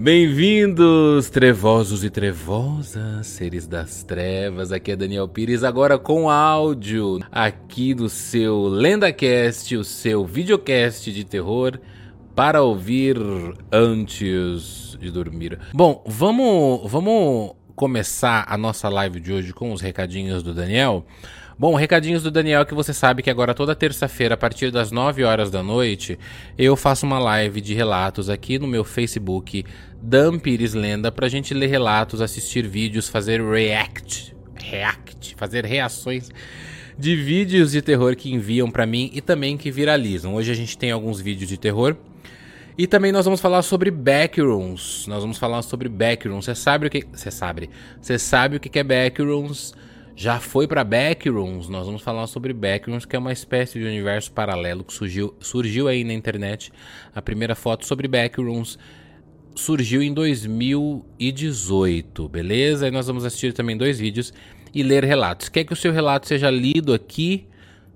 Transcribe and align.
Bem-vindos, 0.00 1.28
trevosos 1.28 2.04
e 2.04 2.08
trevosas, 2.08 3.26
seres 3.26 3.66
das 3.66 4.04
trevas. 4.04 4.70
Aqui 4.70 4.92
é 4.92 4.96
Daniel 4.96 5.26
Pires, 5.26 5.64
agora 5.64 5.98
com 5.98 6.30
áudio 6.30 7.18
aqui 7.32 7.94
do 7.94 8.08
seu 8.08 8.68
LendaCast, 8.68 9.76
o 9.76 9.82
seu 9.82 10.24
videocast 10.24 11.12
de 11.12 11.24
terror 11.24 11.80
para 12.32 12.62
ouvir 12.62 13.16
antes 13.72 14.96
de 15.00 15.10
dormir. 15.10 15.58
Bom, 15.74 16.04
vamos, 16.06 16.88
vamos 16.88 17.56
começar 17.74 18.44
a 18.48 18.56
nossa 18.56 18.88
live 18.88 19.18
de 19.18 19.32
hoje 19.32 19.52
com 19.52 19.72
os 19.72 19.80
recadinhos 19.80 20.44
do 20.44 20.54
Daniel. 20.54 21.04
Bom, 21.60 21.74
recadinhos 21.74 22.22
do 22.22 22.30
Daniel 22.30 22.64
que 22.64 22.72
você 22.72 22.94
sabe 22.94 23.20
que 23.20 23.28
agora 23.28 23.52
toda 23.52 23.74
terça-feira, 23.74 24.34
a 24.34 24.38
partir 24.38 24.70
das 24.70 24.92
9 24.92 25.24
horas 25.24 25.50
da 25.50 25.60
noite, 25.60 26.16
eu 26.56 26.76
faço 26.76 27.04
uma 27.04 27.18
live 27.18 27.60
de 27.60 27.74
relatos 27.74 28.30
aqui 28.30 28.60
no 28.60 28.68
meu 28.68 28.84
Facebook, 28.84 29.64
Dan 30.00 30.38
Lenda, 30.74 31.10
pra 31.10 31.28
gente 31.28 31.52
ler 31.52 31.66
relatos, 31.66 32.20
assistir 32.20 32.64
vídeos, 32.64 33.08
fazer 33.08 33.42
react, 33.42 34.36
react, 34.54 35.34
fazer 35.36 35.64
reações 35.64 36.30
de 36.96 37.16
vídeos 37.16 37.72
de 37.72 37.82
terror 37.82 38.14
que 38.14 38.32
enviam 38.32 38.70
para 38.70 38.86
mim 38.86 39.10
e 39.12 39.20
também 39.20 39.56
que 39.56 39.68
viralizam. 39.68 40.36
Hoje 40.36 40.52
a 40.52 40.54
gente 40.54 40.78
tem 40.78 40.92
alguns 40.92 41.20
vídeos 41.20 41.48
de 41.48 41.58
terror. 41.58 41.96
E 42.78 42.86
também 42.86 43.10
nós 43.10 43.24
vamos 43.24 43.40
falar 43.40 43.62
sobre 43.62 43.90
backrooms. 43.90 45.08
Nós 45.08 45.22
vamos 45.22 45.36
falar 45.36 45.62
sobre 45.62 45.88
backrooms. 45.88 46.44
Você 46.44 46.54
sabe 46.54 46.86
o 46.86 46.90
que. 46.90 47.04
Você 47.12 47.32
sabe. 47.32 47.68
Você 48.00 48.16
sabe 48.16 48.56
o 48.56 48.60
que 48.60 48.78
é 48.78 48.84
backrooms? 48.84 49.74
Já 50.18 50.38
foi 50.40 50.66
para 50.66 50.82
Backrooms. 50.82 51.68
Nós 51.68 51.86
vamos 51.86 52.02
falar 52.02 52.26
sobre 52.26 52.52
Backrooms, 52.52 53.06
que 53.06 53.14
é 53.14 53.18
uma 53.20 53.32
espécie 53.32 53.78
de 53.78 53.84
universo 53.84 54.32
paralelo 54.32 54.82
que 54.82 54.92
surgiu, 54.92 55.32
surgiu 55.38 55.86
aí 55.86 56.02
na 56.02 56.12
internet. 56.12 56.72
A 57.14 57.22
primeira 57.22 57.54
foto 57.54 57.86
sobre 57.86 58.08
Backrooms 58.08 58.76
surgiu 59.54 60.02
em 60.02 60.12
2018, 60.12 62.28
beleza? 62.28 62.88
E 62.88 62.90
nós 62.90 63.06
vamos 63.06 63.24
assistir 63.24 63.52
também 63.52 63.76
dois 63.76 64.00
vídeos 64.00 64.34
e 64.74 64.82
ler 64.82 65.04
relatos. 65.04 65.48
Quer 65.48 65.62
que 65.62 65.72
o 65.72 65.76
seu 65.76 65.92
relato 65.92 66.26
seja 66.26 66.50
lido 66.50 66.92
aqui 66.92 67.46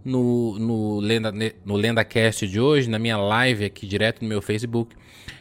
no, 0.05 0.57
no, 0.61 1.01
Lenda, 1.01 1.33
no 1.65 1.75
LendaCast 1.75 2.47
de 2.47 2.61
hoje, 2.61 2.89
na 2.89 3.01
minha 3.01 3.17
live 3.17 3.65
aqui 3.65 3.85
direto 3.85 4.23
no 4.23 4.29
meu 4.29 4.41
Facebook. 4.41 4.95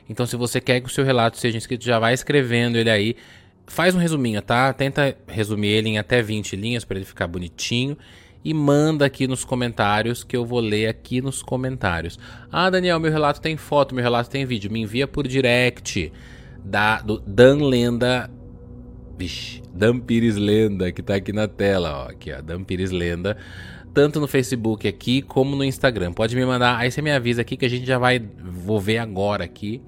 Então, 0.09 0.25
se 0.25 0.35
você 0.35 0.59
quer 0.59 0.81
que 0.81 0.87
o 0.87 0.91
seu 0.91 1.05
relato 1.05 1.37
seja 1.37 1.57
inscrito, 1.57 1.85
já 1.85 1.99
vai 1.99 2.15
escrevendo 2.15 2.75
ele 2.75 2.89
aí 2.89 3.15
Faz 3.71 3.95
um 3.95 3.99
resuminho, 3.99 4.41
tá? 4.41 4.73
Tenta 4.73 5.15
resumir 5.25 5.69
ele 5.69 5.87
em 5.87 5.97
até 5.97 6.21
20 6.21 6.57
linhas 6.57 6.83
para 6.83 6.97
ele 6.97 7.05
ficar 7.05 7.25
bonitinho 7.25 7.97
e 8.43 8.53
manda 8.53 9.05
aqui 9.05 9.27
nos 9.27 9.45
comentários 9.45 10.25
que 10.25 10.35
eu 10.35 10.45
vou 10.45 10.59
ler 10.59 10.87
aqui 10.87 11.21
nos 11.21 11.41
comentários. 11.41 12.19
Ah, 12.51 12.69
Daniel, 12.69 12.99
meu 12.99 13.09
relato 13.09 13.39
tem 13.39 13.55
foto, 13.55 13.95
meu 13.95 14.03
relato 14.03 14.29
tem 14.29 14.45
vídeo. 14.45 14.69
Me 14.69 14.81
envia 14.81 15.07
por 15.07 15.25
direct 15.25 16.11
da 16.65 17.01
do 17.01 17.21
Dan 17.21 17.65
Lenda. 17.65 18.29
Vixe, 19.17 19.63
Dan 19.73 19.99
Pires 19.99 20.35
Lenda, 20.35 20.91
que 20.91 21.01
tá 21.01 21.15
aqui 21.15 21.31
na 21.31 21.47
tela, 21.47 22.03
ó. 22.07 22.11
Aqui, 22.11 22.29
ó, 22.33 22.41
Dan 22.41 22.65
Pires 22.65 22.91
Lenda. 22.91 23.37
Tanto 23.93 24.19
no 24.19 24.27
Facebook 24.27 24.85
aqui 24.85 25.21
como 25.21 25.55
no 25.55 25.63
Instagram. 25.63 26.11
Pode 26.11 26.35
me 26.35 26.45
mandar, 26.45 26.77
aí 26.77 26.91
você 26.91 27.01
me 27.01 27.11
avisa 27.11 27.39
aqui 27.39 27.55
que 27.55 27.65
a 27.65 27.69
gente 27.69 27.85
já 27.85 27.97
vai. 27.97 28.19
Vou 28.19 28.81
ver 28.81 28.97
agora 28.97 29.45
aqui 29.45 29.81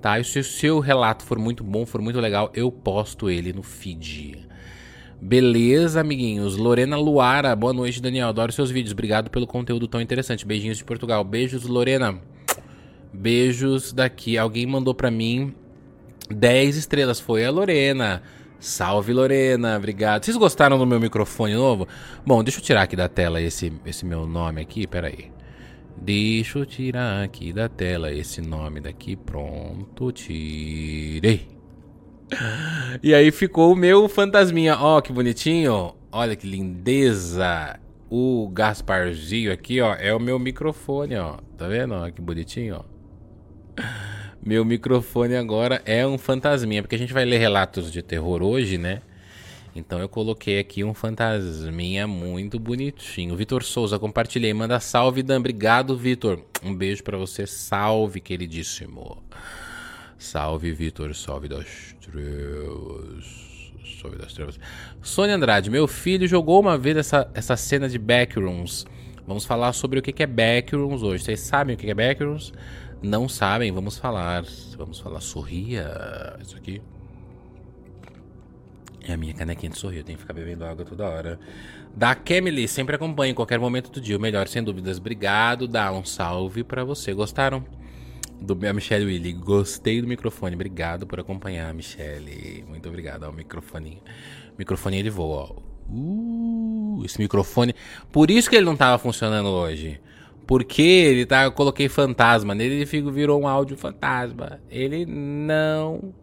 tá? 0.00 0.18
E 0.18 0.24
se 0.24 0.38
o 0.38 0.44
seu 0.44 0.80
relato 0.80 1.24
for 1.24 1.38
muito 1.38 1.62
bom, 1.62 1.84
for 1.84 2.00
muito 2.00 2.18
legal, 2.18 2.50
eu 2.54 2.70
posto 2.72 3.28
ele 3.28 3.52
no 3.52 3.62
feed. 3.62 4.48
Beleza, 5.20 6.00
amiguinhos? 6.00 6.56
Lorena 6.56 6.96
Luara, 6.96 7.54
boa 7.54 7.74
noite, 7.74 8.00
Daniel. 8.00 8.28
Adoro 8.28 8.52
seus 8.52 8.70
vídeos. 8.70 8.92
Obrigado 8.92 9.30
pelo 9.30 9.46
conteúdo 9.46 9.86
tão 9.86 10.00
interessante. 10.00 10.46
Beijinhos 10.46 10.78
de 10.78 10.84
Portugal. 10.84 11.22
Beijos, 11.22 11.64
Lorena. 11.64 12.18
Beijos 13.12 13.92
daqui. 13.92 14.38
Alguém 14.38 14.66
mandou 14.66 14.94
para 14.94 15.10
mim 15.10 15.54
10 16.30 16.76
estrelas. 16.76 17.20
Foi 17.20 17.44
a 17.44 17.50
Lorena. 17.50 18.22
Salve, 18.58 19.12
Lorena. 19.12 19.76
Obrigado. 19.76 20.24
Vocês 20.24 20.38
gostaram 20.38 20.78
do 20.78 20.86
meu 20.86 20.98
microfone 20.98 21.54
novo? 21.54 21.86
Bom, 22.24 22.42
deixa 22.42 22.58
eu 22.58 22.64
tirar 22.64 22.82
aqui 22.82 22.96
da 22.96 23.08
tela 23.08 23.42
esse, 23.42 23.70
esse 23.84 24.06
meu 24.06 24.26
nome 24.26 24.62
aqui. 24.62 24.86
Pera 24.86 25.08
aí. 25.08 25.30
Deixa 26.00 26.58
eu 26.58 26.64
tirar 26.64 27.22
aqui 27.22 27.52
da 27.52 27.68
tela 27.68 28.10
esse 28.10 28.40
nome 28.40 28.80
daqui. 28.80 29.16
Pronto, 29.16 30.10
tirei. 30.10 31.46
E 33.02 33.14
aí 33.14 33.30
ficou 33.30 33.72
o 33.72 33.76
meu 33.76 34.08
fantasminha. 34.08 34.76
Ó, 34.78 34.98
oh, 34.98 35.02
que 35.02 35.12
bonitinho. 35.12 35.94
Olha 36.10 36.34
que 36.34 36.46
lindeza. 36.46 37.78
O 38.08 38.48
Gasparzinho 38.48 39.52
aqui, 39.52 39.80
ó, 39.80 39.94
é 39.94 40.14
o 40.14 40.18
meu 40.18 40.38
microfone, 40.38 41.16
ó. 41.16 41.36
Tá 41.56 41.68
vendo? 41.68 41.94
Ó, 41.94 42.10
que 42.10 42.20
bonitinho, 42.20 42.76
ó. 42.76 43.82
Meu 44.42 44.64
microfone 44.64 45.36
agora 45.36 45.82
é 45.84 46.06
um 46.06 46.16
fantasminha, 46.16 46.82
porque 46.82 46.96
a 46.96 46.98
gente 46.98 47.12
vai 47.12 47.26
ler 47.26 47.38
relatos 47.38 47.92
de 47.92 48.02
terror 48.02 48.42
hoje, 48.42 48.78
né? 48.78 49.02
Então 49.74 50.00
eu 50.00 50.08
coloquei 50.08 50.58
aqui 50.58 50.82
um 50.82 50.92
fantasminha 50.92 52.06
muito 52.06 52.58
bonitinho. 52.58 53.36
Vitor 53.36 53.62
Souza, 53.62 53.98
compartilhei. 53.98 54.52
Manda 54.52 54.80
salve, 54.80 55.22
Dan. 55.22 55.38
Obrigado, 55.38 55.96
Vitor. 55.96 56.42
Um 56.62 56.74
beijo 56.74 57.04
para 57.04 57.16
você. 57.16 57.46
Salve, 57.46 58.20
queridíssimo. 58.20 59.22
Salve, 60.18 60.72
Vitor. 60.72 61.14
Salve 61.14 61.48
das 61.48 61.94
trevas. 62.00 63.50
Salve 64.00 64.16
das 64.18 64.32
trevas. 64.32 64.58
Sônia 65.00 65.36
Andrade, 65.36 65.70
meu 65.70 65.86
filho 65.86 66.26
jogou 66.26 66.60
uma 66.60 66.76
vez 66.76 66.96
essa, 66.96 67.30
essa 67.32 67.56
cena 67.56 67.88
de 67.88 67.98
Backrooms. 67.98 68.86
Vamos 69.26 69.44
falar 69.44 69.72
sobre 69.72 70.00
o 70.00 70.02
que 70.02 70.22
é 70.22 70.26
Backrooms 70.26 71.02
hoje. 71.02 71.22
Vocês 71.22 71.40
sabem 71.40 71.76
o 71.76 71.78
que 71.78 71.88
é 71.88 71.94
Backrooms? 71.94 72.52
Não 73.00 73.28
sabem? 73.28 73.70
Vamos 73.70 73.96
falar. 73.98 74.44
Vamos 74.76 74.98
falar. 74.98 75.20
Sorria. 75.20 76.36
Isso 76.40 76.56
aqui. 76.56 76.82
É 79.02 79.14
a 79.14 79.16
minha 79.16 79.32
canequinha 79.32 79.70
de 79.70 79.78
sorrir, 79.78 79.98
eu 79.98 80.04
tenho 80.04 80.18
que 80.18 80.22
ficar 80.22 80.34
bebendo 80.34 80.64
água 80.64 80.84
toda 80.84 81.08
hora. 81.08 81.40
Da 81.96 82.14
Kemily, 82.14 82.68
sempre 82.68 82.94
acompanho 82.94 83.32
em 83.32 83.34
qualquer 83.34 83.58
momento 83.58 83.90
do 83.90 84.00
dia, 84.00 84.16
o 84.16 84.20
melhor 84.20 84.46
sem 84.46 84.62
dúvidas. 84.62 84.98
Obrigado, 84.98 85.66
dá 85.66 85.90
um 85.92 86.04
salve 86.04 86.62
para 86.62 86.84
você. 86.84 87.12
Gostaram? 87.12 87.64
Do 88.40 88.58
a 88.66 88.72
Michelle 88.72 89.04
Willy, 89.04 89.34
gostei 89.34 90.00
do 90.00 90.08
microfone. 90.08 90.54
Obrigado 90.54 91.06
por 91.06 91.20
acompanhar, 91.20 91.72
Michelle. 91.74 92.64
Muito 92.66 92.88
obrigado 92.88 93.24
ao 93.24 93.32
microfoninho. 93.32 94.00
Microfoninho 94.58 95.02
de 95.02 95.10
voo, 95.10 95.30
ó. 95.30 95.70
Uh, 95.92 97.02
esse 97.04 97.20
microfone. 97.20 97.74
Por 98.10 98.30
isso 98.30 98.48
que 98.48 98.56
ele 98.56 98.64
não 98.64 98.76
tava 98.76 98.96
funcionando 98.96 99.48
hoje. 99.48 100.00
Porque 100.46 100.82
ele 100.82 101.26
tá, 101.26 101.44
eu 101.44 101.52
coloquei 101.52 101.88
fantasma 101.88 102.54
nele 102.54 102.82
e 102.82 103.10
virou 103.10 103.42
um 103.42 103.46
áudio 103.46 103.76
fantasma. 103.76 104.58
Ele 104.70 105.04
não 105.04 106.14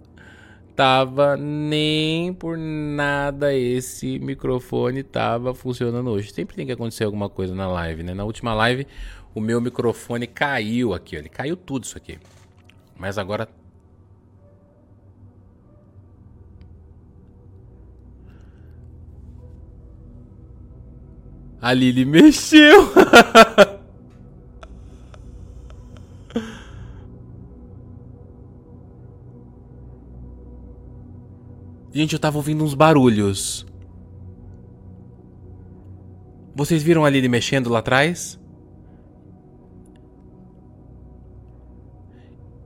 tava 0.78 1.36
nem 1.36 2.32
por 2.32 2.56
nada 2.56 3.52
esse 3.52 4.20
microfone 4.20 5.02
tava 5.02 5.52
funcionando 5.56 6.12
hoje. 6.12 6.32
Sempre 6.32 6.56
tem 6.56 6.68
que 6.68 6.72
acontecer 6.72 7.04
alguma 7.04 7.28
coisa 7.28 7.56
na 7.56 7.68
live, 7.68 8.04
né? 8.04 8.14
Na 8.14 8.24
última 8.24 8.54
live 8.54 8.86
o 9.34 9.42
meu 9.42 9.60
microfone 9.60 10.28
caiu 10.28 10.94
aqui, 10.94 11.16
ó. 11.16 11.20
ele 11.20 11.30
caiu 11.30 11.58
tudo 11.58 11.84
isso 11.84 11.98
aqui. 11.98 12.20
Mas 12.96 13.18
agora 13.18 13.50
A 21.60 21.74
Lili 21.74 22.06
mexeu. 22.06 22.94
Gente, 31.98 32.14
eu 32.14 32.20
tava 32.20 32.38
ouvindo 32.38 32.64
uns 32.64 32.76
barulhos. 32.76 33.66
Vocês 36.54 36.84
viram 36.84 37.04
a 37.04 37.10
Lily 37.10 37.28
mexendo 37.28 37.72
lá 37.72 37.80
atrás? 37.80 38.40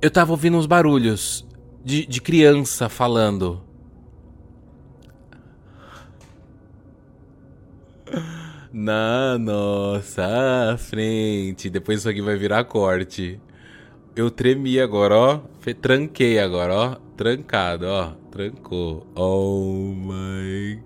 Eu 0.02 0.12
tava 0.12 0.32
ouvindo 0.32 0.58
uns 0.58 0.66
barulhos 0.66 1.48
de, 1.82 2.06
de 2.06 2.20
criança 2.20 2.90
falando. 2.90 3.64
Na 8.70 9.38
nossa 9.38 10.76
frente. 10.78 11.70
Depois 11.70 12.00
isso 12.00 12.10
aqui 12.10 12.22
vai 12.22 12.36
virar 12.36 12.66
corte. 12.66 13.40
Eu 14.14 14.30
tremi 14.30 14.78
agora, 14.78 15.16
ó. 15.16 15.40
Tranquei 15.82 16.38
agora, 16.38 16.74
ó. 16.74 16.96
Trancado, 17.16 17.86
ó. 17.86 18.12
Trancou. 18.30 19.08
Oh 19.16 19.94
my 19.96 20.82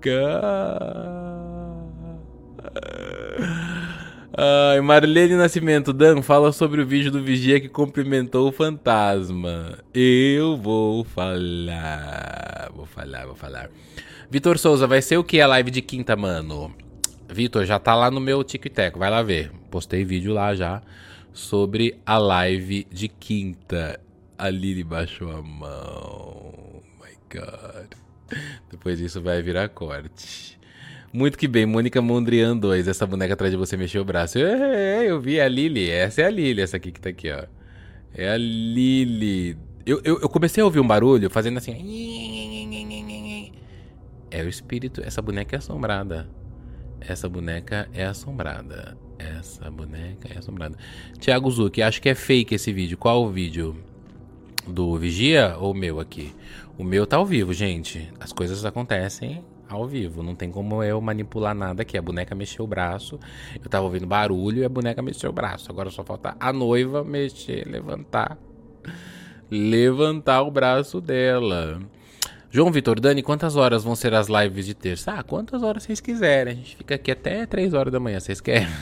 god. 0.00 1.18
Ai, 4.36 4.80
Marlene 4.80 5.34
Nascimento, 5.34 5.92
Dan, 5.92 6.22
fala 6.22 6.52
sobre 6.52 6.80
o 6.80 6.86
vídeo 6.86 7.10
do 7.10 7.20
Vigia 7.20 7.60
que 7.60 7.68
cumprimentou 7.68 8.48
o 8.48 8.52
fantasma. 8.52 9.80
Eu 9.92 10.56
vou 10.56 11.02
falar. 11.02 12.70
Vou 12.72 12.86
falar, 12.86 13.26
vou 13.26 13.34
falar. 13.34 13.70
Vitor 14.30 14.56
Souza, 14.56 14.86
vai 14.86 15.02
ser 15.02 15.16
o 15.16 15.24
que 15.24 15.40
a 15.40 15.48
live 15.48 15.72
de 15.72 15.82
quinta, 15.82 16.14
mano? 16.14 16.72
Vitor, 17.28 17.64
já 17.64 17.80
tá 17.80 17.96
lá 17.96 18.08
no 18.08 18.20
meu 18.20 18.44
TikTok, 18.44 18.96
vai 18.96 19.10
lá 19.10 19.20
ver. 19.20 19.50
Postei 19.68 20.04
vídeo 20.04 20.32
lá 20.32 20.54
já 20.54 20.80
sobre 21.38 21.96
a 22.04 22.18
live 22.18 22.84
de 22.90 23.06
quinta. 23.06 24.00
A 24.36 24.50
Lili 24.50 24.82
baixou 24.82 25.30
a 25.30 25.40
mão. 25.40 26.82
My 27.00 27.14
God. 27.32 27.92
Depois 28.68 28.98
disso 28.98 29.22
vai 29.22 29.40
virar 29.40 29.68
corte. 29.68 30.58
Muito 31.12 31.38
que 31.38 31.46
bem, 31.46 31.64
Mônica 31.64 32.02
Mondrian 32.02 32.56
2. 32.56 32.88
Essa 32.88 33.06
boneca 33.06 33.34
atrás 33.34 33.52
de 33.52 33.56
você 33.56 33.76
mexeu 33.76 34.02
o 34.02 34.04
braço. 34.04 34.36
É, 34.38 35.06
eu 35.06 35.20
vi 35.20 35.40
a 35.40 35.48
Lili. 35.48 35.88
Essa 35.88 36.22
é 36.22 36.24
a 36.26 36.30
Lili, 36.30 36.60
essa 36.60 36.76
aqui 36.76 36.90
que 36.90 37.00
tá 37.00 37.10
aqui, 37.10 37.30
ó. 37.30 37.44
É 38.12 38.30
a 38.30 38.36
Lili. 38.36 39.56
Eu, 39.86 40.00
eu, 40.04 40.20
eu 40.20 40.28
comecei 40.28 40.60
a 40.60 40.66
ouvir 40.66 40.80
um 40.80 40.86
barulho 40.86 41.30
fazendo 41.30 41.58
assim. 41.58 41.72
É 44.30 44.42
o 44.42 44.48
espírito. 44.48 45.00
Essa 45.04 45.22
boneca 45.22 45.54
é 45.54 45.58
assombrada. 45.58 46.28
Essa 47.00 47.28
boneca 47.28 47.88
é 47.94 48.04
assombrada. 48.04 48.98
Essa 49.18 49.70
boneca 49.70 50.32
é 50.32 50.38
assombrada. 50.38 50.76
Thiago 51.18 51.50
Zucchi, 51.50 51.82
acho 51.82 52.00
que 52.00 52.08
é 52.08 52.14
fake 52.14 52.54
esse 52.54 52.72
vídeo. 52.72 52.96
Qual 52.96 53.24
o 53.24 53.30
vídeo? 53.30 53.76
Do 54.66 54.96
Vigia 54.98 55.56
ou 55.58 55.72
o 55.72 55.74
meu 55.74 55.98
aqui? 55.98 56.34
O 56.76 56.84
meu 56.84 57.06
tá 57.06 57.16
ao 57.16 57.26
vivo, 57.26 57.52
gente. 57.52 58.12
As 58.20 58.32
coisas 58.32 58.64
acontecem 58.64 59.42
ao 59.68 59.86
vivo. 59.86 60.22
Não 60.22 60.34
tem 60.34 60.50
como 60.50 60.82
eu 60.82 61.00
manipular 61.00 61.54
nada 61.54 61.82
aqui. 61.82 61.98
A 61.98 62.02
boneca 62.02 62.34
mexeu 62.34 62.64
o 62.64 62.68
braço. 62.68 63.18
Eu 63.62 63.68
tava 63.68 63.84
ouvindo 63.84 64.06
barulho 64.06 64.62
e 64.62 64.64
a 64.64 64.68
boneca 64.68 65.02
mexeu 65.02 65.30
o 65.30 65.32
braço. 65.32 65.70
Agora 65.70 65.90
só 65.90 66.04
falta 66.04 66.36
a 66.38 66.52
noiva 66.52 67.02
mexer, 67.02 67.66
levantar. 67.66 68.38
Levantar 69.50 70.42
o 70.42 70.50
braço 70.50 71.00
dela. 71.00 71.80
João 72.50 72.72
Vitor, 72.72 72.98
Dani, 72.98 73.22
quantas 73.22 73.56
horas 73.56 73.84
vão 73.84 73.94
ser 73.94 74.14
as 74.14 74.28
lives 74.28 74.64
de 74.64 74.72
terça? 74.72 75.12
Ah, 75.12 75.22
quantas 75.22 75.62
horas 75.62 75.82
vocês 75.82 76.00
quiserem. 76.00 76.54
A 76.54 76.56
gente 76.56 76.76
fica 76.76 76.94
aqui 76.94 77.10
até 77.10 77.44
3 77.44 77.74
horas 77.74 77.92
da 77.92 78.00
manhã. 78.00 78.18
Vocês 78.18 78.40
querem? 78.40 78.66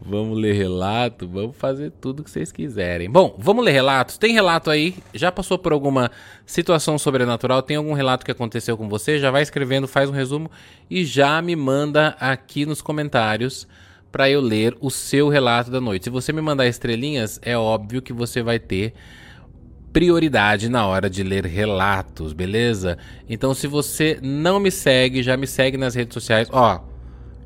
vamos 0.00 0.38
ler 0.38 0.54
relato, 0.54 1.26
vamos 1.26 1.56
fazer 1.56 1.90
tudo 2.00 2.22
que 2.22 2.30
vocês 2.30 2.52
quiserem. 2.52 3.10
Bom, 3.10 3.34
vamos 3.36 3.64
ler 3.64 3.72
relatos. 3.72 4.16
Tem 4.16 4.32
relato 4.32 4.70
aí? 4.70 4.94
Já 5.12 5.32
passou 5.32 5.58
por 5.58 5.72
alguma 5.72 6.08
situação 6.44 6.96
sobrenatural? 6.98 7.60
Tem 7.62 7.76
algum 7.76 7.94
relato 7.94 8.24
que 8.24 8.30
aconteceu 8.30 8.76
com 8.76 8.88
você? 8.88 9.18
Já 9.18 9.32
vai 9.32 9.42
escrevendo, 9.42 9.88
faz 9.88 10.08
um 10.08 10.12
resumo 10.12 10.48
e 10.88 11.04
já 11.04 11.42
me 11.42 11.56
manda 11.56 12.16
aqui 12.20 12.64
nos 12.64 12.80
comentários 12.80 13.66
para 14.12 14.30
eu 14.30 14.40
ler 14.40 14.76
o 14.80 14.88
seu 14.88 15.28
relato 15.28 15.68
da 15.68 15.80
noite. 15.80 16.04
Se 16.04 16.10
você 16.10 16.32
me 16.32 16.40
mandar 16.40 16.68
estrelinhas, 16.68 17.40
é 17.42 17.58
óbvio 17.58 18.00
que 18.00 18.12
você 18.12 18.40
vai 18.40 18.60
ter 18.60 18.94
prioridade 19.96 20.68
na 20.68 20.86
hora 20.86 21.08
de 21.08 21.22
ler 21.22 21.46
relatos, 21.46 22.34
beleza? 22.34 22.98
Então, 23.26 23.54
se 23.54 23.66
você 23.66 24.18
não 24.22 24.60
me 24.60 24.70
segue, 24.70 25.22
já 25.22 25.38
me 25.38 25.46
segue 25.46 25.78
nas 25.78 25.94
redes 25.94 26.12
sociais. 26.12 26.50
Ó, 26.52 26.84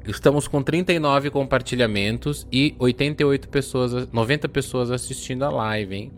estamos 0.05 0.49
com 0.49 0.61
39 0.61 1.31
compartilhamentos 1.31 2.49
e 2.50 2.75
88 2.76 3.49
pessoas, 3.49 4.11
90 4.11 4.49
pessoas 4.49 4.91
assistindo 4.91 5.44
a 5.44 5.49
live, 5.49 5.94
hein? 5.94 6.12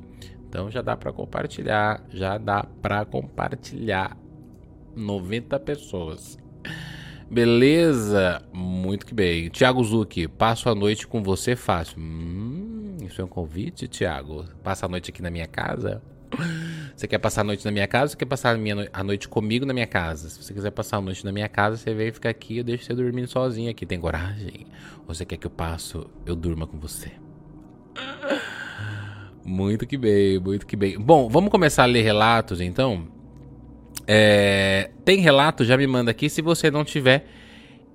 Então 0.49 0.71
já 0.71 0.81
dá 0.81 0.97
para 0.97 1.13
compartilhar, 1.13 2.03
já 2.09 2.39
dá 2.39 2.65
para 2.81 3.05
compartilhar 3.05 4.17
90 4.97 5.61
pessoas. 5.61 6.39
Beleza? 7.31 8.43
Muito 8.55 9.05
que 9.05 9.13
bem. 9.13 9.51
Tiago 9.51 9.85
Zucchi, 9.85 10.27
passo 10.29 10.71
a 10.71 10.75
noite 10.75 11.07
com 11.07 11.23
você 11.23 11.55
fácil. 11.55 11.99
Hum, 12.01 12.97
isso 13.03 13.21
é 13.21 13.25
um 13.25 13.29
convite, 13.29 13.87
Tiago? 13.87 14.47
Passa 14.65 14.87
a 14.87 14.89
noite 14.89 15.11
aqui 15.11 15.21
na 15.21 15.31
minha 15.31 15.47
casa? 15.47 16.01
Você 16.97 17.09
quer 17.09 17.19
passar 17.19 17.41
a 17.41 17.45
noite 17.45 17.65
na 17.65 17.71
minha 17.71 17.87
casa 17.89 18.15
ou 18.15 18.19
quer 18.19 18.27
passar 18.27 18.55
a, 18.55 18.59
minha, 18.59 18.89
a 18.93 19.03
noite 19.03 19.29
comigo 19.29 19.67
na 19.67 19.73
minha 19.73 19.87
casa? 19.87 20.29
Se 20.29 20.43
você 20.43 20.55
quiser 20.55 20.71
passar 20.71 20.99
a 20.99 21.01
noite 21.01 21.25
na 21.25 21.33
minha 21.33 21.49
casa, 21.49 21.77
você 21.77 21.93
vem 21.93 22.13
ficar 22.13 22.29
aqui 22.29 22.59
eu 22.59 22.65
deixo 22.65 22.85
você 22.85 22.95
dormindo 22.95 23.27
sozinho 23.27 23.71
aqui. 23.71 23.85
Tem 23.85 23.99
coragem? 23.99 24.67
Ou 25.01 25.15
você 25.15 25.25
quer 25.25 25.37
que 25.37 25.47
eu 25.47 25.51
passo, 25.51 26.09
eu 26.25 26.37
durma 26.37 26.67
com 26.67 26.79
você? 26.79 27.11
Muito 29.45 29.87
que 29.87 29.97
bem, 29.97 30.39
muito 30.39 30.67
que 30.67 30.77
bem. 30.77 30.99
Bom, 30.99 31.29
vamos 31.29 31.51
começar 31.51 31.83
a 31.83 31.87
ler 31.87 32.03
relatos 32.03 32.61
então? 32.61 33.09
É, 34.07 34.91
tem 35.05 35.19
relato? 35.19 35.65
Já 35.65 35.77
me 35.77 35.87
manda 35.87 36.11
aqui. 36.11 36.29
Se 36.31 36.41
você 36.41 36.71
não 36.71 36.85
tiver, 36.85 37.27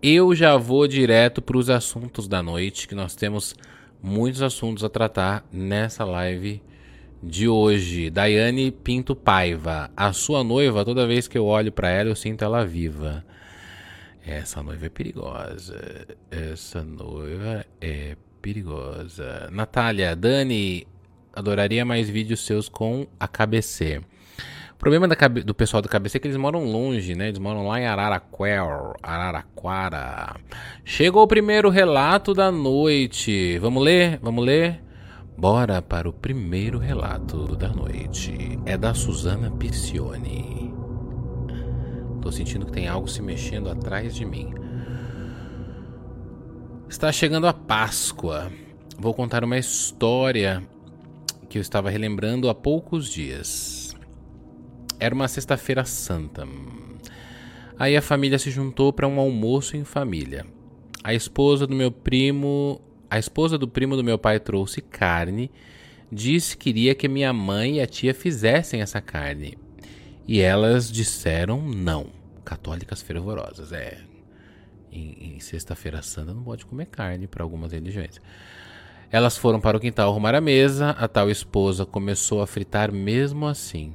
eu 0.01 0.35
já 0.35 0.57
vou 0.57 0.87
direto 0.87 1.41
para 1.41 1.57
os 1.57 1.69
assuntos 1.69 2.27
da 2.27 2.43
noite, 2.43 2.87
que 2.87 2.95
nós 2.95 3.15
temos 3.15 3.55
muitos 4.03 4.41
assuntos 4.41 4.83
a 4.83 4.89
tratar 4.89 5.45
nessa 5.51 6.03
live 6.03 6.61
de 7.21 7.47
hoje, 7.47 8.09
Daiane 8.09 8.71
Pinto 8.71 9.15
Paiva. 9.15 9.89
A 9.95 10.13
sua 10.13 10.43
noiva, 10.43 10.85
toda 10.85 11.07
vez 11.07 11.27
que 11.27 11.37
eu 11.37 11.45
olho 11.45 11.71
para 11.71 11.89
ela, 11.89 12.09
eu 12.09 12.15
sinto 12.15 12.43
ela 12.43 12.65
viva. 12.65 13.23
Essa 14.25 14.61
noiva 14.61 14.85
é 14.85 14.89
perigosa. 14.89 16.07
Essa 16.29 16.83
noiva 16.83 17.65
é 17.81 18.15
perigosa. 18.41 19.49
Natália, 19.51 20.15
Dani, 20.15 20.85
adoraria 21.33 21.85
mais 21.85 22.09
vídeos 22.09 22.45
seus 22.45 22.67
com 22.69 23.07
a 23.19 23.27
KBC. 23.27 24.01
O 24.73 24.77
problema 24.77 25.07
do 25.07 25.55
pessoal 25.55 25.81
do 25.81 25.89
KBC 25.89 26.17
é 26.17 26.19
que 26.19 26.27
eles 26.27 26.37
moram 26.37 26.63
longe, 26.63 27.15
né? 27.15 27.29
Eles 27.29 27.39
moram 27.39 27.67
lá 27.67 27.79
em. 27.81 27.87
Araraquara. 29.01 30.35
Chegou 30.85 31.23
o 31.23 31.27
primeiro 31.27 31.69
relato 31.69 32.31
da 32.31 32.51
noite. 32.51 33.57
Vamos 33.57 33.83
ler? 33.83 34.19
Vamos 34.21 34.45
ler? 34.45 34.86
Bora 35.37 35.83
para 35.83 36.09
o 36.09 36.13
primeiro 36.13 36.79
relato 36.79 37.55
da 37.55 37.69
noite. 37.69 38.57
É 38.65 38.75
da 38.75 38.95
Susana 38.95 39.51
Piccioni. 39.51 40.73
Tô 42.19 42.31
sentindo 42.31 42.65
que 42.65 42.71
tem 42.71 42.87
algo 42.87 43.07
se 43.07 43.21
mexendo 43.21 43.69
atrás 43.69 44.15
de 44.15 44.25
mim. 44.25 44.51
Está 46.89 47.11
chegando 47.11 47.45
a 47.45 47.53
Páscoa. 47.53 48.51
Vou 48.97 49.13
contar 49.13 49.43
uma 49.43 49.59
história 49.59 50.67
que 51.47 51.59
eu 51.59 51.61
estava 51.61 51.91
relembrando 51.91 52.49
há 52.49 52.55
poucos 52.55 53.07
dias. 53.07 53.95
Era 54.99 55.13
uma 55.13 55.27
sexta-feira 55.27 55.85
santa. 55.85 56.47
Aí 57.77 57.95
a 57.95 58.01
família 58.01 58.39
se 58.39 58.49
juntou 58.49 58.91
para 58.91 59.07
um 59.07 59.19
almoço 59.19 59.77
em 59.77 59.83
família. 59.83 60.47
A 61.03 61.13
esposa 61.13 61.67
do 61.67 61.75
meu 61.75 61.91
primo 61.91 62.81
a 63.09 63.18
esposa 63.18 63.57
do 63.57 63.68
primo 63.68 63.95
do 63.95 64.04
meu 64.04 64.18
pai 64.18 64.39
trouxe 64.39 64.81
carne, 64.81 65.51
disse 66.12 66.56
que 66.57 66.65
queria 66.65 66.95
que 66.95 67.07
minha 67.07 67.31
mãe 67.31 67.77
e 67.77 67.81
a 67.81 67.88
tia 67.88 68.13
fizessem 68.13 68.81
essa 68.81 69.01
carne. 69.01 69.57
E 70.27 70.42
elas 70.42 70.92
disseram 70.92 71.62
não. 71.62 72.07
Católicas 72.44 73.01
fervorosas, 73.01 73.71
é. 73.71 74.00
Em, 74.92 75.36
em 75.36 75.39
Sexta-feira 75.39 76.01
Santa 76.01 76.33
não 76.33 76.44
pode 76.44 76.65
comer 76.65 76.88
carne 76.88 77.27
para 77.27 77.44
algumas 77.44 77.71
religiões. 77.71 78.19
Elas 79.09 79.38
foram 79.38 79.59
para 79.62 79.77
o 79.77 79.80
quintal 79.80 80.09
arrumar 80.09 80.36
a 80.36 80.42
mesa, 80.42 80.89
a 80.92 81.07
tal 81.07 81.30
esposa 81.30 81.86
começou 81.86 82.42
a 82.42 82.48
fritar 82.48 82.92
mesmo 82.92 83.45
assim. 83.48 83.94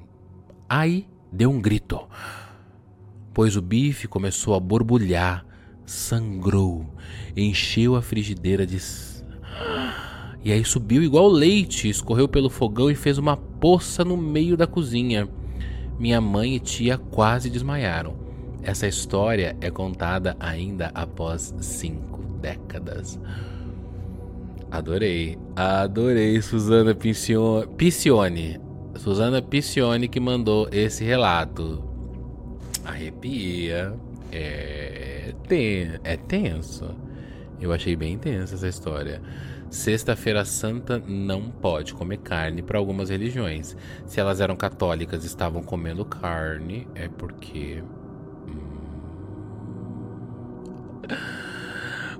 Aí 0.66 1.06
deu 1.30 1.50
um 1.50 1.60
grito, 1.60 2.00
pois 3.34 3.56
o 3.56 3.62
bife 3.62 4.08
começou 4.08 4.54
a 4.54 4.60
borbulhar 4.60 5.44
sangrou, 5.92 6.86
encheu 7.36 7.94
a 7.94 8.02
frigideira 8.02 8.66
de. 8.66 8.78
E 10.42 10.50
aí 10.50 10.64
subiu 10.64 11.02
igual 11.02 11.28
leite, 11.28 11.88
escorreu 11.88 12.26
pelo 12.26 12.50
fogão 12.50 12.90
e 12.90 12.94
fez 12.94 13.18
uma 13.18 13.36
poça 13.36 14.04
no 14.04 14.16
meio 14.16 14.56
da 14.56 14.66
cozinha. 14.66 15.28
Minha 15.98 16.20
mãe 16.20 16.56
e 16.56 16.60
tia 16.60 16.96
quase 16.98 17.48
desmaiaram. 17.50 18.14
Essa 18.62 18.88
história 18.88 19.54
é 19.60 19.70
contada 19.70 20.36
ainda 20.40 20.90
após 20.94 21.54
cinco 21.60 22.22
décadas. 22.40 23.20
Adorei, 24.70 25.38
adorei 25.54 26.40
Suzana 26.40 26.94
Piccione. 26.94 28.58
Suzana 28.96 29.42
Piccione 29.42 30.08
que 30.08 30.18
mandou 30.18 30.68
esse 30.72 31.04
relato. 31.04 31.84
Arrepia. 32.84 33.94
É 34.34 35.11
ten... 35.46 36.00
é 36.02 36.16
tenso. 36.16 36.96
Eu 37.60 37.72
achei 37.72 37.94
bem 37.94 38.18
tensa 38.18 38.56
essa 38.56 38.66
história. 38.66 39.22
Sexta-feira 39.70 40.44
Santa 40.44 40.98
não 40.98 41.50
pode 41.50 41.94
comer 41.94 42.18
carne 42.18 42.60
para 42.60 42.78
algumas 42.78 43.08
religiões. 43.08 43.76
Se 44.04 44.20
elas 44.20 44.40
eram 44.40 44.56
católicas 44.56 45.22
e 45.22 45.28
estavam 45.28 45.62
comendo 45.62 46.04
carne, 46.04 46.88
é 46.94 47.08
porque. 47.08 47.82
Hum... 48.48 48.82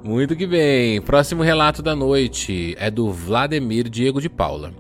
Muito 0.03 0.35
que 0.35 0.47
bem. 0.47 1.03
Próximo 1.03 1.43
relato 1.43 1.83
da 1.83 1.95
noite 1.95 2.75
é 2.79 2.91
do 2.91 3.13
Vladimir 3.13 3.89
Diego 3.89 4.21
de 4.21 4.29
Paula. 4.29 4.73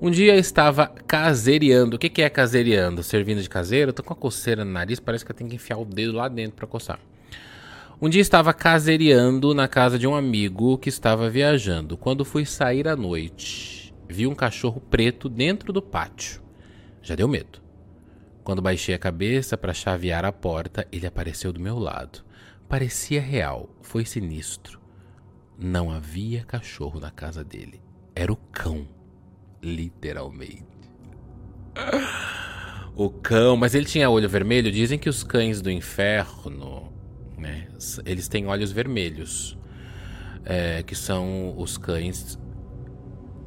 Um 0.00 0.10
dia 0.10 0.36
estava 0.36 0.86
caseiriando. 0.86 1.96
O 1.96 1.98
que, 1.98 2.22
é 2.22 2.30
caseiriando? 2.30 3.02
Servindo 3.02 3.42
de 3.42 3.50
caseiro? 3.50 3.90
Eu 3.90 3.92
tô 3.92 4.02
com 4.02 4.14
a 4.14 4.16
coceira 4.16 4.64
no 4.64 4.70
nariz, 4.70 4.98
parece 4.98 5.22
que 5.22 5.30
eu 5.30 5.36
tenho 5.36 5.50
que 5.50 5.56
enfiar 5.56 5.76
o 5.76 5.84
dedo 5.84 6.12
lá 6.12 6.26
dentro 6.28 6.56
para 6.56 6.66
coçar. 6.66 6.98
Um 8.02 8.08
dia 8.08 8.22
estava 8.22 8.54
caseiriando 8.54 9.52
na 9.52 9.68
casa 9.68 9.98
de 9.98 10.06
um 10.06 10.14
amigo 10.14 10.78
que 10.78 10.88
estava 10.88 11.28
viajando. 11.28 11.98
Quando 11.98 12.24
fui 12.24 12.46
sair 12.46 12.88
à 12.88 12.96
noite, 12.96 13.94
vi 14.08 14.26
um 14.26 14.34
cachorro 14.34 14.80
preto 14.80 15.28
dentro 15.28 15.70
do 15.70 15.82
pátio. 15.82 16.40
Já 17.02 17.14
deu 17.14 17.28
medo. 17.28 17.60
Quando 18.42 18.62
baixei 18.62 18.94
a 18.94 18.98
cabeça 18.98 19.54
para 19.54 19.74
chavear 19.74 20.24
a 20.24 20.32
porta, 20.32 20.88
ele 20.90 21.06
apareceu 21.06 21.52
do 21.52 21.60
meu 21.60 21.78
lado. 21.78 22.24
Parecia 22.66 23.20
real, 23.20 23.68
foi 23.82 24.06
sinistro. 24.06 24.80
Não 25.58 25.90
havia 25.90 26.42
cachorro 26.44 26.98
na 26.98 27.10
casa 27.10 27.44
dele. 27.44 27.82
Era 28.14 28.32
o 28.32 28.36
cão. 28.36 28.88
Literalmente. 29.62 30.64
O 32.96 33.10
cão, 33.10 33.58
mas 33.58 33.74
ele 33.74 33.84
tinha 33.84 34.08
olho 34.08 34.26
vermelho. 34.26 34.72
Dizem 34.72 34.98
que 34.98 35.10
os 35.10 35.22
cães 35.22 35.60
do 35.60 35.70
inferno, 35.70 36.89
né? 37.40 37.68
Eles 38.04 38.28
têm 38.28 38.46
olhos 38.46 38.70
vermelhos. 38.70 39.56
É, 40.42 40.82
que 40.82 40.94
são 40.94 41.54
os 41.58 41.76
cães 41.76 42.38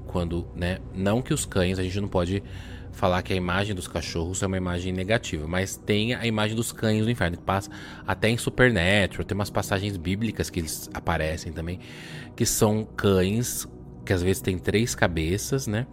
quando, 0.06 0.48
né? 0.56 0.78
Não 0.94 1.24
que 1.24 1.34
os 1.34 1.44
cães, 1.44 1.80
a 1.80 1.84
gente 1.84 2.00
não 2.00 2.08
pode 2.08 2.44
falar 2.92 3.24
que 3.24 3.34
a 3.34 3.36
imagem 3.36 3.76
dos 3.76 3.88
cachorros 3.88 4.44
é 4.44 4.48
uma 4.48 4.58
imagem 4.58 4.94
negativa, 4.94 5.48
mas 5.48 5.76
tem 5.76 6.14
a 6.14 6.26
imagem 6.28 6.56
dos 6.56 6.72
cães 6.72 7.04
do 7.04 7.10
inferno, 7.10 7.38
que 7.38 7.44
passa 7.44 7.70
até 8.06 8.30
em 8.30 8.38
Supernatural, 8.38 9.26
tem 9.26 9.36
umas 9.36 9.50
passagens 9.50 9.98
bíblicas 9.98 10.50
que 10.52 10.60
eles 10.60 10.90
aparecem 10.94 11.52
também, 11.52 11.80
que 12.36 12.46
são 12.46 12.86
cães 12.86 13.68
que 14.06 14.14
às 14.14 14.22
vezes 14.22 14.42
tem 14.42 14.60
três 14.60 14.94
cabeças, 14.94 15.66
né? 15.66 15.88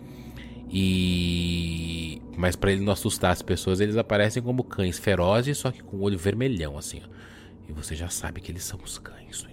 E 0.68 2.20
mas 2.36 2.54
para 2.56 2.72
ele 2.72 2.82
não 2.82 2.92
assustar 2.92 3.32
as 3.32 3.42
pessoas, 3.42 3.80
eles 3.80 3.96
aparecem 3.96 4.42
como 4.42 4.62
cães 4.62 4.98
ferozes, 4.98 5.58
só 5.58 5.70
que 5.70 5.82
com 5.82 5.96
o 5.96 6.02
olho 6.02 6.18
vermelhão 6.18 6.76
assim, 6.76 7.00
ó. 7.04 7.20
E 7.70 7.72
você 7.72 7.94
já 7.94 8.08
sabe 8.08 8.40
que 8.40 8.50
eles 8.50 8.64
são 8.64 8.80
os 8.82 8.98
cães 8.98 9.42
do. 9.42 9.50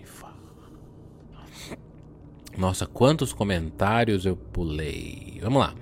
Nossa, 2.58 2.88
quantos 2.88 3.32
comentários 3.32 4.26
eu 4.26 4.36
pulei. 4.36 5.38
Vamos 5.44 5.60
lá. 5.60 5.76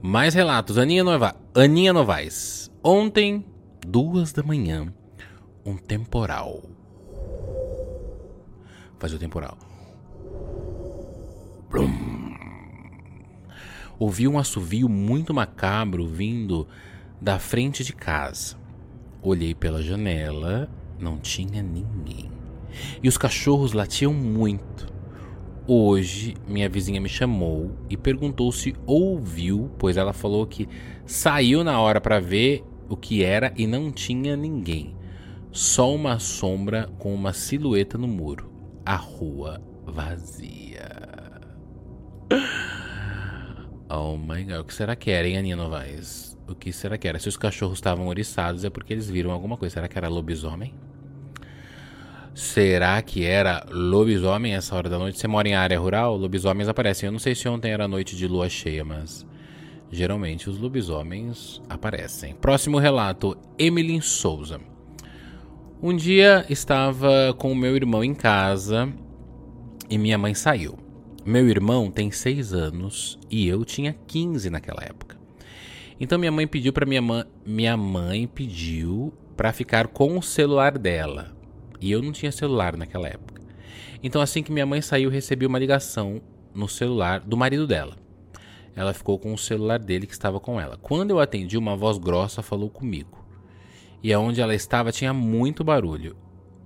Mais 0.00 0.32
relatos. 0.32 0.78
Aninha, 0.78 1.04
Nova... 1.04 1.36
Aninha 1.54 1.92
Novaes. 1.92 2.72
Ontem, 2.82 3.44
duas 3.86 4.32
da 4.32 4.42
manhã, 4.42 4.90
um 5.66 5.76
temporal. 5.76 6.62
Fazer 8.98 9.16
o 9.16 9.18
temporal. 9.18 9.58
Blum. 11.68 12.34
Ouvi 13.98 14.26
um 14.26 14.38
assovio 14.38 14.88
muito 14.88 15.34
macabro 15.34 16.06
vindo 16.06 16.66
da 17.20 17.38
frente 17.38 17.84
de 17.84 17.92
casa. 17.92 18.56
Olhei 19.20 19.54
pela 19.54 19.82
janela, 19.82 20.70
não 20.98 21.18
tinha 21.18 21.62
ninguém. 21.62 22.30
E 23.02 23.08
os 23.08 23.16
cachorros 23.16 23.72
latiam 23.72 24.12
muito. 24.12 24.94
Hoje, 25.66 26.36
minha 26.46 26.68
vizinha 26.68 27.00
me 27.00 27.08
chamou 27.08 27.72
e 27.90 27.96
perguntou 27.96 28.52
se 28.52 28.74
ouviu, 28.86 29.70
pois 29.78 29.96
ela 29.96 30.12
falou 30.12 30.46
que 30.46 30.68
saiu 31.04 31.64
na 31.64 31.80
hora 31.80 32.00
para 32.00 32.20
ver 32.20 32.64
o 32.88 32.96
que 32.96 33.24
era 33.24 33.52
e 33.56 33.66
não 33.66 33.90
tinha 33.90 34.36
ninguém. 34.36 34.94
Só 35.50 35.92
uma 35.92 36.18
sombra 36.18 36.88
com 36.98 37.12
uma 37.14 37.32
silhueta 37.32 37.98
no 37.98 38.06
muro. 38.06 38.52
A 38.84 38.94
rua 38.94 39.60
vazia. 39.84 40.90
Oh 43.88 44.16
my 44.16 44.44
god, 44.44 44.60
o 44.60 44.64
que 44.64 44.74
será 44.74 44.94
que 44.94 45.10
era, 45.10 45.26
hein, 45.26 45.38
Aninha 45.38 45.56
Novaes? 45.56 46.36
O 46.48 46.54
que 46.54 46.72
será 46.72 46.98
que 46.98 47.08
era? 47.08 47.18
Se 47.18 47.28
os 47.28 47.36
cachorros 47.36 47.78
estavam 47.78 48.06
oriçados 48.06 48.64
é 48.64 48.70
porque 48.70 48.92
eles 48.92 49.08
viram 49.08 49.30
alguma 49.30 49.56
coisa. 49.56 49.74
Será 49.74 49.88
que 49.88 49.98
era 49.98 50.08
lobisomem? 50.08 50.74
Será 52.36 53.00
que 53.00 53.24
era 53.24 53.64
lobisomem 53.70 54.54
essa 54.54 54.76
hora 54.76 54.90
da 54.90 54.98
noite? 54.98 55.18
Você 55.18 55.26
mora 55.26 55.48
em 55.48 55.54
área 55.54 55.80
rural? 55.80 56.18
Lobisomens 56.18 56.68
aparecem. 56.68 57.06
Eu 57.06 57.12
não 57.12 57.18
sei 57.18 57.34
se 57.34 57.48
ontem 57.48 57.72
era 57.72 57.88
noite 57.88 58.14
de 58.14 58.28
lua 58.28 58.46
cheia, 58.46 58.84
mas 58.84 59.26
geralmente 59.90 60.50
os 60.50 60.58
lobisomens 60.58 61.62
aparecem. 61.66 62.34
Próximo 62.34 62.76
relato: 62.76 63.38
Emily 63.58 64.02
Souza. 64.02 64.60
Um 65.82 65.96
dia 65.96 66.44
estava 66.50 67.34
com 67.38 67.54
meu 67.54 67.74
irmão 67.74 68.04
em 68.04 68.14
casa 68.14 68.92
e 69.88 69.96
minha 69.96 70.18
mãe 70.18 70.34
saiu. 70.34 70.78
Meu 71.24 71.48
irmão 71.48 71.90
tem 71.90 72.10
6 72.10 72.52
anos 72.52 73.18
e 73.30 73.48
eu 73.48 73.64
tinha 73.64 73.96
15 74.06 74.50
naquela 74.50 74.84
época. 74.84 75.16
Então 75.98 76.18
minha 76.18 76.30
mãe 76.30 76.46
pediu 76.46 76.74
para 76.74 76.84
minha 76.84 77.00
mãe, 77.00 77.24
minha 77.46 77.78
mãe 77.78 78.26
pediu 78.26 79.10
para 79.34 79.54
ficar 79.54 79.86
com 79.86 80.18
o 80.18 80.22
celular 80.22 80.76
dela. 80.76 81.34
E 81.80 81.90
eu 81.90 82.02
não 82.02 82.12
tinha 82.12 82.32
celular 82.32 82.76
naquela 82.76 83.08
época. 83.08 83.42
Então, 84.02 84.20
assim 84.20 84.42
que 84.42 84.52
minha 84.52 84.66
mãe 84.66 84.80
saiu, 84.80 85.10
recebi 85.10 85.46
uma 85.46 85.58
ligação 85.58 86.20
no 86.54 86.68
celular 86.68 87.20
do 87.20 87.36
marido 87.36 87.66
dela. 87.66 87.96
Ela 88.74 88.92
ficou 88.92 89.18
com 89.18 89.32
o 89.32 89.38
celular 89.38 89.78
dele 89.78 90.06
que 90.06 90.12
estava 90.12 90.38
com 90.38 90.60
ela. 90.60 90.76
Quando 90.76 91.10
eu 91.10 91.18
atendi, 91.18 91.56
uma 91.56 91.76
voz 91.76 91.98
grossa 91.98 92.42
falou 92.42 92.68
comigo. 92.68 93.24
E 94.02 94.12
aonde 94.12 94.40
ela 94.40 94.54
estava 94.54 94.92
tinha 94.92 95.12
muito 95.12 95.64
barulho. 95.64 96.16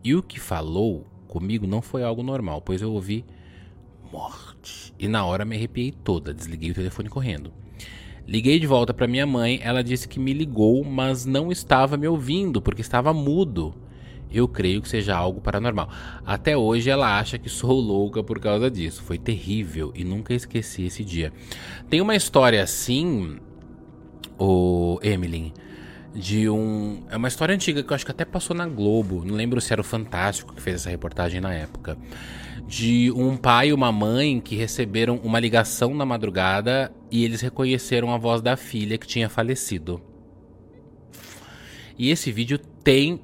E 0.03 0.15
o 0.15 0.23
que 0.23 0.41
falou 0.41 1.07
comigo 1.29 1.67
não 1.67 1.81
foi 1.81 2.03
algo 2.03 2.23
normal, 2.23 2.61
pois 2.61 2.83
eu 2.83 2.93
ouvi 2.93 3.25
morte. 4.13 4.93
E 4.99 5.07
na 5.07 5.25
hora 5.25 5.45
me 5.45 5.57
arrepiei 5.57 5.93
toda, 5.93 6.35
desliguei 6.35 6.73
o 6.73 6.75
telefone 6.75 7.09
correndo. 7.09 7.53
Liguei 8.27 8.59
de 8.59 8.67
volta 8.67 8.93
para 8.93 9.07
minha 9.07 9.27
mãe, 9.27 9.61
ela 9.63 9.83
disse 9.83 10.09
que 10.09 10.19
me 10.19 10.33
ligou, 10.33 10.85
mas 10.85 11.25
não 11.25 11.51
estava 11.51 11.97
me 11.97 12.07
ouvindo 12.07 12.61
porque 12.61 12.81
estava 12.81 13.13
mudo 13.13 13.75
eu 14.33 14.47
creio 14.47 14.81
que 14.81 14.89
seja 14.89 15.17
algo 15.17 15.41
paranormal. 15.41 15.89
Até 16.25 16.57
hoje 16.57 16.89
ela 16.89 17.19
acha 17.19 17.39
que 17.39 17.49
sou 17.49 17.73
louca 17.81 18.23
por 18.23 18.39
causa 18.39 18.71
disso. 18.71 19.03
Foi 19.03 19.19
terrível 19.19 19.93
e 19.95 20.05
nunca 20.05 20.35
esqueci 20.35 20.85
esse 20.85 21.05
dia. 21.05 21.33
Tem 21.89 22.01
uma 22.01 22.15
história 22.15 22.63
assim, 22.63 23.39
o 24.39 24.99
Emily, 25.03 25.53
de 26.15 26.49
um. 26.49 27.03
É 27.09 27.17
uma 27.17 27.29
história 27.29 27.55
antiga 27.55 27.83
que 27.83 27.93
eu 27.93 27.95
acho 27.95 28.05
que 28.05 28.11
até 28.11 28.25
passou 28.25 28.55
na 28.55 28.67
Globo. 28.67 29.25
Não 29.25 29.35
lembro 29.35 29.61
se 29.61 29.73
era 29.73 29.81
o 29.81 29.85
Fantástico 29.85 30.55
que 30.55 30.63
fez 30.63 30.77
essa 30.77 30.91
reportagem 30.91 31.41
na 31.41 31.53
época. 31.53 31.97
De 32.67 33.11
um 33.13 33.37
pai 33.37 33.69
e 33.69 33.73
uma 33.73 33.91
mãe 33.91 34.41
que 34.41 34.55
receberam 34.55 35.17
uma 35.25 35.41
ligação 35.41 35.93
na 35.93 36.07
madrugada 36.07 36.93
e 37.11 37.25
eles 37.25 37.41
reconheceram 37.41 38.13
a 38.15 38.19
voz 38.19 38.41
da 38.41 38.57
filha 38.57 38.97
que 38.97 39.07
tinha 39.07 39.29
falecido. 39.29 40.01
E 41.99 42.11
esse 42.11 42.31
vídeo 42.31 42.59
tem 42.59 43.21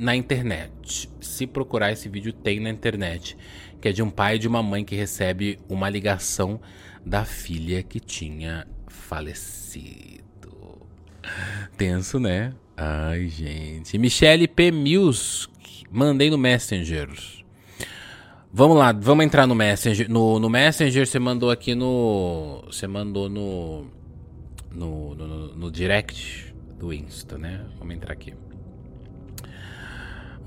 na 0.00 0.16
internet. 0.16 1.10
Se 1.20 1.46
procurar 1.46 1.92
esse 1.92 2.08
vídeo, 2.08 2.32
tem 2.32 2.58
na 2.58 2.70
internet. 2.70 3.36
Que 3.80 3.88
é 3.88 3.92
de 3.92 4.02
um 4.02 4.10
pai 4.10 4.36
e 4.36 4.38
de 4.38 4.48
uma 4.48 4.62
mãe 4.62 4.84
que 4.84 4.96
recebe 4.96 5.58
uma 5.68 5.88
ligação 5.88 6.60
da 7.04 7.24
filha 7.24 7.82
que 7.82 8.00
tinha 8.00 8.66
falecido. 8.88 10.20
Tenso, 11.76 12.18
né? 12.18 12.54
Ai, 12.76 13.28
gente. 13.28 13.96
Michelle 13.98 14.48
P. 14.48 14.70
Mills, 14.70 15.48
mandei 15.90 16.30
no 16.30 16.38
Messenger. 16.38 17.08
Vamos 18.52 18.76
lá, 18.76 18.90
vamos 18.92 19.24
entrar 19.24 19.46
no 19.46 19.54
Messenger. 19.54 20.10
No, 20.10 20.38
no 20.38 20.48
Messenger 20.48 21.06
você 21.06 21.18
mandou 21.18 21.50
aqui 21.50 21.74
no. 21.74 22.64
Você 22.66 22.86
mandou 22.86 23.28
no, 23.28 23.86
no. 24.72 25.14
No, 25.14 25.56
no 25.56 25.70
direct 25.70 26.54
do 26.78 26.92
Insta, 26.92 27.38
né? 27.38 27.64
Vamos 27.78 27.94
entrar 27.94 28.12
aqui. 28.12 28.34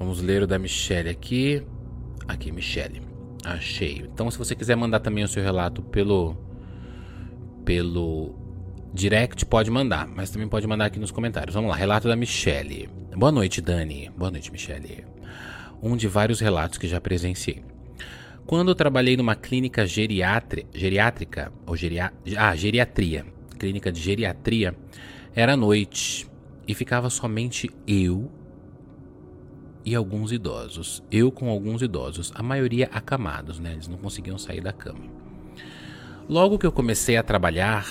Vamos 0.03 0.21
ler 0.21 0.43
o 0.43 0.47
da 0.47 0.59
Michelle 0.59 1.07
aqui. 1.07 1.63
Aqui, 2.27 2.51
Michelle. 2.51 3.01
Achei. 3.41 4.05
Então, 4.13 4.29
se 4.29 4.37
você 4.37 4.53
quiser 4.53 4.75
mandar 4.75 4.99
também 4.99 5.23
o 5.23 5.29
seu 5.29 5.41
relato 5.41 5.81
pelo 5.81 6.35
pelo 7.63 8.35
direct, 8.93 9.45
pode 9.45 9.71
mandar, 9.71 10.05
mas 10.05 10.29
também 10.29 10.49
pode 10.49 10.67
mandar 10.67 10.87
aqui 10.87 10.99
nos 10.99 11.09
comentários. 11.09 11.55
Vamos 11.55 11.69
lá, 11.69 11.77
relato 11.77 12.09
da 12.09 12.17
Michelle. 12.17 12.89
Boa 13.15 13.31
noite, 13.31 13.61
Dani. 13.61 14.11
Boa 14.17 14.29
noite, 14.29 14.51
Michelle. 14.51 15.05
Um 15.81 15.95
de 15.95 16.09
vários 16.09 16.41
relatos 16.41 16.77
que 16.77 16.85
já 16.85 16.99
presenciei. 16.99 17.63
Quando 18.45 18.71
eu 18.71 18.75
trabalhei 18.75 19.15
numa 19.15 19.35
clínica 19.35 19.87
geriátrica, 19.87 21.49
ou 21.65 21.77
geria, 21.77 22.11
ah, 22.35 22.53
geriatria, 22.57 23.25
clínica 23.57 23.89
de 23.89 24.01
geriatria, 24.01 24.75
era 25.33 25.55
noite 25.55 26.27
e 26.67 26.73
ficava 26.73 27.09
somente 27.09 27.71
eu 27.87 28.29
e 29.85 29.95
alguns 29.95 30.31
idosos. 30.31 31.03
Eu 31.11 31.31
com 31.31 31.49
alguns 31.49 31.81
idosos, 31.81 32.31
a 32.35 32.43
maioria 32.43 32.89
acamados, 32.91 33.59
né? 33.59 33.73
Eles 33.73 33.87
não 33.87 33.97
conseguiam 33.97 34.37
sair 34.37 34.61
da 34.61 34.73
cama. 34.73 35.05
Logo 36.27 36.57
que 36.57 36.65
eu 36.65 36.71
comecei 36.71 37.17
a 37.17 37.23
trabalhar, 37.23 37.85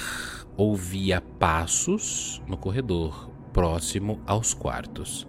ouvia 0.57 1.21
passos 1.21 2.41
no 2.47 2.57
corredor, 2.57 3.31
próximo 3.53 4.21
aos 4.27 4.55
quartos. 4.55 5.27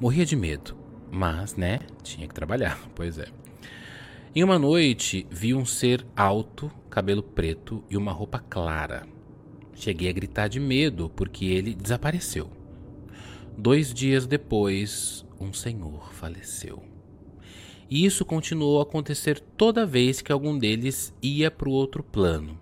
Morria 0.00 0.24
de 0.24 0.36
medo, 0.36 0.76
mas, 1.10 1.56
né, 1.56 1.80
tinha 2.02 2.28
que 2.28 2.34
trabalhar, 2.34 2.78
pois 2.94 3.18
é. 3.18 3.26
Em 4.34 4.44
uma 4.44 4.58
noite, 4.58 5.26
vi 5.30 5.52
um 5.52 5.64
ser 5.64 6.06
alto, 6.14 6.70
cabelo 6.88 7.22
preto 7.22 7.82
e 7.90 7.96
uma 7.96 8.12
roupa 8.12 8.38
clara. 8.38 9.04
Cheguei 9.74 10.08
a 10.08 10.12
gritar 10.12 10.48
de 10.48 10.60
medo 10.60 11.08
porque 11.08 11.46
ele 11.46 11.74
desapareceu. 11.74 12.50
Dois 13.56 13.92
dias 13.92 14.26
depois, 14.26 15.24
um 15.40 15.52
senhor 15.52 16.12
faleceu. 16.12 16.82
E 17.90 18.04
isso 18.04 18.24
continuou 18.24 18.80
a 18.80 18.82
acontecer 18.82 19.40
toda 19.40 19.86
vez 19.86 20.20
que 20.20 20.30
algum 20.30 20.58
deles 20.58 21.14
ia 21.22 21.50
para 21.50 21.68
o 21.68 21.72
outro 21.72 22.02
plano. 22.02 22.58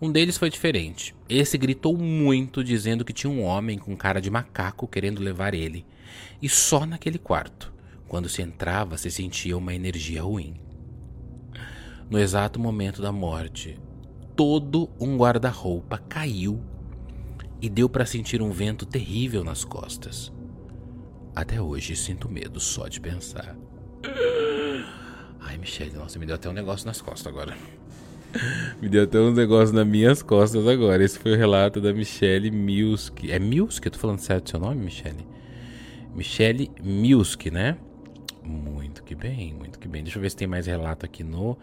Um 0.00 0.10
deles 0.10 0.36
foi 0.36 0.50
diferente. 0.50 1.14
Esse 1.28 1.56
gritou 1.56 1.96
muito, 1.96 2.64
dizendo 2.64 3.04
que 3.04 3.12
tinha 3.12 3.30
um 3.30 3.44
homem 3.44 3.78
com 3.78 3.96
cara 3.96 4.20
de 4.20 4.30
macaco 4.30 4.88
querendo 4.88 5.22
levar 5.22 5.54
ele. 5.54 5.86
E 6.42 6.48
só 6.48 6.84
naquele 6.84 7.18
quarto, 7.18 7.72
quando 8.08 8.28
se 8.28 8.42
entrava, 8.42 8.98
se 8.98 9.10
sentia 9.12 9.56
uma 9.56 9.72
energia 9.72 10.22
ruim. 10.22 10.54
No 12.10 12.18
exato 12.18 12.58
momento 12.58 13.00
da 13.00 13.12
morte, 13.12 13.78
todo 14.34 14.90
um 14.98 15.16
guarda-roupa 15.16 15.98
caiu 15.98 16.60
e 17.60 17.68
deu 17.68 17.88
para 17.88 18.04
sentir 18.04 18.42
um 18.42 18.50
vento 18.50 18.84
terrível 18.84 19.44
nas 19.44 19.64
costas. 19.64 20.32
Até 21.34 21.60
hoje 21.60 21.96
sinto 21.96 22.28
medo 22.28 22.60
só 22.60 22.88
de 22.88 23.00
pensar. 23.00 23.56
Ai, 25.40 25.56
Michelle, 25.56 25.94
nossa, 25.94 26.18
me 26.18 26.26
deu 26.26 26.34
até 26.34 26.48
um 26.48 26.52
negócio 26.52 26.86
nas 26.86 27.00
costas 27.00 27.26
agora. 27.26 27.56
Me 28.80 28.88
deu 28.88 29.04
até 29.04 29.18
um 29.18 29.32
negócio 29.32 29.74
nas 29.74 29.86
minhas 29.86 30.22
costas 30.22 30.66
agora. 30.66 31.02
Esse 31.02 31.18
foi 31.18 31.32
o 31.32 31.36
relato 31.36 31.80
da 31.80 31.92
Michelle 31.92 32.50
Milski. 32.50 33.30
É 33.30 33.38
Milski? 33.38 33.88
Eu 33.88 33.92
tô 33.92 33.98
falando 33.98 34.18
certo 34.18 34.50
seu 34.50 34.60
nome, 34.60 34.84
Michelle? 34.84 35.26
Michelle 36.14 36.70
Milski, 36.82 37.50
né? 37.50 37.76
Muito 38.42 39.02
que 39.02 39.14
bem, 39.14 39.54
muito 39.54 39.78
que 39.78 39.88
bem. 39.88 40.02
Deixa 40.02 40.18
eu 40.18 40.22
ver 40.22 40.30
se 40.30 40.36
tem 40.36 40.48
mais 40.48 40.66
relato 40.66 41.04
aqui 41.06 41.22
no 41.22 41.58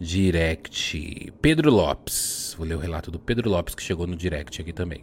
direct. 0.00 1.32
Pedro 1.40 1.70
Lopes. 1.70 2.54
Vou 2.58 2.66
ler 2.66 2.74
o 2.74 2.78
relato 2.78 3.10
do 3.10 3.18
Pedro 3.18 3.50
Lopes 3.50 3.74
que 3.74 3.82
chegou 3.82 4.06
no 4.06 4.16
direct 4.16 4.60
aqui 4.60 4.72
também. 4.72 5.02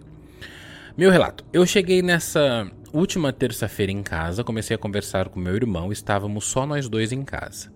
Meu 0.98 1.12
relato. 1.12 1.46
Eu 1.54 1.66
cheguei 1.66 2.02
nessa 2.02 2.70
última 2.94 3.32
terça-feira 3.32 3.92
em 3.92 4.04
casa, 4.04 4.44
comecei 4.44 4.76
a 4.76 4.80
conversar 4.80 5.30
com 5.30 5.40
meu 5.40 5.56
irmão, 5.56 5.92
estávamos 5.92 6.46
só 6.46 6.66
nós 6.66 6.90
dois 6.90 7.12
em 7.12 7.24
casa. 7.24 7.72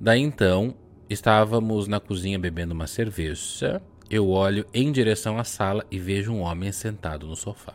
Daí 0.00 0.20
então, 0.20 0.74
estávamos 1.08 1.88
na 1.88 2.00
cozinha 2.00 2.38
bebendo 2.38 2.72
uma 2.72 2.86
cerveja. 2.86 3.82
Eu 4.08 4.28
olho 4.28 4.66
em 4.72 4.90
direção 4.90 5.38
à 5.38 5.44
sala 5.44 5.84
e 5.90 5.98
vejo 5.98 6.32
um 6.32 6.40
homem 6.40 6.72
sentado 6.72 7.26
no 7.26 7.36
sofá. 7.36 7.74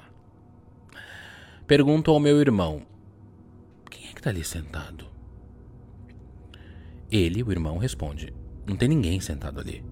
Pergunto 1.68 2.12
ao 2.12 2.20
meu 2.20 2.40
irmão: 2.40 2.82
Quem 3.90 4.10
é 4.10 4.14
que 4.14 4.20
está 4.20 4.30
ali 4.30 4.44
sentado? 4.44 5.06
Ele, 7.12 7.44
o 7.44 7.52
irmão, 7.52 7.78
responde: 7.78 8.34
Não 8.66 8.76
tem 8.76 8.90
ninguém 8.90 9.20
sentado 9.20 9.60
ali. 9.60 9.84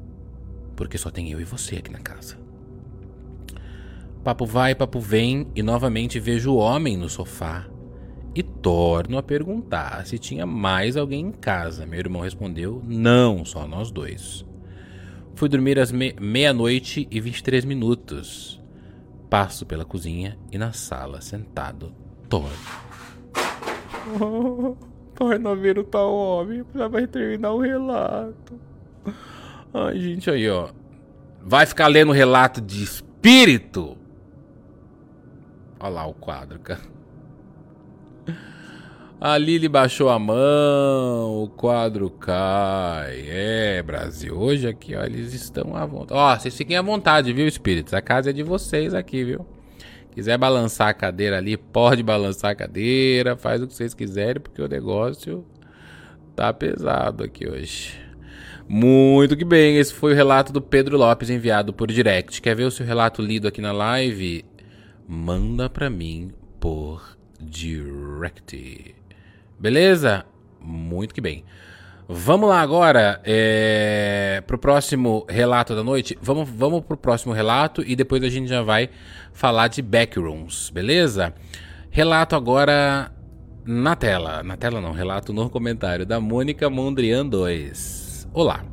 Porque 0.75 0.97
só 0.97 1.09
tem 1.09 1.31
eu 1.31 1.39
e 1.39 1.43
você 1.43 1.77
aqui 1.77 1.91
na 1.91 1.99
casa. 1.99 2.42
Papo 4.23 4.45
vai, 4.45 4.73
papo 4.73 5.01
vem, 5.01 5.47
e 5.53 5.61
novamente 5.61 6.17
vejo 6.17 6.53
o 6.53 6.57
homem 6.57 6.95
no 6.95 7.09
sofá. 7.09 7.65
E 8.33 8.41
torno 8.41 9.17
a 9.17 9.23
perguntar 9.23 10.05
se 10.05 10.17
tinha 10.17 10.45
mais 10.45 10.95
alguém 10.95 11.27
em 11.27 11.31
casa. 11.31 11.85
Meu 11.85 11.99
irmão 11.99 12.21
respondeu: 12.21 12.81
Não, 12.85 13.43
só 13.43 13.67
nós 13.67 13.91
dois. 13.91 14.45
Fui 15.35 15.49
dormir 15.49 15.77
às 15.77 15.91
me 15.91 16.15
meia-noite 16.19 17.07
e 17.11 17.19
23 17.19 17.65
minutos. 17.65 18.61
Passo 19.29 19.65
pela 19.65 19.83
cozinha 19.83 20.37
e 20.51 20.57
na 20.57 20.71
sala, 20.71 21.21
sentado, 21.21 21.93
torno. 22.29 22.49
Oh, 24.19 24.75
torno 25.15 25.49
a 25.49 25.55
ver 25.55 25.79
o 25.79 25.83
tal 25.83 26.13
homem. 26.13 26.65
Já 26.75 26.89
vai 26.89 27.07
terminar 27.07 27.53
o 27.53 27.61
relato. 27.61 28.59
Ai, 29.73 29.97
gente, 29.97 30.29
aí, 30.29 30.49
ó. 30.49 30.71
Vai 31.41 31.65
ficar 31.65 31.87
lendo 31.87 32.11
relato 32.11 32.59
de 32.59 32.83
espírito? 32.83 33.97
Olha 35.83 35.95
lá 35.95 36.07
o 36.07 36.13
quadro, 36.13 36.59
cara. 36.59 36.79
A 39.19 39.37
Lili 39.37 39.67
baixou 39.67 40.07
a 40.07 40.17
mão, 40.17 41.43
o 41.43 41.49
quadro 41.49 42.09
cai. 42.09 43.25
É, 43.27 43.83
Brasil. 43.83 44.33
Hoje 44.33 44.65
aqui, 44.65 44.95
ó, 44.95 45.03
eles 45.03 45.33
estão 45.33 45.75
à 45.75 45.85
vontade. 45.85 46.17
Ó, 46.17 46.39
vocês 46.39 46.55
fiquem 46.55 46.77
à 46.77 46.81
vontade, 46.81 47.33
viu, 47.33 47.45
espíritos? 47.45 47.93
A 47.93 48.01
casa 48.01 48.29
é 48.29 48.33
de 48.33 48.43
vocês 48.43 48.93
aqui, 48.93 49.25
viu? 49.25 49.45
Quiser 50.13 50.37
balançar 50.37 50.87
a 50.87 50.93
cadeira 50.93 51.37
ali, 51.37 51.57
pode 51.57 52.01
balançar 52.01 52.51
a 52.51 52.55
cadeira, 52.55 53.35
faz 53.35 53.61
o 53.61 53.67
que 53.67 53.73
vocês 53.73 53.93
quiserem, 53.93 54.41
porque 54.41 54.61
o 54.61 54.69
negócio 54.69 55.45
tá 56.33 56.53
pesado 56.53 57.25
aqui 57.25 57.45
hoje. 57.45 57.99
Muito 58.69 59.35
que 59.35 59.43
bem, 59.43 59.75
esse 59.75 59.93
foi 59.93 60.13
o 60.13 60.15
relato 60.15 60.53
do 60.53 60.61
Pedro 60.61 60.97
Lopes 60.97 61.29
enviado 61.29 61.73
por 61.73 61.91
direct. 61.91 62.41
Quer 62.41 62.55
ver 62.55 62.63
o 62.63 62.71
seu 62.71 62.85
relato 62.85 63.21
lido 63.21 63.49
aqui 63.49 63.59
na 63.59 63.73
live? 63.73 64.45
Manda 65.07 65.69
para 65.69 65.89
mim 65.89 66.31
por 66.59 67.17
direct. 67.39 68.95
Beleza? 69.59 70.25
Muito 70.59 71.13
que 71.13 71.21
bem. 71.21 71.43
Vamos 72.07 72.49
lá 72.49 72.59
agora 72.59 73.21
é, 73.23 74.43
pro 74.45 74.57
próximo 74.57 75.25
relato 75.29 75.73
da 75.75 75.83
noite. 75.83 76.17
Vamos, 76.21 76.49
vamos 76.49 76.81
pro 76.81 76.97
próximo 76.97 77.33
relato 77.33 77.81
e 77.85 77.95
depois 77.95 78.21
a 78.23 78.29
gente 78.29 78.47
já 78.47 78.61
vai 78.61 78.89
falar 79.31 79.69
de 79.69 79.81
backrooms, 79.81 80.69
beleza? 80.69 81.33
Relato 81.89 82.35
agora 82.35 83.11
na 83.65 83.95
tela. 83.95 84.43
Na 84.43 84.57
tela 84.57 84.81
não, 84.81 84.91
relato 84.91 85.31
no 85.31 85.49
comentário 85.49 86.05
da 86.05 86.19
Mônica 86.19 86.69
Mondrian 86.69 87.25
2. 87.25 88.27
Olá. 88.33 88.65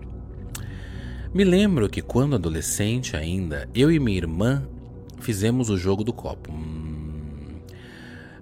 Me 1.33 1.45
lembro 1.45 1.89
que 1.89 2.03
quando 2.03 2.35
adolescente 2.35 3.17
ainda, 3.17 3.69
eu 3.73 3.93
e 3.93 4.01
minha 4.01 4.19
irmã 4.19 4.69
fizemos 5.21 5.71
o 5.71 5.77
jogo 5.77 6.03
do 6.03 6.13
copo. 6.13 6.53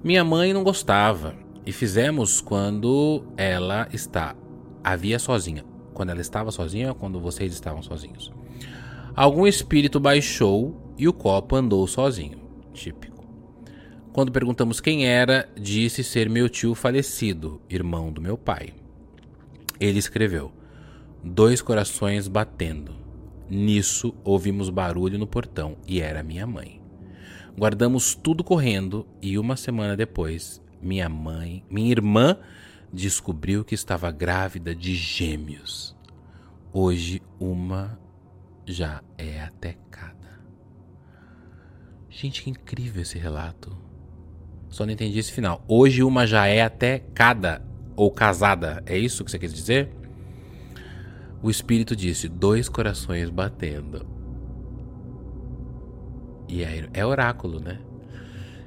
Minha 0.03 0.25
mãe 0.25 0.53
não 0.53 0.62
gostava 0.62 1.35
e 1.67 1.73
fizemos 1.73 2.41
quando 2.41 3.25
ela 3.37 3.88
está 3.93 4.35
havia 4.83 5.19
sozinha. 5.19 5.64
Quando 5.93 6.11
ela 6.11 6.21
estava 6.21 6.51
sozinha 6.51 6.95
quando 6.95 7.21
vocês 7.21 7.53
estavam 7.53 7.83
sozinhos. 7.83 8.33
Algum 9.14 9.47
espírito 9.47 9.99
baixou 9.99 10.95
e 10.97 11.09
o 11.09 11.12
copo 11.12 11.57
andou 11.57 11.87
sozinho. 11.87 12.38
Típico. 12.73 13.27
Quando 14.12 14.33
perguntamos 14.33 14.81
quem 14.81 15.07
era, 15.07 15.49
disse 15.61 16.03
ser 16.03 16.29
meu 16.29 16.49
tio 16.49 16.75
falecido, 16.75 17.61
irmão 17.69 18.12
do 18.12 18.21
meu 18.21 18.38
pai. 18.38 18.75
Ele 19.81 19.99
escreveu: 19.99 20.53
Dois 21.23 21.61
corações 21.61 22.29
batendo. 22.29 22.95
Nisso, 23.51 24.15
ouvimos 24.23 24.69
barulho 24.69 25.19
no 25.19 25.27
portão 25.27 25.77
e 25.87 26.01
era 26.01 26.23
minha 26.23 26.47
mãe. 26.47 26.83
Guardamos 27.57 28.15
tudo 28.15 28.45
correndo 28.45 29.07
e 29.23 29.39
uma 29.39 29.57
semana 29.57 29.97
depois, 29.97 30.63
minha 30.81 31.09
mãe, 31.09 31.65
minha 31.71 31.91
irmã, 31.91 32.37
descobriu 32.93 33.65
que 33.65 33.75
estava 33.75 34.11
grávida 34.11 34.75
de 34.75 34.95
gêmeos. 34.95 35.97
Hoje, 36.73 37.23
uma 37.41 37.99
já 38.67 39.03
é 39.17 39.41
até 39.41 39.77
cada. 39.91 40.41
Gente, 42.11 42.43
que 42.43 42.51
incrível 42.51 43.03
esse 43.03 43.19
relato. 43.19 43.77
Só 44.69 44.85
não 44.85 44.93
entendi 44.93 45.19
esse 45.19 45.33
final. 45.33 45.65
Hoje, 45.67 46.03
uma 46.03 46.27
já 46.27 46.47
é 46.47 46.63
até 46.63 46.99
cada 46.99 47.63
ou 47.97 48.11
casada. 48.11 48.83
É 48.87 48.97
isso 48.97 49.25
que 49.25 49.31
você 49.31 49.39
quer 49.39 49.49
dizer? 49.49 49.91
O 51.42 51.51
espírito 51.51 51.94
disse: 51.94 52.29
dois 52.29 52.68
corações 52.68 53.31
batendo. 53.31 54.07
E 56.48 56.64
aí, 56.64 56.88
é 56.92 57.05
oráculo, 57.05 57.61
né? 57.61 57.79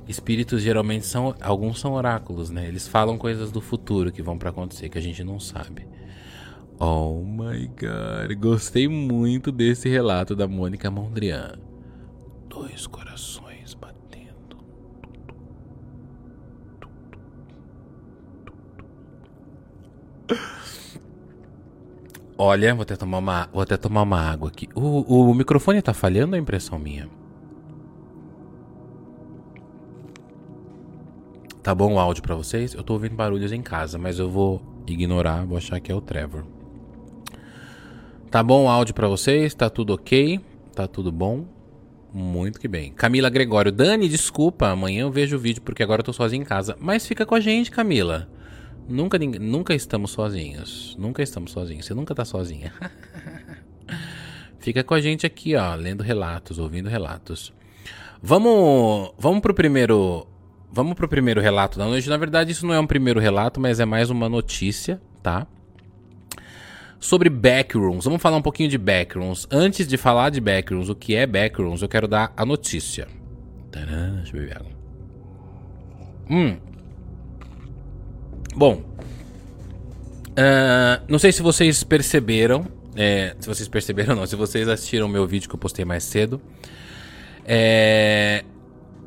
Espíritos 0.07 0.61
geralmente 0.61 1.05
são. 1.05 1.35
Alguns 1.41 1.79
são 1.79 1.93
oráculos, 1.93 2.49
né? 2.49 2.67
Eles 2.67 2.87
falam 2.87 3.17
coisas 3.17 3.51
do 3.51 3.61
futuro 3.61 4.11
que 4.11 4.21
vão 4.21 4.37
para 4.37 4.49
acontecer 4.49 4.89
que 4.89 4.97
a 4.97 5.01
gente 5.01 5.23
não 5.23 5.39
sabe. 5.39 5.87
Oh 6.79 7.23
my 7.23 7.67
god. 7.67 8.35
Gostei 8.39 8.87
muito 8.87 9.51
desse 9.51 9.87
relato 9.87 10.35
da 10.35 10.47
Mônica 10.47 10.89
Mondrian. 10.89 11.59
Dois 12.49 12.87
corações 12.87 13.50
Olha, 22.43 22.73
vou 22.73 22.81
até 22.81 22.95
tomar 22.95 23.19
uma, 23.19 23.47
vou 23.53 23.61
até 23.61 23.77
tomar 23.77 24.01
uma 24.01 24.19
água 24.19 24.49
aqui. 24.49 24.67
O, 24.73 25.29
o 25.29 25.35
microfone 25.35 25.79
tá 25.79 25.93
falhando 25.93 26.35
é 26.35 26.39
impressão 26.39 26.79
minha? 26.79 27.07
Tá 31.61 31.75
bom 31.75 31.93
o 31.93 31.99
áudio 31.99 32.23
para 32.23 32.33
vocês? 32.33 32.73
Eu 32.73 32.81
tô 32.81 32.93
ouvindo 32.93 33.13
barulhos 33.13 33.51
em 33.51 33.61
casa, 33.61 33.99
mas 33.99 34.17
eu 34.17 34.27
vou 34.27 34.59
ignorar, 34.87 35.45
vou 35.45 35.55
achar 35.55 35.79
que 35.79 35.91
é 35.91 35.95
o 35.95 36.01
Trevor. 36.01 36.43
Tá 38.31 38.41
bom 38.41 38.65
o 38.65 38.67
áudio 38.67 38.95
para 38.95 39.07
vocês? 39.07 39.53
Tá 39.53 39.69
tudo 39.69 39.93
ok? 39.93 40.39
Tá 40.73 40.87
tudo 40.87 41.11
bom? 41.11 41.45
Muito 42.11 42.59
que 42.59 42.67
bem. 42.67 42.91
Camila 42.91 43.29
Gregório, 43.29 43.71
Dani, 43.71 44.09
desculpa, 44.09 44.69
amanhã 44.69 45.01
eu 45.01 45.11
vejo 45.11 45.35
o 45.35 45.39
vídeo 45.39 45.61
porque 45.61 45.83
agora 45.83 45.99
eu 45.99 46.05
tô 46.05 46.11
sozinho 46.11 46.41
em 46.41 46.45
casa. 46.45 46.75
Mas 46.79 47.05
fica 47.05 47.23
com 47.23 47.35
a 47.35 47.39
gente, 47.39 47.69
Camila. 47.69 48.27
Nunca, 48.91 49.17
nunca 49.17 49.73
estamos 49.73 50.11
sozinhos. 50.11 50.95
Nunca 50.99 51.23
estamos 51.23 51.51
sozinhos. 51.51 51.85
Você 51.85 51.93
nunca 51.93 52.13
tá 52.13 52.25
sozinha. 52.25 52.73
Fica 54.59 54.83
com 54.83 54.93
a 54.93 55.01
gente 55.01 55.25
aqui, 55.25 55.55
ó, 55.55 55.73
lendo 55.73 56.03
relatos, 56.03 56.59
ouvindo 56.59 56.87
relatos. 56.87 57.51
Vamos, 58.21 59.11
vamos 59.17 59.41
pro 59.41 59.55
primeiro, 59.55 60.27
vamos 60.71 60.93
pro 60.93 61.07
primeiro 61.07 61.41
relato 61.41 61.79
da 61.79 61.85
noite. 61.85 62.07
Na 62.07 62.17
verdade, 62.17 62.51
isso 62.51 62.67
não 62.67 62.73
é 62.73 62.79
um 62.79 62.85
primeiro 62.85 63.19
relato, 63.19 63.59
mas 63.59 63.79
é 63.79 63.85
mais 63.85 64.11
uma 64.11 64.29
notícia, 64.29 65.01
tá? 65.23 65.47
Sobre 66.99 67.27
backrooms. 67.27 68.05
Vamos 68.05 68.21
falar 68.21 68.37
um 68.37 68.41
pouquinho 68.41 68.69
de 68.69 68.77
backrooms. 68.77 69.47
Antes 69.49 69.87
de 69.87 69.97
falar 69.97 70.29
de 70.29 70.39
backrooms, 70.39 70.89
o 70.89 70.95
que 70.95 71.15
é 71.15 71.25
backrooms, 71.25 71.81
eu 71.81 71.89
quero 71.89 72.07
dar 72.07 72.31
a 72.37 72.45
notícia. 72.45 73.07
Tadã, 73.71 74.17
deixa 74.17 74.37
eu 74.37 74.41
beber 74.41 74.57
água. 74.57 74.71
Hum, 76.29 76.57
Bom, 78.55 78.83
uh, 80.31 81.03
não 81.07 81.17
sei 81.17 81.31
se 81.31 81.41
vocês 81.41 81.83
perceberam 81.83 82.67
É, 82.95 83.35
se 83.39 83.47
vocês 83.47 83.69
perceberam 83.69 84.15
não, 84.17 84.25
se 84.25 84.35
vocês 84.35 84.67
assistiram 84.67 85.07
meu 85.07 85.25
vídeo 85.25 85.47
que 85.49 85.55
eu 85.55 85.59
postei 85.59 85.85
mais 85.85 86.03
cedo. 86.03 86.41
É, 87.45 88.43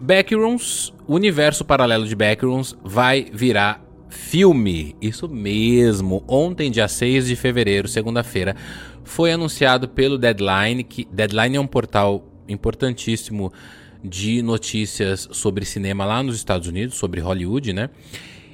Backrooms, 0.01 0.93
o 1.07 1.15
universo 1.15 1.65
paralelo 1.65 2.07
de 2.07 2.15
Backrooms 2.15 2.77
vai 2.83 3.27
virar 3.33 3.85
filme. 4.09 4.97
Isso 5.01 5.29
mesmo. 5.29 6.25
Ontem, 6.27 6.71
dia 6.71 6.89
6 6.89 7.27
de 7.27 7.37
fevereiro, 7.37 7.89
segunda-feira, 7.89 8.57
foi 9.03 9.33
anunciado 9.33 9.89
pelo 9.89 10.19
Deadline, 10.19 10.83
que 10.85 11.07
Deadline 11.11 11.57
é 11.57 11.61
um 11.61 11.67
portal 11.67 12.27
importantíssimo 12.49 13.53
de 14.03 14.43
notícias 14.43 15.29
sobre 15.33 15.65
cinema 15.65 16.05
lá 16.05 16.23
nos 16.23 16.37
Estados 16.37 16.69
Unidos, 16.69 16.97
sobre 16.97 17.21
Hollywood, 17.21 17.73
né? 17.73 17.89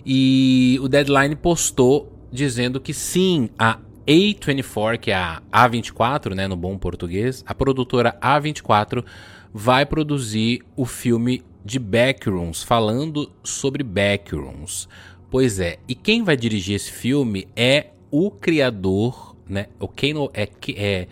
E 0.05 0.79
o 0.83 0.89
Deadline 0.89 1.37
postou 1.37 2.13
dizendo 2.33 2.81
que 2.81 2.95
sim, 2.95 3.51
a 3.59 3.79
A24, 4.07 4.99
que 4.99 5.11
é 5.11 5.15
a 5.15 5.43
A24, 5.53 6.35
né, 6.35 6.49
no 6.49 6.57
bom 6.57 6.77
português, 6.79 7.45
a 7.47 7.55
produtora 7.55 8.19
A24 8.21 9.05
vai 9.53 9.85
produzir 9.85 10.63
o 10.77 10.85
filme 10.85 11.43
de 11.65 11.79
Backrooms, 11.79 12.63
falando 12.63 13.31
sobre 13.43 13.83
Backrooms. 13.83 14.89
Pois 15.31 15.61
é, 15.61 15.79
e 15.87 15.95
quem 15.95 16.25
vai 16.25 16.37
dirigir 16.37 16.75
esse 16.77 16.91
filme 16.91 17.47
é 17.55 17.91
o 18.11 18.31
criador, 18.31 19.37
né? 19.49 19.67
O 19.79 19.87
Kano 19.87 20.31
é, 20.35 20.49
é 20.75 21.09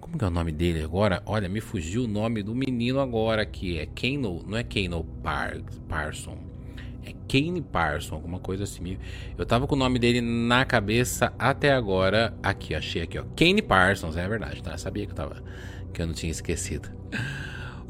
como 0.00 0.16
que 0.16 0.24
é 0.24 0.28
o 0.28 0.30
nome 0.30 0.52
dele 0.52 0.82
agora? 0.82 1.22
Olha, 1.26 1.50
me 1.50 1.60
fugiu 1.60 2.04
o 2.04 2.08
nome 2.08 2.42
do 2.42 2.54
menino 2.54 2.98
agora 2.98 3.42
aqui. 3.42 3.78
É 3.78 3.84
Kano, 3.84 4.42
não 4.46 4.56
é 4.56 4.62
Kano 4.62 5.04
Par, 5.22 5.58
Parson. 5.86 6.38
É 7.04 7.12
Kane 7.28 7.60
Parson, 7.60 8.14
alguma 8.14 8.38
coisa 8.38 8.64
assim. 8.64 8.98
Eu 9.36 9.46
tava 9.46 9.66
com 9.66 9.74
o 9.74 9.78
nome 9.78 9.98
dele 9.98 10.20
na 10.20 10.64
cabeça 10.64 11.32
até 11.38 11.72
agora. 11.72 12.34
Aqui, 12.42 12.74
achei 12.74 13.02
aqui, 13.02 13.18
ó. 13.18 13.24
Kane 13.36 13.62
Parsons, 13.62 14.16
é 14.16 14.28
verdade, 14.28 14.62
tá? 14.62 14.72
Eu 14.72 14.78
sabia 14.78 15.06
que 15.06 15.12
eu 15.12 15.16
tava 15.16 15.42
que 15.92 16.02
eu 16.02 16.06
não 16.06 16.14
tinha 16.14 16.30
esquecido. 16.30 16.88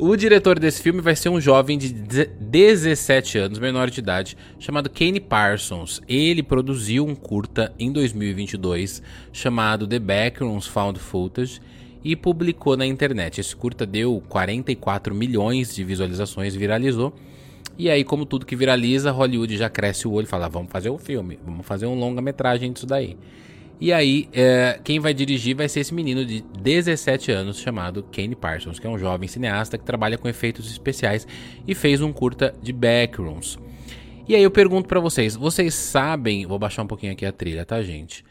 O 0.01 0.14
diretor 0.14 0.61
desse 0.61 0.81
filme 0.81 1.01
vai 1.01 1.16
ser 1.16 1.29
um 1.29 1.40
jovem 1.40 1.77
de 1.77 1.92
17 1.92 3.37
anos, 3.37 3.59
menor 3.59 3.90
de 3.90 3.99
idade, 3.99 4.37
chamado 4.57 4.88
Kane 4.88 5.18
Parsons. 5.18 6.01
Ele 6.09 6.40
produziu 6.40 7.05
um 7.05 7.16
curta 7.16 7.75
em 7.77 7.90
2022 7.90 9.03
chamado 9.33 9.88
The 9.88 9.99
Backrooms 9.99 10.68
Found 10.68 11.01
Footage 11.01 11.61
e 12.05 12.14
publicou 12.14 12.77
na 12.77 12.87
internet. 12.87 13.40
Esse 13.40 13.57
curta 13.57 13.85
deu 13.85 14.23
44 14.29 15.12
milhões 15.12 15.75
de 15.75 15.83
visualizações, 15.83 16.55
viralizou 16.55 17.12
e 17.79 17.88
aí, 17.88 18.03
como 18.03 18.27
tudo 18.27 18.45
que 18.45 18.57
viraliza, 18.57 19.12
Hollywood 19.12 19.57
já 19.57 19.71
cresce 19.71 20.09
o 20.09 20.12
olho 20.12 20.25
e 20.25 20.29
fala: 20.29 20.49
vamos 20.49 20.71
fazer 20.71 20.91
um 20.91 20.99
filme, 20.99 21.38
vamos 21.45 21.64
fazer 21.64 21.87
um 21.87 21.95
longa-metragem 21.95 22.73
disso 22.73 22.87
daí. 22.87 23.17
E 23.81 23.93
aí, 23.93 24.29
é, 24.33 24.81
quem 24.83 24.99
vai 24.99 25.14
dirigir 25.14 25.55
vai 25.55 25.69
ser 25.69 25.81
esse 25.81 25.95
menino 25.95 26.25
de 26.25 26.43
17 26.61 27.31
anos 27.31 27.61
chamado 27.61 28.03
Kane 28.03 28.35
Parsons, 28.35 28.81
que 28.81 28.87
é 28.88 28.91
um 28.91 28.99
jovem 28.99 29.29
cineasta 29.29 29.79
que 29.79 29.85
trabalha 29.85 30.19
com 30.19 30.29
efeitos 30.29 30.69
especiais 30.69 31.25
e 31.64 31.73
fez 31.77 32.01
um 32.01 32.12
curta 32.12 32.53
de 32.61 32.73
Backrooms. 32.73 33.57
E 34.27 34.35
aí 34.35 34.43
eu 34.43 34.51
pergunto 34.51 34.88
para 34.88 34.99
vocês, 34.99 35.37
vocês 35.37 35.73
sabem, 35.73 36.45
vou 36.45 36.59
baixar 36.59 36.83
um 36.83 36.88
pouquinho 36.88 37.12
aqui 37.12 37.25
a 37.25 37.31
trilha, 37.31 37.64
tá, 37.64 37.81
gente? 37.81 38.25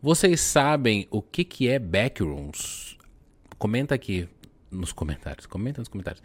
Vocês 0.00 0.40
sabem 0.40 1.06
o 1.10 1.20
que 1.20 1.44
que 1.44 1.68
é 1.68 1.78
Backrooms? 1.78 2.96
Comenta 3.58 3.94
aqui 3.94 4.26
nos 4.70 4.92
comentários, 4.92 5.44
comenta 5.46 5.80
nos 5.82 5.88
comentários. 5.88 6.22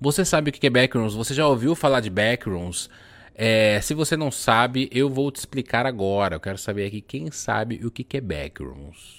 Você 0.00 0.24
sabe 0.24 0.50
o 0.50 0.52
que 0.52 0.66
é 0.66 0.70
Backrooms? 0.70 1.14
Você 1.14 1.34
já 1.34 1.46
ouviu 1.46 1.74
falar 1.74 2.00
de 2.00 2.08
Backrooms? 2.08 2.88
É, 3.34 3.80
se 3.80 3.94
você 3.94 4.16
não 4.16 4.30
sabe, 4.30 4.88
eu 4.92 5.08
vou 5.08 5.30
te 5.30 5.36
explicar 5.36 5.86
agora. 5.86 6.36
Eu 6.36 6.40
quero 6.40 6.58
saber 6.58 6.86
aqui 6.86 7.00
quem 7.00 7.30
sabe 7.30 7.84
o 7.84 7.90
que 7.90 8.16
é 8.16 8.20
Backrooms. 8.20 9.18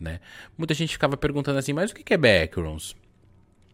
Né? 0.00 0.20
Muita 0.56 0.72
gente 0.72 0.92
ficava 0.92 1.16
perguntando 1.16 1.58
assim, 1.58 1.72
mas 1.72 1.90
o 1.90 1.94
que 1.94 2.14
é 2.14 2.16
Backrooms? 2.16 2.94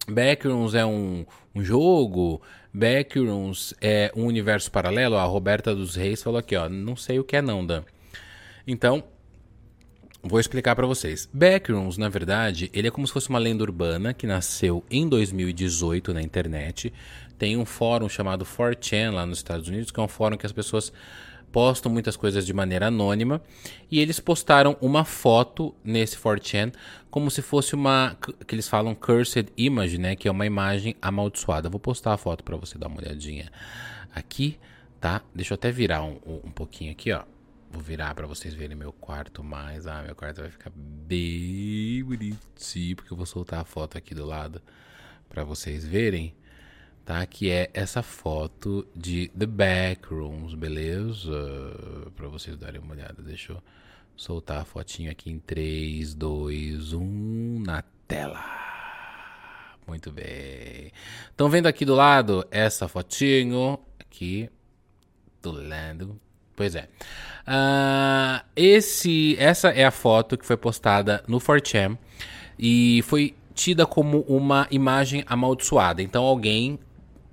Backrooms 0.08 0.74
é 0.74 0.84
um, 0.84 1.26
um 1.54 1.62
jogo? 1.62 2.40
Backrooms 2.72 3.74
é 3.80 4.10
um 4.16 4.24
universo 4.24 4.70
paralelo? 4.70 5.16
A 5.16 5.24
Roberta 5.24 5.74
dos 5.74 5.94
Reis 5.94 6.22
falou 6.22 6.38
aqui, 6.38 6.56
ó, 6.56 6.68
não 6.68 6.96
sei 6.96 7.18
o 7.18 7.24
que 7.24 7.36
é 7.36 7.42
não, 7.42 7.64
Dan. 7.64 7.84
Então, 8.66 9.04
Vou 10.28 10.40
explicar 10.40 10.74
para 10.74 10.86
vocês. 10.88 11.28
Backrooms, 11.32 11.96
na 11.96 12.08
verdade, 12.08 12.68
ele 12.74 12.88
é 12.88 12.90
como 12.90 13.06
se 13.06 13.12
fosse 13.12 13.28
uma 13.28 13.38
lenda 13.38 13.62
urbana 13.62 14.12
que 14.12 14.26
nasceu 14.26 14.84
em 14.90 15.08
2018 15.08 16.12
na 16.12 16.20
internet. 16.20 16.92
Tem 17.38 17.56
um 17.56 17.64
fórum 17.64 18.08
chamado 18.08 18.44
4chan 18.44 19.12
lá 19.12 19.24
nos 19.24 19.38
Estados 19.38 19.68
Unidos, 19.68 19.92
que 19.92 20.00
é 20.00 20.02
um 20.02 20.08
fórum 20.08 20.36
que 20.36 20.44
as 20.44 20.50
pessoas 20.50 20.92
postam 21.52 21.92
muitas 21.92 22.16
coisas 22.16 22.44
de 22.44 22.52
maneira 22.52 22.88
anônima. 22.88 23.40
E 23.88 24.00
eles 24.00 24.18
postaram 24.18 24.76
uma 24.80 25.04
foto 25.04 25.72
nesse 25.84 26.16
4chan 26.16 26.72
como 27.08 27.30
se 27.30 27.40
fosse 27.40 27.76
uma 27.76 28.16
que 28.46 28.54
eles 28.54 28.68
falam 28.68 28.96
cursed 28.96 29.48
image, 29.56 29.96
né, 29.96 30.16
que 30.16 30.26
é 30.26 30.30
uma 30.30 30.44
imagem 30.44 30.96
amaldiçoada. 31.00 31.68
Vou 31.68 31.78
postar 31.78 32.14
a 32.14 32.16
foto 32.16 32.42
para 32.42 32.56
você 32.56 32.76
dar 32.76 32.88
uma 32.88 32.98
olhadinha 32.98 33.48
aqui, 34.12 34.58
tá? 35.00 35.22
Deixa 35.32 35.52
eu 35.52 35.56
até 35.56 35.70
virar 35.70 36.02
um, 36.02 36.18
um 36.26 36.50
pouquinho 36.50 36.90
aqui, 36.90 37.12
ó. 37.12 37.22
Vou 37.76 37.84
virar 37.84 38.14
para 38.14 38.26
vocês 38.26 38.54
verem 38.54 38.74
meu 38.74 38.90
quarto 38.90 39.44
mais. 39.44 39.86
Ah, 39.86 40.02
meu 40.02 40.16
quarto 40.16 40.40
vai 40.40 40.50
ficar 40.50 40.72
bem 40.74 42.02
bonitinho, 42.02 42.96
porque 42.96 43.12
eu 43.12 43.16
vou 43.18 43.26
soltar 43.26 43.60
a 43.60 43.64
foto 43.66 43.98
aqui 43.98 44.14
do 44.14 44.24
lado 44.24 44.62
para 45.28 45.44
vocês 45.44 45.84
verem, 45.84 46.34
tá? 47.04 47.26
Que 47.26 47.50
é 47.50 47.70
essa 47.74 48.02
foto 48.02 48.88
de 48.96 49.28
The 49.38 49.44
Backrooms, 49.44 50.54
beleza? 50.54 51.30
Para 52.16 52.28
vocês 52.28 52.56
darem 52.56 52.80
uma 52.80 52.94
olhada. 52.94 53.22
Deixa 53.22 53.52
eu 53.52 53.62
soltar 54.16 54.62
a 54.62 54.64
fotinho 54.64 55.10
aqui 55.10 55.30
em 55.30 55.38
3, 55.38 56.14
2, 56.14 56.94
1 56.94 57.60
na 57.60 57.82
tela. 58.08 58.42
Muito 59.86 60.10
bem. 60.10 60.90
Estão 61.28 61.50
vendo 61.50 61.66
aqui 61.66 61.84
do 61.84 61.94
lado 61.94 62.42
essa 62.50 62.88
fotinho 62.88 63.78
aqui 64.00 64.48
do 65.42 65.52
lado 65.52 66.18
Pois 66.56 66.74
é. 66.74 66.88
Uh, 67.46 68.42
esse, 68.56 69.36
essa 69.38 69.68
é 69.68 69.84
a 69.84 69.90
foto 69.92 70.36
que 70.36 70.44
foi 70.44 70.56
postada 70.56 71.22
no 71.28 71.38
4chan 71.38 71.96
e 72.58 73.02
foi 73.02 73.36
tida 73.54 73.86
como 73.86 74.20
uma 74.22 74.66
imagem 74.70 75.22
amaldiçoada. 75.28 76.02
Então 76.02 76.24
alguém 76.24 76.78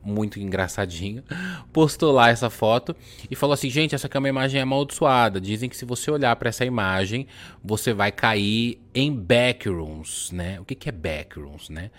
muito 0.04 0.40
engraçadinho, 0.40 1.24
postou 1.72 2.12
lá 2.12 2.30
essa 2.30 2.50
foto 2.50 2.96
e 3.32 3.36
falou 3.36 3.54
assim: 3.54 3.70
gente, 3.70 3.96
essa 3.96 4.08
aqui 4.08 4.18
é 4.18 4.20
uma 4.20 4.30
imagem 4.30 4.60
amaldiçoada. 4.62 5.40
Dizem 5.40 5.70
que 5.70 5.78
se 5.78 5.86
você 5.86 6.12
olhar 6.12 6.36
para 6.36 6.50
essa 6.50 6.66
imagem, 6.66 7.26
você 7.64 7.94
vai 7.94 8.12
cair 8.12 8.82
em 8.94 9.12
backrooms, 9.12 10.32
né? 10.32 10.60
O 10.60 10.66
que, 10.66 10.76
que 10.76 10.90
é 10.90 10.92
backrooms, 10.92 11.70
né? 11.70 11.90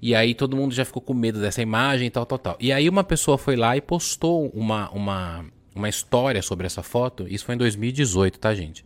E 0.00 0.14
aí 0.14 0.34
todo 0.34 0.56
mundo 0.56 0.72
já 0.72 0.84
ficou 0.84 1.02
com 1.02 1.12
medo 1.12 1.40
dessa 1.40 1.60
imagem, 1.60 2.10
tal, 2.10 2.24
tal, 2.24 2.38
tal. 2.38 2.56
E 2.60 2.72
aí 2.72 2.88
uma 2.88 3.02
pessoa 3.04 3.36
foi 3.36 3.56
lá 3.56 3.76
e 3.76 3.80
postou 3.80 4.48
uma, 4.50 4.88
uma 4.90 5.44
uma 5.78 5.88
história 5.88 6.42
sobre 6.42 6.66
essa 6.66 6.82
foto. 6.82 7.26
Isso 7.28 7.44
foi 7.44 7.54
em 7.54 7.58
2018, 7.58 8.38
tá, 8.38 8.54
gente? 8.54 8.84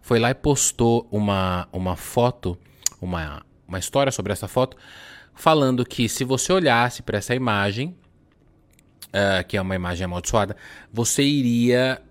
Foi 0.00 0.18
lá 0.18 0.30
e 0.30 0.34
postou 0.34 1.06
uma, 1.10 1.68
uma 1.72 1.94
foto, 1.94 2.58
uma, 3.00 3.42
uma 3.68 3.78
história 3.78 4.10
sobre 4.10 4.32
essa 4.32 4.48
foto, 4.48 4.76
falando 5.34 5.84
que 5.84 6.08
se 6.08 6.24
você 6.24 6.52
olhasse 6.52 7.02
para 7.02 7.18
essa 7.18 7.34
imagem, 7.34 7.94
uh, 9.08 9.46
que 9.46 9.56
é 9.56 9.60
uma 9.60 9.74
imagem 9.74 10.04
amaldiçoada, 10.04 10.56
você 10.92 11.22
iria 11.22 12.02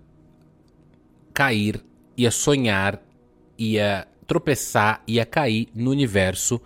cair, 1.34 1.82
ia 2.16 2.30
sonhar, 2.30 3.02
ia 3.58 4.06
tropeçar, 4.26 5.02
ia 5.06 5.26
cair 5.26 5.68
no 5.74 5.90
universo 5.90 6.60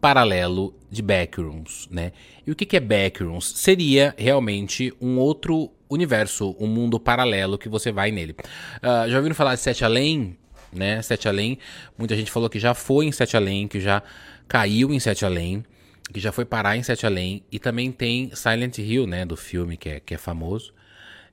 paralelo 0.00 0.74
de 0.90 1.02
Backrooms, 1.02 1.88
né? 1.90 2.12
E 2.46 2.50
o 2.50 2.54
que, 2.54 2.66
que 2.66 2.76
é 2.76 2.80
Backrooms? 2.80 3.54
Seria 3.56 4.14
realmente 4.16 4.92
um 5.00 5.18
outro 5.18 5.70
universo, 5.88 6.56
um 6.58 6.66
mundo 6.66 6.98
paralelo 6.98 7.58
que 7.58 7.68
você 7.68 7.92
vai 7.92 8.10
nele. 8.10 8.34
Uh, 8.78 9.08
já 9.10 9.16
ouviram 9.16 9.34
falar 9.34 9.54
de 9.54 9.60
Sete 9.60 9.84
Além? 9.84 10.36
Né? 10.72 11.00
Sete 11.02 11.28
Além, 11.28 11.58
muita 11.96 12.16
gente 12.16 12.30
falou 12.30 12.50
que 12.50 12.58
já 12.58 12.74
foi 12.74 13.06
em 13.06 13.12
Sete 13.12 13.36
Além, 13.36 13.66
que 13.68 13.80
já 13.80 14.02
caiu 14.48 14.92
em 14.92 15.00
Sete 15.00 15.24
Além, 15.24 15.64
que 16.12 16.20
já 16.20 16.32
foi 16.32 16.44
parar 16.44 16.76
em 16.76 16.82
Sete 16.82 17.06
Além, 17.06 17.42
e 17.50 17.58
também 17.58 17.90
tem 17.90 18.30
Silent 18.34 18.78
Hill, 18.78 19.06
né, 19.06 19.24
do 19.24 19.36
filme 19.36 19.76
que 19.76 19.88
é, 19.88 20.00
que 20.00 20.14
é 20.14 20.18
famoso. 20.18 20.72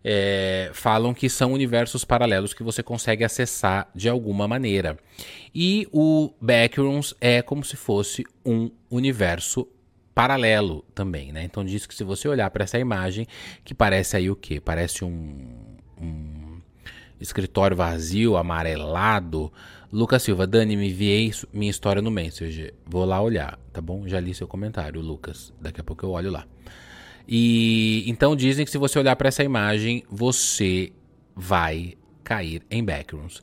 É, 0.05 0.69
falam 0.73 1.13
que 1.13 1.29
são 1.29 1.53
universos 1.53 2.03
paralelos 2.03 2.53
que 2.53 2.61
você 2.61 2.83
consegue 2.83 3.23
acessar 3.23 3.89
de 3.95 4.09
alguma 4.09 4.47
maneira. 4.47 4.97
E 5.55 5.87
o 5.93 6.33
Backrooms 6.41 7.15
é 7.21 7.41
como 7.41 7.63
se 7.63 7.77
fosse 7.77 8.25
um 8.45 8.69
universo 8.91 9.65
paralelo 10.13 10.83
também, 10.93 11.31
né? 11.31 11.43
Então 11.43 11.63
diz 11.63 11.85
que 11.85 11.95
se 11.95 12.03
você 12.03 12.27
olhar 12.27 12.49
para 12.51 12.63
essa 12.63 12.77
imagem, 12.77 13.27
que 13.63 13.73
parece 13.73 14.15
aí 14.17 14.29
o 14.29 14.35
quê? 14.35 14.59
Parece 14.59 15.03
um, 15.03 15.47
um 15.99 16.61
escritório 17.19 17.75
vazio, 17.75 18.37
amarelado. 18.37 19.51
Lucas 19.91 20.23
Silva, 20.23 20.47
Dani, 20.47 20.75
me 20.75 20.89
enviei 20.89 21.31
minha 21.51 21.69
história 21.69 22.01
no 22.01 22.09
Messenger. 22.09 22.73
Vou 22.85 23.05
lá 23.05 23.21
olhar, 23.21 23.59
tá 23.71 23.79
bom? 23.79 24.07
Já 24.07 24.19
li 24.19 24.33
seu 24.33 24.47
comentário, 24.47 25.01
Lucas. 25.01 25.53
Daqui 25.61 25.81
a 25.81 25.83
pouco 25.83 26.05
eu 26.05 26.11
olho 26.11 26.31
lá. 26.31 26.45
E 27.27 28.03
então 28.07 28.35
dizem 28.35 28.65
que 28.65 28.71
se 28.71 28.77
você 28.77 28.99
olhar 28.99 29.15
para 29.15 29.29
essa 29.29 29.43
imagem, 29.43 30.03
você 30.09 30.91
vai 31.35 31.93
cair 32.23 32.61
em 32.69 32.83
backrooms. 32.83 33.41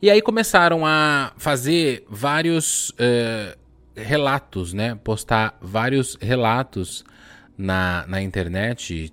E 0.00 0.10
aí 0.10 0.20
começaram 0.20 0.84
a 0.84 1.32
fazer 1.38 2.04
vários 2.08 2.90
uh, 2.90 3.58
relatos, 3.96 4.72
né? 4.72 4.94
Postar 5.02 5.56
vários 5.60 6.16
relatos 6.20 7.04
na, 7.56 8.04
na 8.06 8.20
internet. 8.22 9.08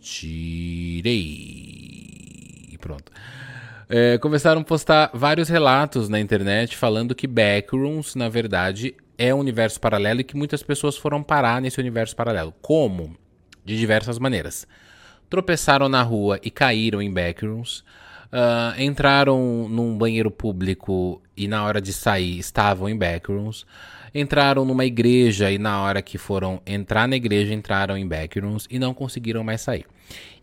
Tirei. 0.00 1.18
Pronto. 2.80 3.12
É, 3.88 4.16
começaram 4.18 4.62
a 4.62 4.64
postar 4.64 5.10
vários 5.12 5.48
relatos 5.48 6.08
na 6.08 6.18
internet 6.18 6.76
falando 6.76 7.14
que 7.14 7.26
Backrooms, 7.26 8.14
na 8.14 8.28
verdade, 8.28 8.94
é 9.18 9.34
um 9.34 9.38
universo 9.38 9.78
paralelo 9.80 10.20
e 10.20 10.24
que 10.24 10.36
muitas 10.36 10.62
pessoas 10.62 10.96
foram 10.96 11.22
parar 11.22 11.60
nesse 11.60 11.78
universo 11.78 12.16
paralelo. 12.16 12.54
Como? 12.62 13.14
De 13.64 13.76
diversas 13.76 14.18
maneiras. 14.18 14.66
Tropeçaram 15.28 15.88
na 15.88 16.02
rua 16.02 16.40
e 16.42 16.50
caíram 16.50 17.00
em 17.02 17.12
Backrooms. 17.12 17.84
Uh, 18.32 18.80
entraram 18.80 19.68
num 19.68 19.96
banheiro 19.96 20.30
público 20.30 21.20
e 21.36 21.46
na 21.46 21.64
hora 21.64 21.82
de 21.82 21.92
sair 21.92 22.38
estavam 22.38 22.88
em 22.88 22.96
backrooms. 22.96 23.66
Entraram 24.14 24.64
numa 24.64 24.84
igreja 24.84 25.50
e 25.50 25.58
na 25.58 25.80
hora 25.80 26.02
que 26.02 26.18
foram 26.18 26.60
entrar 26.66 27.08
na 27.08 27.16
igreja 27.16 27.54
entraram 27.54 27.96
em 27.96 28.06
backrooms 28.06 28.66
e 28.70 28.78
não 28.78 28.92
conseguiram 28.92 29.42
mais 29.42 29.60
sair. 29.60 29.86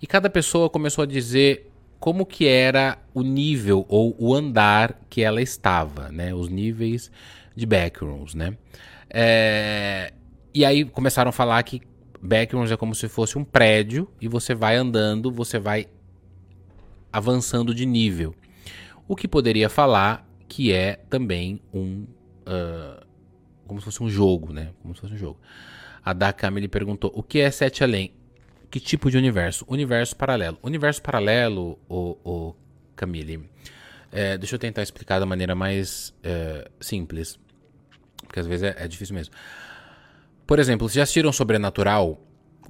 E 0.01 0.07
cada 0.07 0.29
pessoa 0.29 0.69
começou 0.69 1.03
a 1.03 1.07
dizer 1.07 1.71
como 1.99 2.25
que 2.25 2.47
era 2.47 2.97
o 3.13 3.21
nível 3.21 3.85
ou 3.87 4.15
o 4.17 4.33
andar 4.33 4.99
que 5.09 5.21
ela 5.21 5.41
estava, 5.41 6.09
né? 6.09 6.33
Os 6.33 6.49
níveis 6.49 7.11
de 7.55 7.65
backrooms, 7.65 8.33
né? 8.33 8.57
É... 9.09 10.13
E 10.53 10.65
aí 10.65 10.85
começaram 10.85 11.29
a 11.29 11.33
falar 11.33 11.61
que 11.63 11.81
backrooms 12.21 12.71
é 12.71 12.77
como 12.77 12.95
se 12.95 13.07
fosse 13.07 13.37
um 13.37 13.43
prédio 13.43 14.09
e 14.19 14.27
você 14.27 14.55
vai 14.55 14.75
andando, 14.75 15.31
você 15.31 15.59
vai 15.59 15.87
avançando 17.11 17.73
de 17.73 17.85
nível. 17.85 18.33
O 19.07 19.15
que 19.15 19.27
poderia 19.27 19.69
falar 19.69 20.27
que 20.47 20.71
é 20.71 20.99
também 21.09 21.61
um. 21.73 22.05
Uh, 22.47 22.98
como 23.69 23.79
se 23.79 23.85
fosse 23.85 24.01
um 24.03 24.09
jogo, 24.09 24.51
né? 24.51 24.71
Como 24.81 24.95
se 24.95 25.01
fosse 25.01 25.13
um 25.13 25.17
jogo. 25.17 25.39
A 26.03 26.11
Dakami 26.11 26.67
perguntou: 26.67 27.11
o 27.13 27.21
que 27.21 27.39
é 27.39 27.51
Sete 27.51 27.83
Além? 27.83 28.11
Que 28.71 28.79
tipo 28.79 29.09
de 29.09 29.17
universo? 29.17 29.63
Universo 29.67 30.15
paralelo. 30.15 30.57
Universo 30.61 31.01
paralelo, 31.01 31.79
o, 31.87 32.17
o 32.23 32.55
Camille. 32.95 33.47
É, 34.11 34.37
deixa 34.37 34.55
eu 34.55 34.59
tentar 34.59 34.81
explicar 34.81 35.19
da 35.19 35.25
maneira 35.25 35.53
mais 35.55 36.13
é, 36.23 36.69
simples. 36.81 37.39
Porque 38.23 38.39
às 38.39 38.47
vezes 38.47 38.63
é, 38.63 38.75
é 38.77 38.87
difícil 38.87 39.15
mesmo. 39.15 39.33
Por 40.45 40.59
exemplo, 40.59 40.87
vocês 40.87 40.95
já 40.95 41.03
assistiram 41.03 41.31
Sobrenatural? 41.31 42.19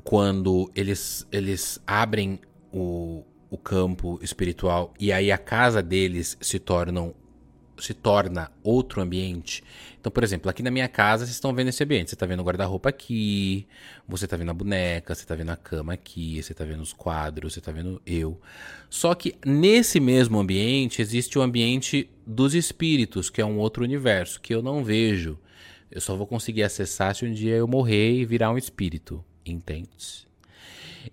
Quando 0.04 0.72
eles, 0.76 1.28
eles 1.32 1.82
abrem 1.86 2.40
o, 2.72 3.24
o 3.50 3.58
campo 3.58 4.20
espiritual 4.22 4.94
e 4.98 5.12
aí 5.12 5.32
a 5.32 5.38
casa 5.38 5.82
deles 5.82 6.38
se 6.40 6.58
tornam 6.58 7.14
se 7.82 7.94
torna 7.94 8.52
outro 8.64 9.02
ambiente. 9.02 9.64
Então, 10.00 10.12
por 10.12 10.24
exemplo, 10.24 10.50
aqui 10.50 10.64
na 10.64 10.72
minha 10.72 10.88
casa 10.88 11.26
vocês 11.26 11.36
estão 11.36 11.54
vendo 11.54 11.68
esse 11.68 11.84
ambiente. 11.84 12.10
Você 12.10 12.16
está 12.16 12.26
vendo 12.26 12.40
o 12.40 12.44
guarda-roupa 12.44 12.90
aqui, 12.90 13.68
você 14.08 14.26
está 14.26 14.38
vendo 14.38 14.52
a 14.52 14.54
boneca, 14.54 15.14
você 15.14 15.24
está 15.24 15.36
vendo 15.36 15.50
a 15.50 15.58
cama 15.58 15.94
aqui, 15.94 16.42
você 16.42 16.54
está 16.54 16.64
vendo 16.64 16.82
os 16.82 16.94
quadros, 16.94 17.54
você 17.54 17.60
está 17.60 17.72
vendo 17.72 18.02
eu. 18.06 18.40
Só 18.90 19.14
que 19.14 19.36
nesse 19.46 20.00
mesmo 20.00 20.40
ambiente 20.40 21.02
existe 21.02 21.38
o 21.38 21.42
ambiente 21.42 22.10
dos 22.26 22.54
espíritos, 22.54 23.30
que 23.30 23.42
é 23.42 23.46
um 23.46 23.58
outro 23.58 23.84
universo 23.84 24.40
que 24.40 24.54
eu 24.54 24.62
não 24.62 24.84
vejo. 24.84 25.38
Eu 25.92 26.00
só 26.00 26.16
vou 26.16 26.28
conseguir 26.28 26.64
acessar 26.64 27.14
se 27.16 27.26
um 27.26 27.34
dia 27.34 27.56
eu 27.56 27.68
morrer 27.68 28.14
e 28.14 28.26
virar 28.26 28.52
um 28.52 28.58
espírito, 28.58 29.24
entende? 29.46 30.29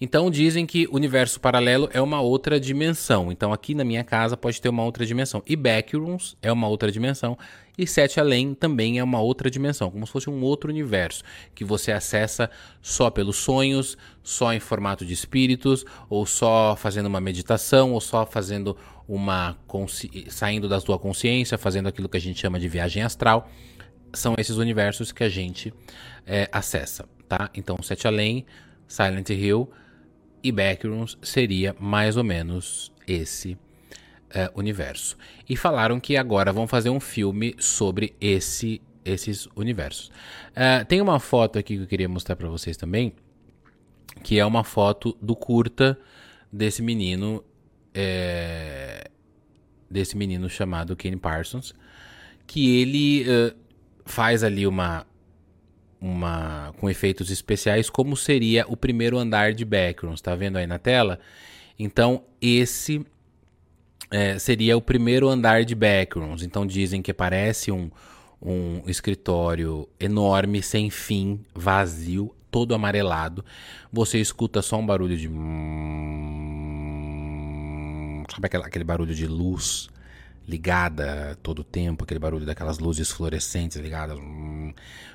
Então 0.01 0.31
dizem 0.31 0.67
que 0.67 0.87
universo 0.91 1.41
paralelo 1.41 1.89
é 1.93 2.01
uma 2.01 2.21
outra 2.21 2.61
dimensão. 2.61 3.33
Então 3.33 3.53
aqui 3.53 3.75
na 3.75 3.85
minha 3.85 4.05
casa 4.05 4.37
pode 4.37 4.61
ter 4.61 4.69
uma 4.69 4.85
outra 4.85 5.07
dimensão. 5.07 5.43
E 5.47 5.57
Backrooms 5.57 6.37
é 6.43 6.53
uma 6.53 6.69
outra 6.69 6.93
dimensão. 6.93 7.39
E 7.79 7.87
Sete 7.87 8.19
Além 8.19 8.55
também 8.55 8.99
é 8.99 9.05
uma 9.05 9.21
outra 9.21 9.51
dimensão, 9.51 9.91
como 9.91 10.07
se 10.07 10.13
fosse 10.13 10.31
um 10.31 10.43
outro 10.43 10.71
universo 10.71 11.23
que 11.55 11.63
você 11.63 11.93
acessa 11.93 12.51
só 12.81 13.11
pelos 13.11 13.37
sonhos, 13.37 13.99
só 14.23 14.53
em 14.55 14.61
formato 14.61 15.05
de 15.05 15.13
espíritos, 15.13 15.85
ou 16.09 16.25
só 16.25 16.75
fazendo 16.75 17.07
uma 17.07 17.21
meditação, 17.21 17.93
ou 17.93 18.01
só 18.01 18.25
fazendo 18.25 18.77
uma 19.07 19.59
saindo 20.29 20.69
da 20.69 20.81
sua 20.81 20.99
consciência, 20.99 21.59
fazendo 21.59 21.87
aquilo 21.87 22.09
que 22.09 22.17
a 22.17 22.21
gente 22.21 22.41
chama 22.41 22.59
de 22.59 22.69
viagem 22.69 23.03
astral. 23.03 23.51
São 24.13 24.35
esses 24.39 24.57
universos 24.57 25.13
que 25.13 25.23
a 25.23 25.29
gente 25.29 25.73
é, 26.27 26.49
acessa, 26.51 27.07
tá? 27.29 27.51
Então 27.55 27.77
Sete 27.83 28.07
Além 28.07 28.47
Silent 28.89 29.29
Hill 29.31 29.71
e 30.47 30.53
Backrooms 30.53 31.19
seria 31.21 31.75
mais 31.81 32.17
ou 32.17 32.23
menos 32.23 32.93
esse 33.07 33.55
uh, 33.55 34.59
universo. 34.59 35.17
E 35.49 35.57
falaram 35.57 35.99
que 35.99 36.17
agora 36.17 36.53
vão 36.53 36.69
fazer 36.69 36.89
um 36.89 37.01
filme 37.01 37.57
sobre 37.59 38.15
esse, 38.21 38.81
esses 39.05 39.49
universos. 39.57 40.09
Uh, 40.53 40.85
tem 40.87 41.01
uma 41.01 41.19
foto 41.19 41.59
aqui 41.59 41.77
que 41.77 41.83
eu 41.83 41.87
queria 41.87 42.09
mostrar 42.09 42.37
para 42.37 42.49
vocês 42.49 42.77
também, 42.77 43.13
que 44.23 44.39
é 44.39 44.47
uma 44.47 44.63
foto 44.63 45.17
do 45.21 45.35
curta 45.35 45.99
desse 46.53 46.81
menino, 46.81 47.45
é, 47.93 49.11
desse 49.91 50.17
menino 50.17 50.49
chamado 50.49 50.95
Kenny 50.95 51.17
Parsons, 51.17 51.75
que 52.47 52.81
ele 52.81 53.27
uh, 53.29 53.57
faz 54.05 54.45
ali 54.45 54.65
uma 54.65 55.05
uma 56.01 56.75
com 56.79 56.89
efeitos 56.89 57.31
especiais, 57.31 57.89
como 57.91 58.17
seria 58.17 58.65
o 58.69 58.77
primeiro 58.77 59.19
andar 59.19 59.53
de 59.53 59.65
Backrooms. 59.65 60.19
Está 60.19 60.35
vendo 60.35 60.57
aí 60.57 60.67
na 60.67 60.79
tela? 60.79 61.19
Então, 61.79 62.23
esse 62.41 63.05
é, 64.11 64.39
seria 64.39 64.77
o 64.77 64.83
primeiro 64.83 65.29
andar 65.29 65.65
de 65.65 65.75
Backrooms. 65.75 66.43
Então, 66.43 66.67
dizem 66.67 67.03
que 67.03 67.13
parece 67.13 67.71
um, 67.71 67.91
um 68.41 68.83
escritório 68.87 69.89
enorme, 69.99 70.63
sem 70.63 70.91
fim, 70.91 71.41
vazio, 71.55 72.35
todo 72.51 72.75
amarelado. 72.75 73.45
Você 73.93 74.19
escuta 74.19 74.63
só 74.63 74.79
um 74.79 74.87
barulho 74.87 75.17
de. 75.17 75.31
Sabe 78.33 78.49
aquele 78.65 78.85
barulho 78.85 79.15
de 79.15 79.27
luz 79.27 79.89
ligada 80.47 81.37
todo 81.43 81.61
o 81.61 81.65
tempo, 81.65 82.05
aquele 82.05 82.21
barulho 82.21 82.47
daquelas 82.47 82.79
luzes 82.79 83.11
fluorescentes 83.11 83.77
ligadas. 83.79 84.19
Hum, 84.19 84.73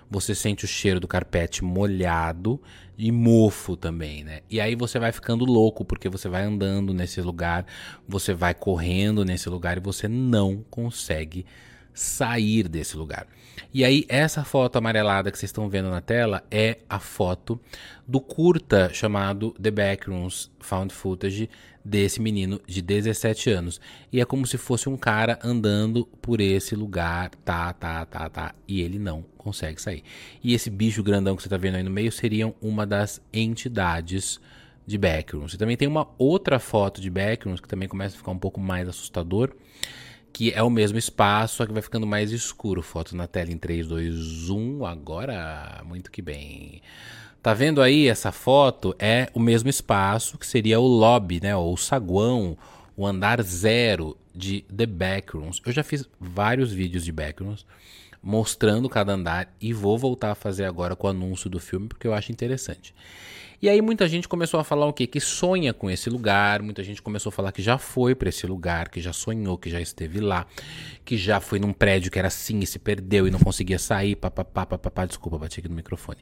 você 0.09 0.35
sente 0.35 0.65
o 0.65 0.67
cheiro 0.67 0.99
do 0.99 1.07
carpete 1.07 1.63
molhado 1.63 2.61
e 2.97 3.11
mofo 3.11 3.77
também, 3.77 4.23
né? 4.23 4.41
E 4.49 4.59
aí 4.59 4.75
você 4.75 4.99
vai 4.99 5.11
ficando 5.11 5.45
louco 5.45 5.85
porque 5.85 6.09
você 6.09 6.27
vai 6.27 6.43
andando 6.43 6.93
nesse 6.93 7.21
lugar, 7.21 7.65
você 8.07 8.33
vai 8.33 8.53
correndo 8.53 9.23
nesse 9.23 9.49
lugar 9.49 9.77
e 9.77 9.81
você 9.81 10.07
não 10.07 10.63
consegue 10.69 11.45
sair 11.93 12.67
desse 12.67 12.97
lugar. 12.97 13.27
E 13.73 13.85
aí, 13.85 14.05
essa 14.09 14.43
foto 14.43 14.77
amarelada 14.77 15.31
que 15.31 15.37
vocês 15.37 15.49
estão 15.49 15.69
vendo 15.69 15.89
na 15.89 16.01
tela 16.01 16.43
é 16.49 16.79
a 16.89 16.99
foto 16.99 17.59
do 18.07 18.19
curta 18.19 18.89
chamado 18.93 19.51
The 19.61 19.71
Backrooms 19.71 20.51
Found 20.59 20.93
Footage 20.93 21.49
desse 21.83 22.21
menino 22.21 22.61
de 22.67 22.81
17 22.81 23.49
anos. 23.49 23.81
E 24.11 24.19
é 24.19 24.25
como 24.25 24.45
se 24.45 24.57
fosse 24.57 24.87
um 24.87 24.97
cara 24.97 25.39
andando 25.43 26.05
por 26.21 26.39
esse 26.39 26.75
lugar, 26.75 27.31
tá, 27.43 27.73
tá, 27.73 28.05
tá, 28.05 28.29
tá, 28.29 28.55
e 28.67 28.81
ele 28.81 28.99
não 28.99 29.23
consegue 29.37 29.81
sair. 29.81 30.03
E 30.43 30.53
esse 30.53 30.69
bicho 30.69 31.03
grandão 31.03 31.35
que 31.35 31.43
você 31.43 31.49
tá 31.49 31.57
vendo 31.57 31.75
aí 31.75 31.83
no 31.83 31.91
meio 31.91 32.11
seriam 32.11 32.53
uma 32.61 32.85
das 32.85 33.21
entidades 33.33 34.39
de 34.85 34.97
Backrooms. 34.97 35.53
E 35.53 35.57
também 35.57 35.77
tem 35.77 35.87
uma 35.87 36.07
outra 36.17 36.59
foto 36.59 37.01
de 37.01 37.09
Backrooms 37.09 37.59
que 37.59 37.67
também 37.67 37.87
começa 37.87 38.15
a 38.15 38.17
ficar 38.17 38.31
um 38.31 38.39
pouco 38.39 38.59
mais 38.59 38.87
assustador 38.87 39.53
que 40.31 40.51
é 40.51 40.63
o 40.63 40.69
mesmo 40.69 40.97
espaço, 40.97 41.57
só 41.57 41.65
que 41.65 41.73
vai 41.73 41.81
ficando 41.81 42.07
mais 42.07 42.31
escuro. 42.31 42.81
Foto 42.81 43.15
na 43.15 43.27
tela 43.27 43.51
em 43.51 43.57
3, 43.57 43.87
2, 43.87 44.49
1. 44.49 44.85
Agora, 44.85 45.81
muito 45.85 46.11
que 46.11 46.21
bem. 46.21 46.81
Tá 47.41 47.55
vendo 47.55 47.81
aí 47.81 48.07
essa 48.07 48.31
foto? 48.31 48.95
É 48.99 49.27
o 49.33 49.39
mesmo 49.39 49.67
espaço 49.67 50.37
que 50.37 50.45
seria 50.45 50.79
o 50.79 50.85
lobby, 50.85 51.39
né? 51.41 51.55
Ou 51.55 51.73
o 51.73 51.77
saguão, 51.77 52.55
o 52.95 53.07
andar 53.07 53.41
zero 53.41 54.15
de 54.33 54.61
The 54.63 54.85
Backrooms. 54.85 55.59
Eu 55.65 55.71
já 55.71 55.83
fiz 55.83 56.07
vários 56.19 56.71
vídeos 56.71 57.03
de 57.03 57.11
Backrooms 57.11 57.65
mostrando 58.21 58.87
cada 58.87 59.13
andar 59.13 59.51
e 59.59 59.73
vou 59.73 59.97
voltar 59.97 60.31
a 60.31 60.35
fazer 60.35 60.65
agora 60.65 60.95
com 60.95 61.07
o 61.07 61.09
anúncio 61.09 61.49
do 61.49 61.59
filme 61.59 61.87
porque 61.87 62.05
eu 62.05 62.13
acho 62.13 62.31
interessante. 62.31 62.93
E 63.59 63.67
aí 63.67 63.81
muita 63.81 64.07
gente 64.07 64.27
começou 64.27 64.59
a 64.59 64.63
falar 64.63 64.85
o 64.85 64.93
quê? 64.93 65.07
Que 65.07 65.19
sonha 65.19 65.73
com 65.73 65.89
esse 65.89 66.11
lugar, 66.11 66.61
muita 66.61 66.83
gente 66.83 67.01
começou 67.01 67.31
a 67.31 67.33
falar 67.33 67.51
que 67.51 67.61
já 67.63 67.79
foi 67.79 68.13
para 68.13 68.29
esse 68.29 68.45
lugar, 68.45 68.89
que 68.89 69.01
já 69.01 69.13
sonhou, 69.13 69.57
que 69.57 69.69
já 69.69 69.81
esteve 69.81 70.19
lá, 70.19 70.45
que 71.03 71.17
já 71.17 71.39
foi 71.39 71.59
num 71.59 71.73
prédio 71.73 72.11
que 72.11 72.19
era 72.19 72.27
assim 72.27 72.59
e 72.59 72.67
se 72.67 72.77
perdeu 72.77 73.27
e 73.27 73.31
não 73.31 73.39
conseguia 73.39 73.79
sair, 73.79 74.15
papapá, 74.15 74.65
papapá, 74.65 75.07
desculpa, 75.07 75.39
bati 75.39 75.59
aqui 75.59 75.69
no 75.69 75.75
microfone. 75.75 76.19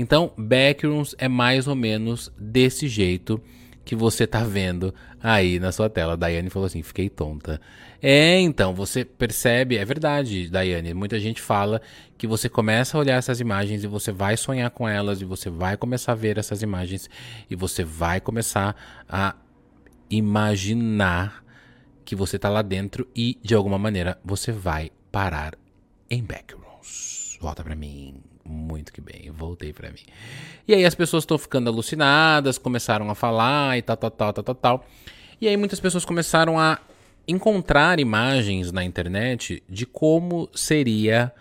Então, 0.00 0.32
Backrooms 0.38 1.16
é 1.18 1.26
mais 1.26 1.66
ou 1.66 1.74
menos 1.74 2.30
desse 2.38 2.86
jeito 2.86 3.42
que 3.84 3.96
você 3.96 4.28
tá 4.28 4.44
vendo 4.44 4.94
aí 5.20 5.58
na 5.58 5.72
sua 5.72 5.90
tela. 5.90 6.16
Daiane 6.16 6.50
falou 6.50 6.66
assim: 6.66 6.84
fiquei 6.84 7.08
tonta. 7.08 7.60
É, 8.00 8.38
então, 8.38 8.72
você 8.72 9.04
percebe, 9.04 9.76
é 9.76 9.84
verdade, 9.84 10.48
Daiane. 10.48 10.94
Muita 10.94 11.18
gente 11.18 11.42
fala 11.42 11.82
que 12.16 12.28
você 12.28 12.48
começa 12.48 12.96
a 12.96 13.00
olhar 13.00 13.16
essas 13.16 13.40
imagens 13.40 13.82
e 13.82 13.88
você 13.88 14.12
vai 14.12 14.36
sonhar 14.36 14.70
com 14.70 14.88
elas, 14.88 15.20
e 15.20 15.24
você 15.24 15.50
vai 15.50 15.76
começar 15.76 16.12
a 16.12 16.14
ver 16.14 16.38
essas 16.38 16.62
imagens, 16.62 17.10
e 17.50 17.56
você 17.56 17.82
vai 17.82 18.20
começar 18.20 18.76
a 19.08 19.34
imaginar 20.08 21.44
que 22.04 22.14
você 22.14 22.38
tá 22.38 22.48
lá 22.48 22.62
dentro 22.62 23.08
e 23.16 23.36
de 23.42 23.52
alguma 23.52 23.78
maneira 23.78 24.16
você 24.24 24.52
vai 24.52 24.92
parar 25.10 25.54
em 26.08 26.22
backrooms. 26.22 27.36
Volta 27.40 27.64
para 27.64 27.74
mim. 27.74 28.27
Muito 28.48 28.92
que 28.92 29.00
bem, 29.00 29.30
voltei 29.30 29.72
para 29.72 29.90
mim. 29.90 30.00
E 30.66 30.74
aí 30.74 30.84
as 30.84 30.94
pessoas 30.94 31.22
estão 31.22 31.36
ficando 31.36 31.68
alucinadas, 31.68 32.56
começaram 32.56 33.10
a 33.10 33.14
falar 33.14 33.76
e 33.76 33.82
tal, 33.82 33.96
tal, 33.96 34.10
tal, 34.10 34.32
tal, 34.32 34.44
tal, 34.44 34.54
tal. 34.54 34.86
E 35.40 35.46
aí 35.46 35.56
muitas 35.56 35.78
pessoas 35.78 36.04
começaram 36.04 36.58
a 36.58 36.80
encontrar 37.26 38.00
imagens 38.00 38.72
na 38.72 38.82
internet 38.82 39.62
de 39.68 39.84
como 39.84 40.48
seria 40.54 41.32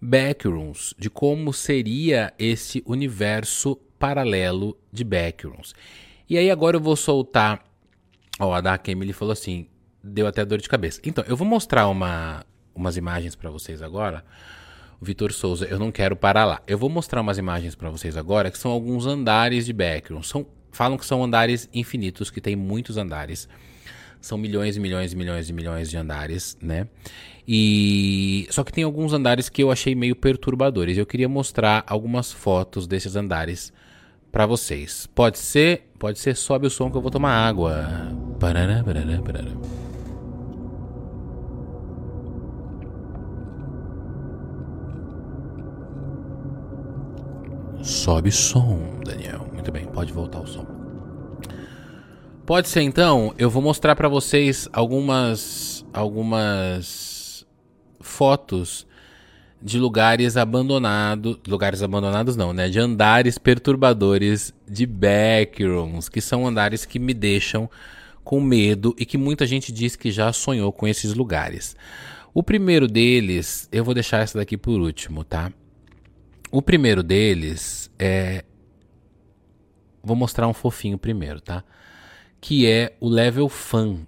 Backrooms, 0.00 0.94
de 0.98 1.10
como 1.10 1.52
seria 1.52 2.32
esse 2.38 2.82
universo 2.86 3.76
paralelo 3.98 4.76
de 4.90 5.04
Backrooms. 5.04 5.74
E 6.28 6.38
aí 6.38 6.50
agora 6.50 6.78
eu 6.78 6.80
vou 6.80 6.96
soltar. 6.96 7.62
Ó, 8.40 8.54
a 8.54 8.60
Dark 8.62 8.88
Emily 8.88 9.12
falou 9.12 9.32
assim: 9.32 9.66
deu 10.02 10.26
até 10.26 10.44
dor 10.44 10.60
de 10.60 10.68
cabeça. 10.68 11.00
Então, 11.04 11.22
eu 11.26 11.36
vou 11.36 11.46
mostrar 11.46 11.88
uma, 11.88 12.44
umas 12.74 12.96
imagens 12.96 13.34
para 13.34 13.50
vocês 13.50 13.82
agora. 13.82 14.24
Vitor 15.04 15.32
Souza, 15.32 15.66
eu 15.66 15.78
não 15.78 15.92
quero 15.92 16.16
parar 16.16 16.44
lá. 16.44 16.62
Eu 16.66 16.76
vou 16.76 16.88
mostrar 16.88 17.20
umas 17.20 17.38
imagens 17.38 17.74
para 17.74 17.90
vocês 17.90 18.16
agora 18.16 18.50
que 18.50 18.58
são 18.58 18.70
alguns 18.70 19.06
andares 19.06 19.66
de 19.66 19.72
Backrooms. 19.72 20.26
São, 20.26 20.46
falam 20.72 20.98
que 20.98 21.06
são 21.06 21.22
andares 21.22 21.68
infinitos, 21.72 22.30
que 22.30 22.40
tem 22.40 22.56
muitos 22.56 22.96
andares. 22.96 23.48
São 24.20 24.38
milhões 24.38 24.76
e 24.76 24.80
milhões 24.80 25.12
e 25.12 25.16
milhões 25.16 25.50
e 25.50 25.52
milhões 25.52 25.90
de 25.90 25.96
andares, 25.98 26.56
né? 26.60 26.88
E 27.46 28.46
só 28.50 28.64
que 28.64 28.72
tem 28.72 28.82
alguns 28.82 29.12
andares 29.12 29.50
que 29.50 29.62
eu 29.62 29.70
achei 29.70 29.94
meio 29.94 30.16
perturbadores. 30.16 30.96
Eu 30.96 31.04
queria 31.04 31.28
mostrar 31.28 31.84
algumas 31.86 32.32
fotos 32.32 32.86
desses 32.86 33.16
andares 33.16 33.72
para 34.32 34.46
vocês. 34.46 35.06
Pode 35.14 35.38
ser, 35.38 35.90
pode 35.98 36.18
ser, 36.18 36.34
sobe 36.34 36.66
o 36.66 36.70
som 36.70 36.90
que 36.90 36.96
eu 36.96 37.02
vou 37.02 37.10
tomar 37.10 37.32
água. 37.46 37.86
Parará, 38.40 38.82
parará, 38.82 39.20
parará. 39.20 39.83
Sobe 47.84 48.32
som, 48.32 48.80
Daniel. 49.04 49.46
Muito 49.52 49.70
bem, 49.70 49.84
pode 49.84 50.10
voltar 50.10 50.40
o 50.40 50.46
som. 50.46 50.64
Pode 52.46 52.66
ser 52.66 52.80
então, 52.80 53.34
eu 53.36 53.50
vou 53.50 53.60
mostrar 53.62 53.94
para 53.94 54.08
vocês 54.08 54.66
algumas 54.72 55.84
algumas 55.92 57.46
fotos 58.00 58.86
de 59.60 59.78
lugares 59.78 60.38
abandonados, 60.38 61.36
lugares 61.46 61.82
abandonados 61.82 62.36
não, 62.36 62.54
né, 62.54 62.70
de 62.70 62.78
andares 62.78 63.36
perturbadores 63.36 64.54
de 64.66 64.86
backrooms, 64.86 66.08
que 66.08 66.22
são 66.22 66.46
andares 66.46 66.86
que 66.86 66.98
me 66.98 67.12
deixam 67.12 67.68
com 68.24 68.40
medo 68.40 68.94
e 68.98 69.04
que 69.04 69.18
muita 69.18 69.46
gente 69.46 69.70
diz 69.70 69.94
que 69.94 70.10
já 70.10 70.32
sonhou 70.32 70.72
com 70.72 70.88
esses 70.88 71.12
lugares. 71.12 71.76
O 72.32 72.42
primeiro 72.42 72.88
deles, 72.88 73.68
eu 73.70 73.84
vou 73.84 73.92
deixar 73.92 74.22
essa 74.22 74.38
daqui 74.38 74.56
por 74.56 74.80
último, 74.80 75.22
tá? 75.22 75.52
O 76.54 76.62
primeiro 76.62 77.02
deles 77.02 77.90
é 77.98 78.44
vou 80.00 80.14
mostrar 80.14 80.46
um 80.46 80.54
fofinho 80.54 80.96
primeiro, 80.96 81.40
tá? 81.40 81.64
que 82.40 82.64
é 82.64 82.94
o 83.00 83.08
Level 83.08 83.48
Fan. 83.48 84.06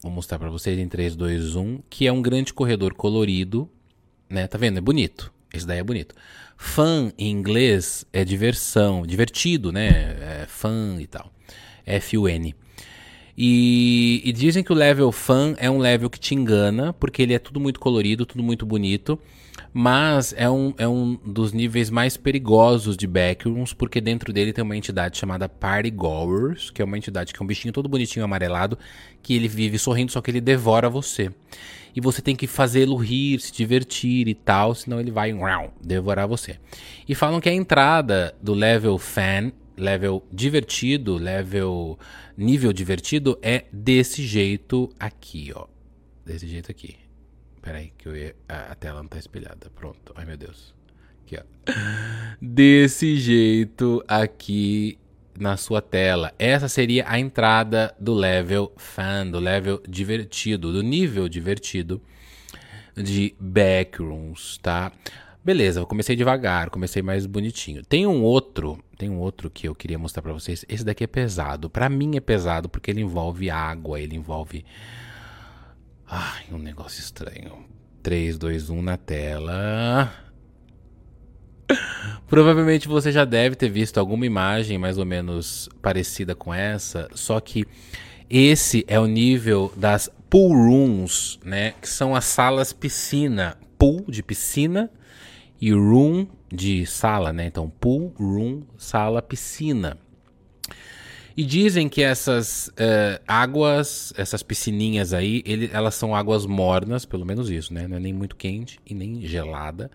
Vou 0.00 0.12
mostrar 0.12 0.38
para 0.38 0.50
vocês 0.50 0.78
em 0.78 0.86
3, 0.86 1.16
2, 1.16 1.56
1, 1.56 1.80
que 1.90 2.06
é 2.06 2.12
um 2.12 2.22
grande 2.22 2.54
corredor 2.54 2.94
colorido, 2.94 3.68
né? 4.30 4.46
Tá 4.46 4.56
vendo? 4.56 4.78
É 4.78 4.80
bonito. 4.80 5.32
Esse 5.52 5.66
daí 5.66 5.78
é 5.78 5.82
bonito. 5.82 6.14
Fun 6.56 7.10
em 7.18 7.28
inglês 7.28 8.06
é 8.12 8.24
diversão, 8.24 9.04
divertido, 9.04 9.72
né? 9.72 9.88
É 9.88 10.46
fun 10.46 11.00
e 11.00 11.08
tal. 11.08 11.28
F-U-N. 11.84 12.54
E, 13.36 14.22
e, 14.24 14.32
dizem 14.32 14.62
que 14.62 14.72
o 14.72 14.76
level 14.76 15.10
fun 15.10 15.54
é 15.58 15.68
um 15.68 15.78
level 15.78 16.08
que 16.08 16.20
te 16.20 16.36
engana, 16.36 16.92
porque 16.92 17.20
ele 17.20 17.34
é 17.34 17.38
tudo 17.40 17.58
muito 17.58 17.80
colorido, 17.80 18.24
tudo 18.24 18.44
muito 18.44 18.64
bonito. 18.64 19.18
Mas 19.80 20.34
é 20.36 20.50
um, 20.50 20.74
é 20.76 20.88
um 20.88 21.14
dos 21.24 21.52
níveis 21.52 21.88
mais 21.88 22.16
perigosos 22.16 22.96
de 22.96 23.06
Backrooms, 23.06 23.72
porque 23.72 24.00
dentro 24.00 24.32
dele 24.32 24.52
tem 24.52 24.64
uma 24.64 24.76
entidade 24.76 25.16
chamada 25.16 25.48
Party 25.48 25.92
Goers, 25.92 26.68
que 26.68 26.82
é 26.82 26.84
uma 26.84 26.98
entidade 26.98 27.32
que 27.32 27.40
é 27.40 27.44
um 27.44 27.46
bichinho 27.46 27.72
todo 27.72 27.88
bonitinho 27.88 28.24
amarelado, 28.24 28.76
que 29.22 29.36
ele 29.36 29.46
vive 29.46 29.78
sorrindo, 29.78 30.10
só 30.10 30.20
que 30.20 30.32
ele 30.32 30.40
devora 30.40 30.90
você. 30.90 31.30
E 31.94 32.00
você 32.00 32.20
tem 32.20 32.34
que 32.34 32.48
fazê-lo 32.48 32.96
rir, 32.96 33.38
se 33.38 33.52
divertir 33.52 34.26
e 34.26 34.34
tal, 34.34 34.74
senão 34.74 34.98
ele 34.98 35.12
vai 35.12 35.32
devorar 35.80 36.26
você. 36.26 36.58
E 37.08 37.14
falam 37.14 37.40
que 37.40 37.48
a 37.48 37.54
entrada 37.54 38.34
do 38.42 38.54
level 38.54 38.98
fan, 38.98 39.52
level 39.76 40.26
divertido, 40.32 41.16
level 41.16 41.96
nível 42.36 42.72
divertido, 42.72 43.38
é 43.40 43.66
desse 43.72 44.26
jeito 44.26 44.92
aqui, 44.98 45.52
ó. 45.54 45.68
Desse 46.26 46.48
jeito 46.48 46.68
aqui. 46.68 47.07
Peraí, 47.68 47.92
que 47.98 48.08
eu 48.08 48.16
ia... 48.16 48.34
a 48.48 48.74
tela 48.74 49.02
não 49.02 49.08
tá 49.08 49.18
espelhada. 49.18 49.70
Pronto. 49.76 50.14
Ai, 50.16 50.24
meu 50.24 50.38
Deus. 50.38 50.74
Aqui, 51.22 51.36
ó. 51.36 51.42
Desse 52.40 53.16
jeito 53.16 54.02
aqui 54.08 54.98
na 55.38 55.54
sua 55.58 55.82
tela. 55.82 56.32
Essa 56.38 56.66
seria 56.66 57.04
a 57.06 57.18
entrada 57.18 57.94
do 58.00 58.14
level 58.14 58.72
fan, 58.78 59.26
do 59.26 59.38
level 59.38 59.82
divertido, 59.86 60.72
do 60.72 60.82
nível 60.82 61.28
divertido 61.28 62.00
de 62.96 63.36
Backrooms, 63.38 64.56
tá? 64.62 64.90
Beleza, 65.44 65.80
eu 65.80 65.86
comecei 65.86 66.16
devagar, 66.16 66.70
comecei 66.70 67.02
mais 67.02 67.26
bonitinho. 67.26 67.84
Tem 67.84 68.06
um 68.06 68.22
outro, 68.22 68.82
tem 68.96 69.10
um 69.10 69.18
outro 69.18 69.50
que 69.50 69.68
eu 69.68 69.74
queria 69.74 69.98
mostrar 69.98 70.22
para 70.22 70.32
vocês. 70.32 70.64
Esse 70.70 70.86
daqui 70.86 71.04
é 71.04 71.06
pesado. 71.06 71.68
Para 71.68 71.90
mim 71.90 72.16
é 72.16 72.20
pesado 72.20 72.66
porque 72.66 72.90
ele 72.90 73.02
envolve 73.02 73.50
água, 73.50 74.00
ele 74.00 74.16
envolve 74.16 74.64
Ai, 76.10 76.44
um 76.50 76.58
negócio 76.58 77.00
estranho. 77.00 77.66
3, 78.02 78.38
2, 78.38 78.70
1 78.70 78.80
na 78.80 78.96
tela. 78.96 80.10
Provavelmente 82.26 82.88
você 82.88 83.12
já 83.12 83.26
deve 83.26 83.54
ter 83.54 83.68
visto 83.68 83.98
alguma 83.98 84.24
imagem 84.24 84.78
mais 84.78 84.96
ou 84.96 85.04
menos 85.04 85.68
parecida 85.82 86.34
com 86.34 86.52
essa, 86.54 87.08
só 87.14 87.38
que 87.40 87.66
esse 88.30 88.86
é 88.88 88.98
o 88.98 89.06
nível 89.06 89.70
das 89.76 90.10
pool 90.30 90.52
rooms, 90.52 91.38
né? 91.44 91.72
Que 91.72 91.88
são 91.88 92.14
as 92.14 92.24
salas 92.24 92.72
piscina. 92.72 93.58
Pool 93.78 94.04
de 94.08 94.22
piscina 94.22 94.90
e 95.60 95.72
room 95.72 96.26
de 96.50 96.86
sala, 96.86 97.34
né? 97.34 97.46
Então, 97.46 97.68
pool, 97.68 98.14
room, 98.18 98.62
sala, 98.78 99.20
piscina. 99.20 99.98
E 101.38 101.44
dizem 101.44 101.88
que 101.88 102.02
essas 102.02 102.66
uh, 102.66 103.22
águas, 103.24 104.12
essas 104.16 104.42
piscininhas 104.42 105.12
aí, 105.12 105.40
ele, 105.46 105.70
elas 105.72 105.94
são 105.94 106.12
águas 106.12 106.44
mornas, 106.44 107.04
pelo 107.04 107.24
menos 107.24 107.48
isso, 107.48 107.72
né? 107.72 107.86
Não 107.86 107.96
é 107.96 108.00
nem 108.00 108.12
muito 108.12 108.34
quente 108.34 108.80
e 108.84 108.92
nem 108.92 109.20
gelada. 109.24 109.88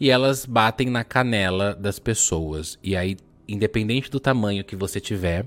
E 0.00 0.08
elas 0.08 0.46
batem 0.46 0.88
na 0.88 1.04
canela 1.04 1.74
das 1.74 1.98
pessoas. 1.98 2.78
E 2.82 2.96
aí, 2.96 3.18
independente 3.46 4.10
do 4.10 4.18
tamanho 4.18 4.64
que 4.64 4.74
você 4.74 4.98
tiver, 4.98 5.44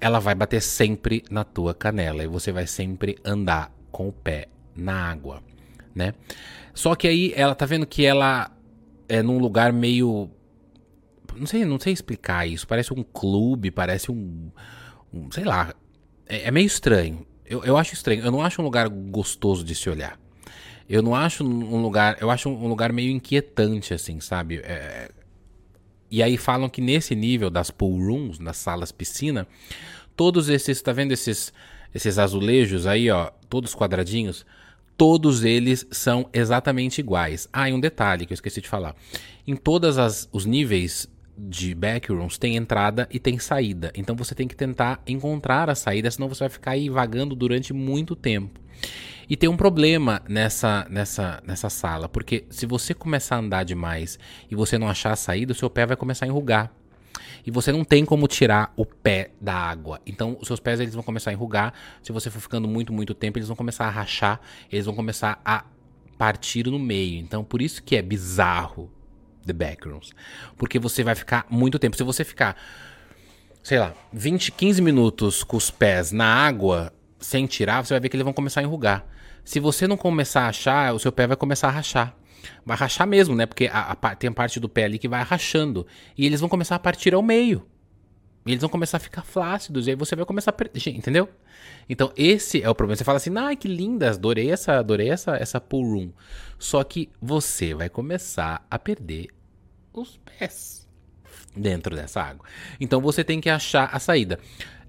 ela 0.00 0.18
vai 0.18 0.34
bater 0.34 0.60
sempre 0.60 1.22
na 1.30 1.44
tua 1.44 1.72
canela. 1.72 2.24
E 2.24 2.26
você 2.26 2.50
vai 2.50 2.66
sempre 2.66 3.16
andar 3.24 3.72
com 3.92 4.08
o 4.08 4.12
pé 4.12 4.48
na 4.74 5.08
água, 5.08 5.40
né? 5.94 6.14
Só 6.74 6.96
que 6.96 7.06
aí 7.06 7.32
ela 7.36 7.54
tá 7.54 7.64
vendo 7.64 7.86
que 7.86 8.04
ela 8.04 8.50
é 9.08 9.22
num 9.22 9.38
lugar 9.38 9.72
meio 9.72 10.28
não 11.38 11.46
sei, 11.46 11.64
não 11.64 11.78
sei 11.78 11.92
explicar 11.92 12.46
isso. 12.46 12.66
Parece 12.66 12.92
um 12.92 13.02
clube, 13.02 13.70
parece 13.70 14.10
um. 14.10 14.50
um 15.12 15.30
sei 15.30 15.44
lá. 15.44 15.74
É, 16.26 16.48
é, 16.48 16.50
meio 16.50 16.66
estranho. 16.66 17.26
Eu, 17.44 17.64
eu 17.64 17.76
acho 17.76 17.94
estranho. 17.94 18.24
Eu 18.24 18.30
não 18.30 18.42
acho 18.42 18.60
um 18.60 18.64
lugar 18.64 18.88
gostoso 18.88 19.64
de 19.64 19.74
se 19.74 19.88
olhar. 19.88 20.18
Eu 20.88 21.02
não 21.02 21.14
acho 21.14 21.44
um 21.44 21.80
lugar. 21.80 22.16
Eu 22.20 22.30
acho 22.30 22.48
um 22.48 22.68
lugar 22.68 22.92
meio 22.92 23.10
inquietante, 23.10 23.94
assim, 23.94 24.20
sabe? 24.20 24.58
É, 24.58 25.10
e 26.10 26.22
aí 26.22 26.36
falam 26.36 26.68
que 26.68 26.80
nesse 26.80 27.14
nível 27.14 27.50
das 27.50 27.70
pool 27.70 27.98
rooms, 27.98 28.38
nas 28.38 28.56
salas 28.56 28.92
piscina, 28.92 29.46
todos 30.16 30.48
esses. 30.48 30.80
Tá 30.82 30.92
vendo 30.92 31.12
esses, 31.12 31.52
esses 31.94 32.18
azulejos 32.18 32.86
aí, 32.86 33.10
ó? 33.10 33.30
Todos 33.48 33.74
quadradinhos 33.74 34.44
todos 34.98 35.44
eles 35.44 35.86
são 35.92 36.28
exatamente 36.32 36.98
iguais. 36.98 37.48
Ah, 37.52 37.70
e 37.70 37.72
um 37.72 37.78
detalhe 37.78 38.26
que 38.26 38.32
eu 38.32 38.34
esqueci 38.34 38.60
de 38.60 38.68
falar. 38.68 38.96
Em 39.46 39.54
todos 39.54 40.28
os 40.32 40.44
níveis 40.44 41.08
de 41.38 41.72
backrooms 41.74 42.36
tem 42.36 42.56
entrada 42.56 43.08
e 43.12 43.20
tem 43.20 43.38
saída. 43.38 43.92
Então 43.94 44.16
você 44.16 44.34
tem 44.34 44.48
que 44.48 44.56
tentar 44.56 45.00
encontrar 45.06 45.70
a 45.70 45.74
saída, 45.74 46.10
senão 46.10 46.28
você 46.28 46.40
vai 46.40 46.48
ficar 46.48 46.72
aí 46.72 46.88
vagando 46.88 47.36
durante 47.36 47.72
muito 47.72 48.16
tempo. 48.16 48.60
E 49.30 49.36
tem 49.36 49.48
um 49.48 49.56
problema 49.56 50.22
nessa, 50.28 50.86
nessa, 50.90 51.42
nessa 51.46 51.70
sala, 51.70 52.08
porque 52.08 52.44
se 52.50 52.66
você 52.66 52.94
começar 52.94 53.36
a 53.36 53.38
andar 53.38 53.62
demais 53.62 54.18
e 54.50 54.54
você 54.54 54.78
não 54.78 54.88
achar 54.88 55.12
a 55.12 55.16
saída, 55.16 55.52
o 55.52 55.54
seu 55.54 55.70
pé 55.70 55.86
vai 55.86 55.96
começar 55.96 56.24
a 56.24 56.28
enrugar. 56.28 56.72
E 57.46 57.50
você 57.50 57.70
não 57.70 57.84
tem 57.84 58.04
como 58.04 58.26
tirar 58.26 58.72
o 58.76 58.84
pé 58.84 59.30
da 59.40 59.54
água. 59.54 60.00
Então, 60.06 60.36
os 60.40 60.46
seus 60.46 60.60
pés 60.60 60.80
eles 60.80 60.94
vão 60.94 61.02
começar 61.02 61.30
a 61.30 61.32
enrugar. 61.32 61.72
Se 62.02 62.12
você 62.12 62.30
for 62.30 62.40
ficando 62.40 62.66
muito, 62.66 62.92
muito 62.92 63.14
tempo, 63.14 63.38
eles 63.38 63.48
vão 63.48 63.56
começar 63.56 63.86
a 63.86 63.90
rachar, 63.90 64.40
eles 64.70 64.86
vão 64.86 64.94
começar 64.94 65.40
a 65.44 65.64
partir 66.18 66.66
no 66.66 66.78
meio. 66.78 67.18
Então, 67.18 67.44
por 67.44 67.62
isso 67.62 67.82
que 67.82 67.96
é 67.96 68.02
bizarro 68.02 68.90
The 69.48 69.52
Backrooms. 69.52 70.12
Porque 70.56 70.78
você 70.78 71.02
vai 71.02 71.14
ficar 71.14 71.46
muito 71.50 71.78
tempo. 71.78 71.96
Se 71.96 72.02
você 72.02 72.24
ficar, 72.24 72.56
sei 73.62 73.78
lá, 73.78 73.94
20, 74.12 74.52
15 74.52 74.80
minutos 74.80 75.42
com 75.42 75.56
os 75.56 75.70
pés 75.70 76.12
na 76.12 76.26
água, 76.26 76.92
sem 77.18 77.46
tirar, 77.46 77.84
você 77.84 77.94
vai 77.94 78.00
ver 78.00 78.08
que 78.08 78.16
eles 78.16 78.24
vão 78.24 78.32
começar 78.32 78.60
a 78.60 78.62
enrugar. 78.62 79.06
Se 79.44 79.58
você 79.60 79.86
não 79.86 79.96
começar 79.96 80.42
a 80.42 80.48
achar, 80.48 80.94
o 80.94 80.98
seu 80.98 81.10
pé 81.10 81.26
vai 81.26 81.36
começar 81.36 81.68
a 81.68 81.70
rachar. 81.70 82.14
Vai 82.64 82.76
rachar 82.76 83.06
mesmo, 83.06 83.34
né? 83.34 83.46
Porque 83.46 83.68
a, 83.72 83.96
a, 84.00 84.14
tem 84.14 84.28
a 84.28 84.32
parte 84.32 84.60
do 84.60 84.68
pé 84.68 84.84
ali 84.84 84.98
que 84.98 85.08
vai 85.08 85.22
rachando. 85.22 85.86
E 86.16 86.26
eles 86.26 86.40
vão 86.40 86.48
começar 86.48 86.76
a 86.76 86.78
partir 86.78 87.14
ao 87.14 87.22
meio. 87.22 87.66
E 88.46 88.52
eles 88.52 88.60
vão 88.60 88.70
começar 88.70 88.98
a 88.98 89.00
ficar 89.00 89.22
flácidos. 89.22 89.86
E 89.86 89.90
aí 89.90 89.96
você 89.96 90.14
vai 90.14 90.24
começar 90.24 90.50
a 90.50 90.52
perder. 90.52 90.90
Entendeu? 90.90 91.28
Então, 91.88 92.12
esse 92.16 92.62
é 92.62 92.68
o 92.68 92.74
problema. 92.74 92.96
Você 92.96 93.04
fala 93.04 93.16
assim, 93.16 93.36
ai, 93.36 93.56
que 93.56 93.68
linda, 93.68 94.10
adorei 94.10 94.50
essa, 94.50 94.78
adorei 94.78 95.10
essa, 95.10 95.36
essa 95.36 95.60
pool 95.60 95.82
room. 95.82 96.12
Só 96.58 96.84
que 96.84 97.08
você 97.20 97.74
vai 97.74 97.88
começar 97.88 98.66
a 98.70 98.78
perder 98.78 99.28
os 99.92 100.18
pés 100.38 100.88
dentro 101.56 101.94
dessa 101.94 102.22
água. 102.22 102.44
Então 102.80 103.00
você 103.00 103.24
tem 103.24 103.40
que 103.40 103.50
achar 103.50 103.88
a 103.92 103.98
saída. 103.98 104.38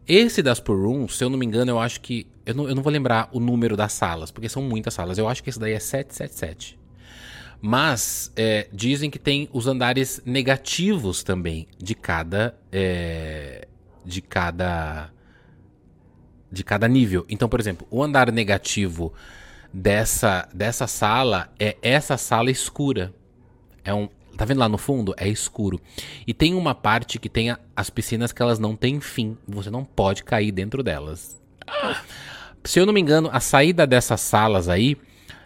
Esse 0.07 0.41
das 0.41 0.59
pool 0.59 0.81
rooms, 0.81 1.15
se 1.15 1.23
eu 1.23 1.29
não 1.29 1.37
me 1.37 1.45
engano, 1.45 1.71
eu 1.71 1.79
acho 1.79 2.01
que. 2.01 2.25
Eu 2.45 2.55
não, 2.55 2.67
eu 2.67 2.73
não 2.73 2.81
vou 2.81 2.91
lembrar 2.91 3.29
o 3.31 3.39
número 3.39 3.77
das 3.77 3.93
salas, 3.93 4.31
porque 4.31 4.49
são 4.49 4.63
muitas 4.63 4.93
salas. 4.93 5.17
Eu 5.19 5.27
acho 5.27 5.43
que 5.43 5.51
esse 5.51 5.59
daí 5.59 5.73
é 5.73 5.79
777. 5.79 6.79
Mas 7.61 8.31
é, 8.35 8.67
dizem 8.71 9.11
que 9.11 9.19
tem 9.19 9.49
os 9.53 9.67
andares 9.67 10.21
negativos 10.25 11.21
também 11.21 11.67
de 11.77 11.93
cada. 11.93 12.57
É, 12.71 13.67
de 14.03 14.21
cada. 14.21 15.11
De 16.51 16.63
cada 16.63 16.87
nível. 16.87 17.23
Então, 17.29 17.47
por 17.47 17.59
exemplo, 17.59 17.85
o 17.91 18.01
andar 18.01 18.31
negativo 18.31 19.13
dessa, 19.71 20.49
dessa 20.51 20.87
sala 20.87 21.53
é 21.59 21.77
essa 21.83 22.17
sala 22.17 22.49
escura. 22.49 23.13
É 23.83 23.93
um, 23.93 24.09
Tá 24.39 24.45
vendo 24.45 24.59
lá 24.59 24.69
no 24.69 24.77
fundo? 24.77 25.13
É 25.17 25.27
escuro. 25.27 25.81
E 26.25 26.33
tem 26.33 26.53
uma 26.53 26.73
parte 26.73 27.19
que 27.19 27.27
tem 27.27 27.49
a, 27.49 27.59
as 27.75 27.89
piscinas 27.89 28.31
que 28.31 28.41
elas 28.41 28.57
não 28.57 28.73
têm 28.73 29.01
fim. 29.01 29.37
Você 29.45 29.69
não 29.69 29.83
pode 29.83 30.23
cair 30.23 30.53
dentro 30.53 30.81
delas. 30.81 31.37
Se 32.63 32.79
eu 32.79 32.85
não 32.85 32.93
me 32.93 33.01
engano, 33.01 33.29
a 33.33 33.41
saída 33.41 33.85
dessas 33.85 34.21
salas 34.21 34.69
aí, 34.69 34.95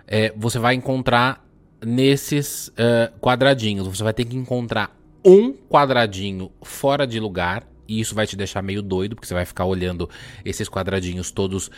é, 0.06 0.32
você 0.38 0.60
vai 0.60 0.76
encontrar 0.76 1.44
nesses 1.84 2.68
uh, 2.68 3.12
quadradinhos. 3.20 3.88
Você 3.88 4.04
vai 4.04 4.14
ter 4.14 4.26
que 4.26 4.38
encontrar 4.38 4.96
um 5.26 5.54
quadradinho 5.54 6.52
fora 6.62 7.08
de 7.08 7.20
lugar. 7.20 7.68
E 7.88 8.00
isso 8.00 8.14
vai 8.14 8.28
te 8.28 8.36
deixar 8.36 8.62
meio 8.62 8.84
doido, 8.84 9.16
porque 9.16 9.28
você 9.28 9.34
vai 9.34 9.44
ficar 9.44 9.66
olhando 9.66 10.08
esses 10.46 10.70
quadradinhos 10.70 11.32
todos. 11.32 11.72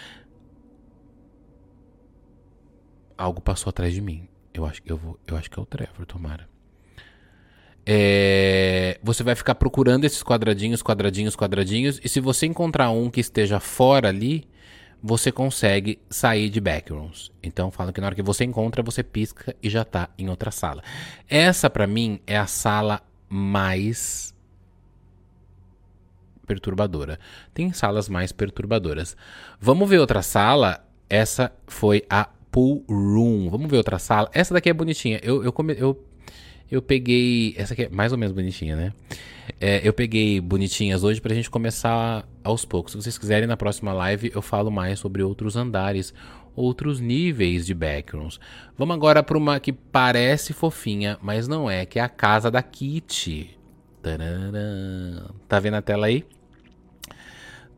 Algo 3.18 3.40
passou 3.40 3.70
atrás 3.70 3.94
de 3.94 4.02
mim. 4.02 4.28
Eu 4.54 4.66
acho, 4.66 4.82
eu 4.86 4.98
vou, 4.98 5.18
eu 5.26 5.38
acho 5.38 5.50
que 5.50 5.58
é 5.58 5.62
o 5.62 5.66
Trevor, 5.66 6.06
tomara. 6.06 6.54
É, 7.86 9.00
você 9.04 9.22
vai 9.24 9.36
ficar 9.36 9.56
procurando 9.56 10.06
esses 10.06 10.24
quadradinhos, 10.24 10.82
quadradinhos, 10.82 11.36
quadradinhos. 11.36 12.00
E 12.04 12.10
se 12.10 12.20
você 12.20 12.46
encontrar 12.46 12.90
um 12.90 13.10
que 13.10 13.20
esteja 13.20 13.60
fora 13.60 14.10
ali, 14.10 14.48
você 15.02 15.32
consegue 15.32 16.00
sair 16.10 16.50
de 16.50 16.60
backrooms. 16.60 17.32
Então 17.44 17.70
falam 17.70 17.94
que 17.94 18.02
na 18.02 18.08
hora 18.08 18.16
que 18.16 18.24
você 18.24 18.44
encontra, 18.44 18.82
você 18.82 19.04
pisca 19.04 19.56
e 19.62 19.70
já 19.70 19.84
está 19.84 20.10
em 20.18 20.30
outra 20.30 20.50
sala. 20.50 20.82
Essa 21.30 21.70
para 21.70 21.86
mim 21.86 22.20
é 22.26 22.36
a 22.36 22.48
sala 22.48 23.02
mais 23.30 24.34
perturbadora. 26.48 27.20
Tem 27.54 27.72
salas 27.72 28.10
mais 28.10 28.32
perturbadoras. 28.32 29.16
Vamos 29.60 29.88
ver 29.88 30.00
outra 30.00 30.22
sala. 30.22 30.84
Essa 31.08 31.52
foi 31.68 32.04
a 32.10 32.30
pool 32.52 32.84
room. 32.90 33.50
Vamos 33.50 33.70
ver 33.70 33.78
outra 33.78 34.00
sala. 34.00 34.30
Essa 34.34 34.56
daqui 34.56 34.70
é 34.70 34.74
bonitinha. 34.74 35.20
Eu, 35.22 35.44
eu, 35.44 35.52
come, 35.52 35.76
eu 35.78 36.04
eu 36.70 36.82
peguei. 36.82 37.54
Essa 37.58 37.74
aqui 37.74 37.84
é 37.84 37.90
mais 37.90 38.12
ou 38.12 38.18
menos 38.18 38.34
bonitinha, 38.34 38.76
né? 38.76 38.94
É, 39.60 39.88
eu 39.88 39.94
peguei 39.94 40.40
bonitinhas 40.42 41.04
hoje 41.04 41.22
pra 41.22 41.34
gente 41.34 41.50
começar 41.50 42.28
aos 42.44 42.66
poucos. 42.66 42.92
Se 42.92 43.02
vocês 43.02 43.18
quiserem, 43.18 43.48
na 43.48 43.58
próxima 43.58 43.94
live 43.94 44.32
eu 44.34 44.42
falo 44.42 44.72
mais 44.72 45.00
sobre 45.00 45.24
outros 45.24 45.56
andares, 45.56 46.14
outros 46.56 47.00
níveis 47.00 47.66
de 47.66 47.74
backrooms. 47.74 48.40
Vamos 48.78 48.96
agora 48.96 49.22
pra 49.22 49.38
uma 49.38 49.60
que 49.60 49.72
parece 49.72 50.54
fofinha, 50.54 51.18
mas 51.22 51.48
não 51.48 51.70
é, 51.70 51.86
que 51.86 52.00
é 52.00 52.02
a 52.02 52.10
casa 52.10 52.50
da 52.50 52.62
Kitty. 52.62 53.58
Tá 55.48 55.60
vendo 55.60 55.76
a 55.76 55.82
tela 55.82 56.08
aí? 56.08 56.24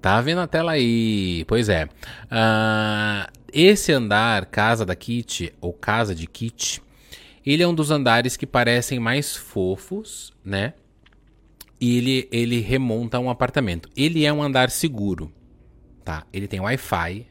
Tá 0.02 0.22
vendo 0.22 0.42
a 0.42 0.48
tela 0.48 0.74
aí? 0.74 1.44
Pois 1.48 1.70
é. 1.70 1.86
Uh, 1.86 3.32
esse 3.52 3.92
andar, 3.92 4.46
casa 4.46 4.86
da 4.86 4.96
Kitty, 4.96 5.54
ou 5.60 5.74
casa 5.74 6.14
de 6.14 6.28
Kitty, 6.28 6.82
ele 7.54 7.64
é 7.64 7.68
um 7.68 7.74
dos 7.74 7.92
andares 7.92 8.36
que 8.36 8.46
parecem 8.46 9.00
mais 9.00 9.36
fofos, 9.36 10.34
né? 10.44 10.74
E 11.80 11.98
ele, 11.98 12.28
ele 12.32 12.60
remonta 12.60 13.18
a 13.18 13.20
um 13.20 13.30
apartamento. 13.30 13.90
Ele 13.96 14.26
é 14.26 14.34
um 14.34 14.44
andar 14.44 14.70
seguro, 14.70 15.32
tá? 16.04 16.26
Ele 16.34 16.48
tem 16.48 16.60
Wi-Fi. 16.60 17.26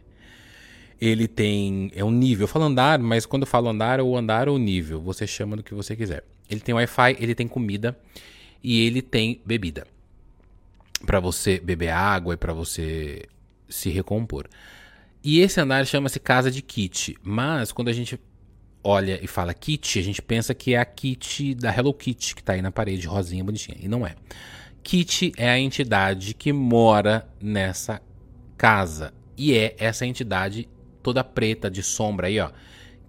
Ele 0.99 1.29
tem. 1.29 1.91
É 1.95 2.03
um 2.03 2.11
nível. 2.11 2.45
Eu 2.45 2.49
falo 2.49 2.65
andar, 2.65 2.99
mas 2.99 3.27
quando 3.27 3.43
eu 3.43 3.47
falo 3.47 3.69
andar, 3.69 3.99
é 3.99 4.03
o 4.03 4.17
andar 4.17 4.49
ou 4.49 4.59
nível. 4.59 5.03
Você 5.03 5.27
chama 5.27 5.57
do 5.57 5.63
que 5.63 5.75
você 5.75 5.95
quiser. 5.95 6.25
Ele 6.49 6.61
tem 6.61 6.75
Wi-Fi, 6.75 7.17
ele 7.21 7.35
tem 7.35 7.47
comida 7.47 7.99
e 8.63 8.87
ele 8.87 9.03
tem 9.03 9.43
bebida. 9.45 9.87
para 11.05 11.21
você 11.21 11.61
beber 11.61 11.91
água 11.91 12.35
e 12.35 12.37
para 12.37 12.55
você 12.55 13.25
se 13.69 13.91
recompor. 13.91 14.49
E 15.23 15.41
esse 15.41 15.61
andar 15.61 15.85
chama-se 15.87 16.19
Casa 16.21 16.51
de 16.51 16.63
Kit. 16.63 17.19
Mas 17.23 17.71
quando 17.73 17.89
a 17.89 17.93
gente 17.93 18.19
olha 18.87 19.19
e 19.21 19.27
fala 19.27 19.53
Kitty, 19.53 19.99
a 19.99 20.03
gente 20.03 20.23
pensa 20.23 20.55
que 20.55 20.75
é 20.75 20.79
a 20.79 20.85
Kitty 20.85 21.57
da 21.57 21.77
Hello 21.77 21.93
Kitty 21.93 22.37
que 22.37 22.43
tá 22.43 22.53
aí 22.53 22.63
na 22.63 22.71
parede, 22.71 23.07
rosinha, 23.09 23.43
bonitinha. 23.43 23.77
E 23.81 23.89
não 23.89 24.07
é. 24.07 24.15
Kitty 24.83 25.33
é 25.37 25.51
a 25.51 25.59
entidade 25.59 26.33
que 26.33 26.53
mora 26.53 27.29
nessa 27.43 28.01
casa. 28.57 29.13
E 29.37 29.53
é 29.55 29.75
essa 29.79 30.07
entidade 30.07 30.69
toda 31.03 31.25
preta 31.25 31.69
de 31.69 31.83
sombra 31.83 32.29
aí, 32.29 32.39
ó. 32.39 32.51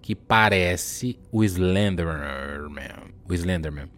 Que 0.02 0.16
parece 0.16 1.16
o 1.30 1.44
Slenderman. 1.44 2.18
O 3.28 3.32
Slenderman. 3.32 3.88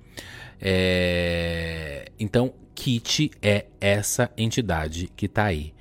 É... 0.60 2.12
Então, 2.18 2.52
Kitty 2.74 3.30
é 3.40 3.66
essa 3.80 4.30
entidade 4.36 5.10
que 5.16 5.26
tá 5.26 5.44
aí. 5.44 5.72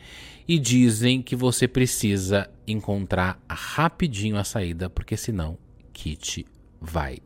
E 0.48 0.58
dizem 0.58 1.22
que 1.22 1.36
você 1.36 1.68
precisa 1.68 2.50
encontrar 2.66 3.38
rapidinho 3.50 4.38
a 4.38 4.44
saída, 4.46 4.90
porque 4.90 5.18
senão 5.18 5.58
Kit 6.00 6.46
vai. 6.80 7.18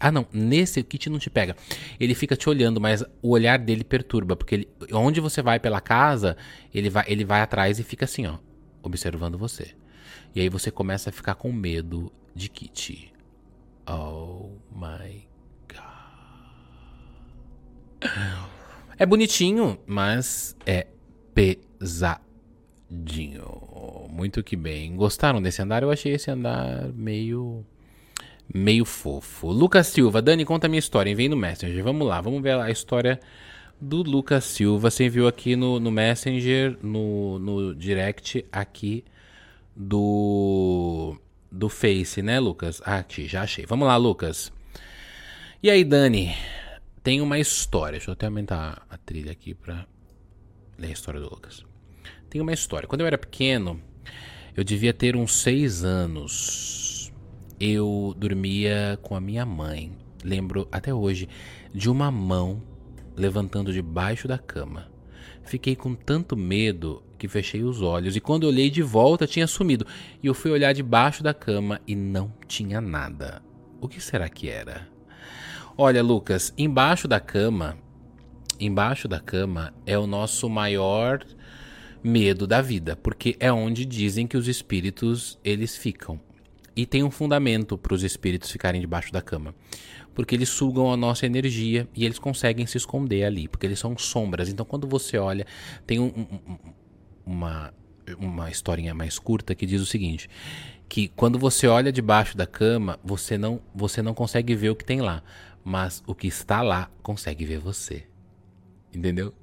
Ah, 0.00 0.10
não, 0.10 0.26
nesse 0.32 0.80
o 0.80 0.84
Kit 0.84 1.08
não 1.08 1.20
te 1.20 1.30
pega. 1.30 1.54
Ele 2.00 2.16
fica 2.16 2.34
te 2.34 2.48
olhando, 2.48 2.80
mas 2.80 3.04
o 3.22 3.30
olhar 3.30 3.60
dele 3.60 3.84
perturba, 3.84 4.34
porque 4.34 4.56
ele, 4.56 4.68
onde 4.92 5.20
você 5.20 5.40
vai 5.40 5.60
pela 5.60 5.80
casa, 5.80 6.36
ele 6.74 6.90
vai, 6.90 7.04
ele 7.06 7.24
vai 7.24 7.40
atrás 7.40 7.78
e 7.78 7.84
fica 7.84 8.04
assim, 8.06 8.26
ó, 8.26 8.38
observando 8.82 9.38
você. 9.38 9.76
E 10.34 10.40
aí 10.40 10.48
você 10.48 10.68
começa 10.68 11.10
a 11.10 11.12
ficar 11.12 11.36
com 11.36 11.52
medo 11.52 12.12
de 12.34 12.48
Kit. 12.48 13.14
Oh 13.86 14.50
my 14.72 15.24
god. 15.68 15.78
É 18.98 19.06
bonitinho, 19.06 19.78
mas 19.86 20.56
é 20.66 20.88
pesadinho. 21.32 22.18
Muito 24.10 24.42
que 24.42 24.56
bem. 24.56 24.96
Gostaram 24.96 25.40
desse 25.40 25.62
andar? 25.62 25.84
Eu 25.84 25.90
achei 25.92 26.14
esse 26.14 26.28
andar 26.30 26.92
meio 26.92 27.64
meio 28.52 28.84
fofo. 28.84 29.48
Lucas 29.48 29.88
Silva, 29.88 30.22
Dani, 30.22 30.44
conta 30.44 30.66
a 30.66 30.70
minha 30.70 30.78
história. 30.78 31.14
Vem 31.14 31.28
no 31.28 31.36
Messenger. 31.36 31.82
Vamos 31.82 32.06
lá, 32.06 32.20
vamos 32.20 32.42
ver 32.42 32.58
a 32.58 32.70
história 32.70 33.20
do 33.80 34.02
Lucas 34.02 34.44
Silva. 34.44 34.90
Você 34.90 35.04
enviou 35.04 35.28
aqui 35.28 35.54
no, 35.54 35.78
no 35.78 35.90
Messenger, 35.90 36.78
no, 36.82 37.38
no 37.38 37.74
direct 37.74 38.44
aqui 38.50 39.04
do, 39.76 41.16
do 41.50 41.68
Face, 41.68 42.22
né, 42.22 42.40
Lucas? 42.40 42.80
Ah, 42.84 42.98
aqui, 42.98 43.28
já 43.28 43.42
achei. 43.42 43.66
Vamos 43.66 43.86
lá, 43.86 43.96
Lucas. 43.96 44.52
E 45.62 45.70
aí, 45.70 45.84
Dani? 45.84 46.34
Tem 47.02 47.20
uma 47.20 47.38
história. 47.38 47.92
Deixa 47.98 48.10
eu 48.10 48.12
até 48.12 48.26
aumentar 48.26 48.86
a 48.88 48.96
trilha 48.96 49.32
aqui 49.32 49.54
pra 49.54 49.86
ler 50.78 50.88
a 50.88 50.92
história 50.92 51.20
do 51.20 51.28
Lucas. 51.28 51.64
Tem 52.30 52.40
uma 52.40 52.52
história. 52.52 52.88
Quando 52.88 53.00
eu 53.00 53.06
era 53.06 53.16
pequeno, 53.16 53.80
eu 54.56 54.64
devia 54.64 54.92
ter 54.92 55.16
uns 55.16 55.32
seis 55.32 55.84
anos 55.84 56.87
eu 57.60 58.14
dormia 58.16 58.98
com 59.02 59.14
a 59.14 59.20
minha 59.20 59.44
mãe. 59.44 59.92
Lembro 60.24 60.68
até 60.70 60.92
hoje 60.92 61.28
de 61.74 61.90
uma 61.90 62.10
mão 62.10 62.62
levantando 63.16 63.72
debaixo 63.72 64.28
da 64.28 64.38
cama. 64.38 64.88
Fiquei 65.42 65.74
com 65.74 65.94
tanto 65.94 66.36
medo 66.36 67.02
que 67.16 67.26
fechei 67.26 67.64
os 67.64 67.82
olhos 67.82 68.14
e 68.14 68.20
quando 68.20 68.44
olhei 68.44 68.70
de 68.70 68.82
volta 68.82 69.26
tinha 69.26 69.46
sumido. 69.46 69.86
E 70.22 70.26
eu 70.26 70.34
fui 70.34 70.50
olhar 70.50 70.72
debaixo 70.72 71.22
da 71.22 71.34
cama 71.34 71.80
e 71.86 71.94
não 71.94 72.32
tinha 72.46 72.80
nada. 72.80 73.42
O 73.80 73.88
que 73.88 74.00
será 74.00 74.28
que 74.28 74.48
era? 74.48 74.86
Olha, 75.76 76.02
Lucas, 76.02 76.52
embaixo 76.56 77.08
da 77.08 77.20
cama, 77.20 77.78
embaixo 78.58 79.08
da 79.08 79.20
cama 79.20 79.72
é 79.86 79.98
o 79.98 80.06
nosso 80.06 80.48
maior 80.48 81.24
medo 82.02 82.46
da 82.46 82.60
vida, 82.60 82.96
porque 82.96 83.36
é 83.40 83.52
onde 83.52 83.84
dizem 83.84 84.26
que 84.26 84.36
os 84.36 84.48
espíritos 84.48 85.38
eles 85.44 85.76
ficam. 85.76 86.20
E 86.78 86.86
tem 86.86 87.02
um 87.02 87.10
fundamento 87.10 87.76
para 87.76 87.92
os 87.92 88.04
espíritos 88.04 88.52
ficarem 88.52 88.80
debaixo 88.80 89.12
da 89.12 89.20
cama. 89.20 89.52
Porque 90.14 90.32
eles 90.32 90.48
sugam 90.48 90.92
a 90.92 90.96
nossa 90.96 91.26
energia 91.26 91.88
e 91.92 92.04
eles 92.04 92.20
conseguem 92.20 92.68
se 92.68 92.76
esconder 92.76 93.24
ali, 93.24 93.48
porque 93.48 93.66
eles 93.66 93.80
são 93.80 93.98
sombras. 93.98 94.48
Então 94.48 94.64
quando 94.64 94.86
você 94.86 95.18
olha, 95.18 95.44
tem 95.84 95.98
um, 95.98 96.06
um, 96.06 96.56
uma 97.26 97.74
uma 98.16 98.48
historinha 98.48 98.94
mais 98.94 99.18
curta 99.18 99.56
que 99.56 99.66
diz 99.66 99.82
o 99.82 99.86
seguinte: 99.86 100.30
que 100.88 101.08
quando 101.08 101.36
você 101.36 101.66
olha 101.66 101.90
debaixo 101.90 102.36
da 102.36 102.46
cama, 102.46 102.96
você 103.02 103.36
não, 103.36 103.60
você 103.74 104.00
não 104.00 104.14
consegue 104.14 104.54
ver 104.54 104.70
o 104.70 104.76
que 104.76 104.84
tem 104.84 105.00
lá, 105.00 105.20
mas 105.64 106.00
o 106.06 106.14
que 106.14 106.28
está 106.28 106.62
lá 106.62 106.88
consegue 107.02 107.44
ver 107.44 107.58
você. 107.58 108.06
Entendeu? 108.94 109.34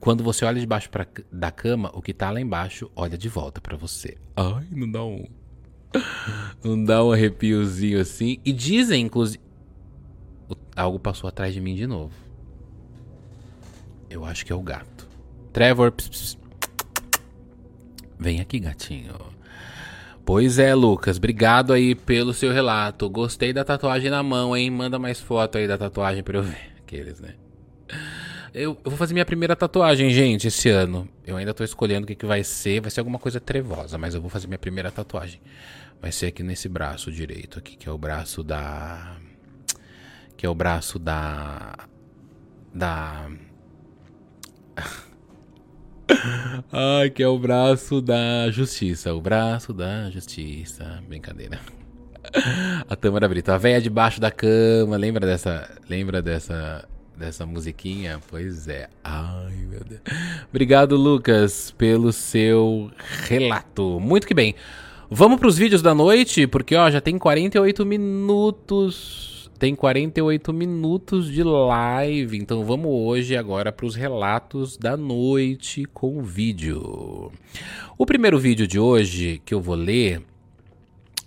Quando 0.00 0.24
você 0.24 0.44
olha 0.44 0.58
debaixo 0.58 0.90
pra, 0.90 1.06
da 1.30 1.52
cama, 1.52 1.92
o 1.94 2.02
que 2.02 2.10
está 2.10 2.32
lá 2.32 2.40
embaixo 2.40 2.90
olha 2.96 3.16
de 3.16 3.28
volta 3.28 3.60
para 3.60 3.76
você. 3.76 4.18
Ai, 4.34 4.66
não 4.72 4.90
dá 4.90 5.04
um 5.04 5.24
não 6.62 6.82
dá 6.82 7.04
um 7.04 7.12
arrepiozinho 7.12 8.00
assim. 8.00 8.38
E 8.44 8.52
dizem, 8.52 9.06
inclusive, 9.06 9.42
algo 10.74 10.98
passou 10.98 11.28
atrás 11.28 11.54
de 11.54 11.60
mim 11.60 11.74
de 11.74 11.86
novo. 11.86 12.12
Eu 14.08 14.24
acho 14.24 14.44
que 14.44 14.52
é 14.52 14.56
o 14.56 14.62
gato. 14.62 15.08
Trevor, 15.52 15.92
vem 18.18 18.40
aqui, 18.40 18.58
gatinho. 18.60 19.14
Pois 20.24 20.58
é, 20.58 20.74
Lucas, 20.74 21.18
obrigado 21.18 21.72
aí 21.72 21.94
pelo 21.94 22.34
seu 22.34 22.52
relato. 22.52 23.08
Gostei 23.08 23.52
da 23.52 23.64
tatuagem 23.64 24.10
na 24.10 24.22
mão, 24.22 24.56
hein? 24.56 24.70
Manda 24.70 24.98
mais 24.98 25.20
foto 25.20 25.56
aí 25.56 25.68
da 25.68 25.78
tatuagem 25.78 26.22
pra 26.22 26.38
eu 26.38 26.42
ver. 26.42 26.72
Aqueles, 26.78 27.20
né? 27.20 27.34
Eu, 28.56 28.70
eu, 28.82 28.90
vou 28.90 28.96
fazer 28.96 29.12
minha 29.12 29.26
primeira 29.26 29.54
tatuagem, 29.54 30.08
gente, 30.08 30.46
esse 30.46 30.70
ano. 30.70 31.06
Eu 31.26 31.36
ainda 31.36 31.52
tô 31.52 31.62
escolhendo 31.62 32.04
o 32.04 32.06
que, 32.06 32.14
que 32.14 32.24
vai 32.24 32.42
ser. 32.42 32.80
Vai 32.80 32.90
ser 32.90 33.00
alguma 33.00 33.18
coisa 33.18 33.38
trevosa, 33.38 33.98
mas 33.98 34.14
eu 34.14 34.20
vou 34.22 34.30
fazer 34.30 34.46
minha 34.46 34.58
primeira 34.58 34.90
tatuagem. 34.90 35.42
Vai 36.00 36.10
ser 36.10 36.28
aqui 36.28 36.42
nesse 36.42 36.66
braço 36.66 37.12
direito, 37.12 37.58
aqui, 37.58 37.76
que 37.76 37.86
é 37.86 37.92
o 37.92 37.98
braço 37.98 38.42
da. 38.42 39.18
Que 40.38 40.46
é 40.46 40.48
o 40.48 40.54
braço 40.54 40.98
da. 40.98 41.74
Da. 42.72 43.30
Ai, 46.72 47.10
que 47.10 47.22
é 47.22 47.28
o 47.28 47.38
braço 47.38 48.00
da 48.00 48.50
justiça. 48.50 49.12
O 49.12 49.20
braço 49.20 49.74
da 49.74 50.08
justiça. 50.10 51.02
Brincadeira. 51.06 51.60
A 52.88 52.96
Tâmara 52.96 53.28
Brito. 53.28 53.52
A 53.52 53.58
véia 53.58 53.82
debaixo 53.82 54.18
da 54.18 54.30
cama. 54.30 54.96
Lembra 54.96 55.26
dessa. 55.26 55.78
Lembra 55.90 56.22
dessa. 56.22 56.88
Dessa 57.16 57.46
musiquinha? 57.46 58.20
Pois 58.28 58.68
é. 58.68 58.88
Ai, 59.02 59.54
meu 59.68 59.80
Deus. 59.82 60.00
Obrigado, 60.50 60.96
Lucas, 60.96 61.70
pelo 61.78 62.12
seu 62.12 62.90
relato. 63.26 63.98
Muito 64.00 64.26
que 64.26 64.34
bem. 64.34 64.54
Vamos 65.10 65.38
para 65.38 65.48
os 65.48 65.56
vídeos 65.56 65.80
da 65.80 65.94
noite, 65.94 66.46
porque 66.46 66.74
ó, 66.74 66.90
já 66.90 67.00
tem 67.00 67.18
48 67.18 67.86
minutos 67.86 69.36
tem 69.58 69.74
48 69.74 70.52
minutos 70.52 71.32
de 71.32 71.42
live, 71.42 72.36
então 72.36 72.62
vamos 72.62 72.90
hoje 72.90 73.34
agora 73.34 73.72
para 73.72 73.86
os 73.86 73.94
relatos 73.94 74.76
da 74.76 74.98
noite 74.98 75.86
com 75.94 76.22
vídeo. 76.22 77.32
O 77.96 78.04
primeiro 78.04 78.38
vídeo 78.38 78.66
de 78.66 78.78
hoje 78.78 79.40
que 79.46 79.54
eu 79.54 79.60
vou 79.60 79.74
ler 79.74 80.22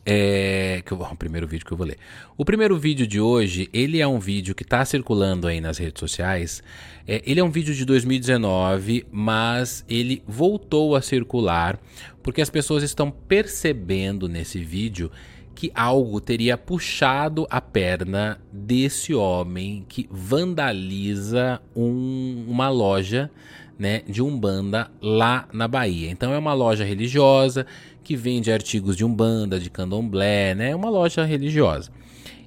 é 0.06 0.82
que 0.86 0.92
eu, 0.92 1.00
o 1.00 1.16
primeiro 1.16 1.48
vídeo 1.48 1.66
que 1.66 1.72
eu 1.72 1.78
vou 1.78 1.86
ler. 1.86 1.98
O 2.38 2.46
primeiro 2.46 2.78
vídeo 2.78 3.06
de 3.06 3.20
hoje, 3.20 3.70
ele 3.74 4.00
é 4.00 4.08
um 4.08 4.20
vídeo 4.20 4.56
que 4.56 4.64
está 4.64 4.84
circulando 4.86 5.48
aí 5.48 5.60
nas 5.62 5.78
redes 5.78 6.00
sociais. 6.00 6.64
É, 7.08 7.22
ele 7.26 7.40
é 7.40 7.44
um 7.44 7.50
vídeo 7.52 7.74
de 7.74 7.86
2019, 7.86 9.06
mas 9.12 9.86
ele 9.90 10.24
voltou 10.28 10.96
a 10.96 11.02
circular 11.02 11.80
porque 12.24 12.42
as 12.42 12.50
pessoas 12.50 12.84
estão 12.84 13.12
percebendo 13.12 14.28
nesse 14.28 14.64
vídeo 14.64 15.12
que 15.56 15.72
algo 15.76 16.22
teria 16.22 16.58
puxado 16.58 17.46
a 17.50 17.60
perna 17.60 18.40
desse 18.52 19.14
homem 19.14 19.86
que 19.90 20.08
vandaliza 20.10 21.62
um, 21.76 22.46
uma 22.48 22.70
loja 22.70 23.30
né, 23.78 24.02
de 24.08 24.22
Umbanda 24.22 24.92
lá 25.02 25.48
na 25.52 25.68
Bahia. 25.68 26.10
Então 26.12 26.34
é 26.34 26.38
uma 26.38 26.54
loja 26.54 26.84
religiosa 26.84 27.66
que 28.04 28.16
vende 28.16 28.52
artigos 28.52 28.96
de 28.96 29.06
Umbanda, 29.06 29.60
de 29.60 29.70
Candomblé, 29.70 30.56
né? 30.56 30.72
É 30.72 30.76
uma 30.76 30.90
loja 30.90 31.24
religiosa. 31.24 31.92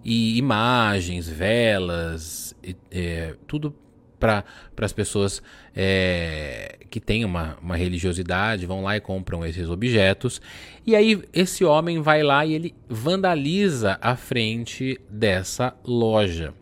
E 0.04 0.36
imagens, 0.36 1.28
velas, 1.28 2.54
é, 2.90 3.34
tudo 3.46 3.74
para 4.18 4.44
as 4.78 4.92
pessoas 4.92 5.42
é, 5.74 6.78
que 6.88 7.00
têm 7.00 7.24
uma, 7.24 7.56
uma 7.60 7.76
religiosidade, 7.76 8.66
vão 8.66 8.82
lá 8.82 8.96
e 8.96 9.00
compram 9.00 9.44
esses 9.44 9.68
objetos. 9.68 10.40
E 10.86 10.94
aí 10.94 11.20
esse 11.32 11.64
homem 11.64 12.00
vai 12.00 12.22
lá 12.22 12.46
e 12.46 12.54
ele 12.54 12.74
vandaliza 12.88 13.98
a 14.00 14.14
frente 14.14 15.00
dessa 15.10 15.74
loja. 15.84 16.54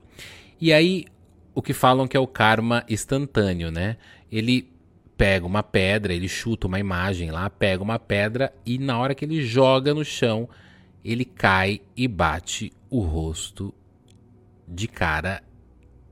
E 0.61 0.73
aí 0.73 1.05
o 1.55 1.61
que 1.61 1.75
falam 1.75 2.09
que 2.09 2.17
é 2.17 2.21
o 2.21 2.27
karma 2.27 2.85
instantâneo, 2.89 3.71
né? 3.71 3.97
Ele 4.33 4.71
pega 5.21 5.47
uma 5.47 5.63
pedra, 5.63 6.15
ele 6.15 6.27
chuta 6.27 6.67
uma 6.67 6.81
imagem 6.81 7.31
lá, 7.31 7.51
pega 7.51 7.83
uma 7.83 7.99
pedra 7.99 8.55
e 8.65 8.79
na 8.79 8.99
hora 8.99 9.15
que 9.15 9.23
ele 9.23 9.43
joga 9.43 9.93
no 9.93 10.03
chão, 10.03 10.49
ele 11.05 11.27
cai 11.27 11.83
e 11.95 12.09
bate 12.09 12.73
o 12.89 13.01
rosto 13.01 13.75
de 14.67 14.89
cara. 14.89 15.43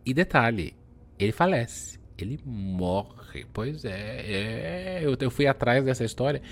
E 0.04 0.12
detalhe, 0.12 0.74
ele 1.18 1.32
falece, 1.32 1.98
ele 2.18 2.38
morre. 2.44 3.46
Pois 3.50 3.82
é, 3.86 4.26
é 4.26 5.00
eu, 5.02 5.16
eu 5.18 5.30
fui 5.30 5.46
atrás 5.46 5.82
dessa 5.82 6.04
história 6.04 6.42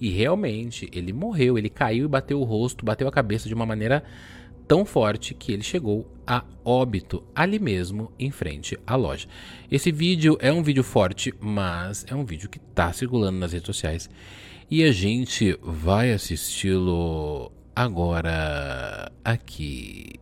e 0.00 0.08
realmente 0.08 0.88
ele 0.94 1.12
morreu, 1.12 1.58
ele 1.58 1.68
caiu 1.68 2.06
e 2.06 2.08
bateu 2.08 2.40
o 2.40 2.44
rosto, 2.44 2.82
bateu 2.82 3.06
a 3.06 3.12
cabeça 3.12 3.46
de 3.46 3.52
uma 3.52 3.66
maneira 3.66 4.02
tão 4.66 4.84
forte 4.84 5.34
que 5.34 5.52
ele 5.52 5.62
chegou 5.62 6.10
a 6.26 6.44
óbito 6.64 7.22
ali 7.34 7.58
mesmo 7.58 8.12
em 8.18 8.30
frente 8.30 8.78
à 8.86 8.96
loja. 8.96 9.28
Esse 9.70 9.92
vídeo 9.92 10.36
é 10.40 10.52
um 10.52 10.62
vídeo 10.62 10.82
forte, 10.82 11.32
mas 11.40 12.04
é 12.08 12.14
um 12.14 12.24
vídeo 12.24 12.48
que 12.48 12.58
está 12.58 12.92
circulando 12.92 13.38
nas 13.38 13.52
redes 13.52 13.66
sociais 13.66 14.10
e 14.70 14.82
a 14.82 14.90
gente 14.90 15.56
vai 15.62 16.12
assisti-lo 16.12 17.52
agora 17.74 19.12
aqui. 19.24 20.14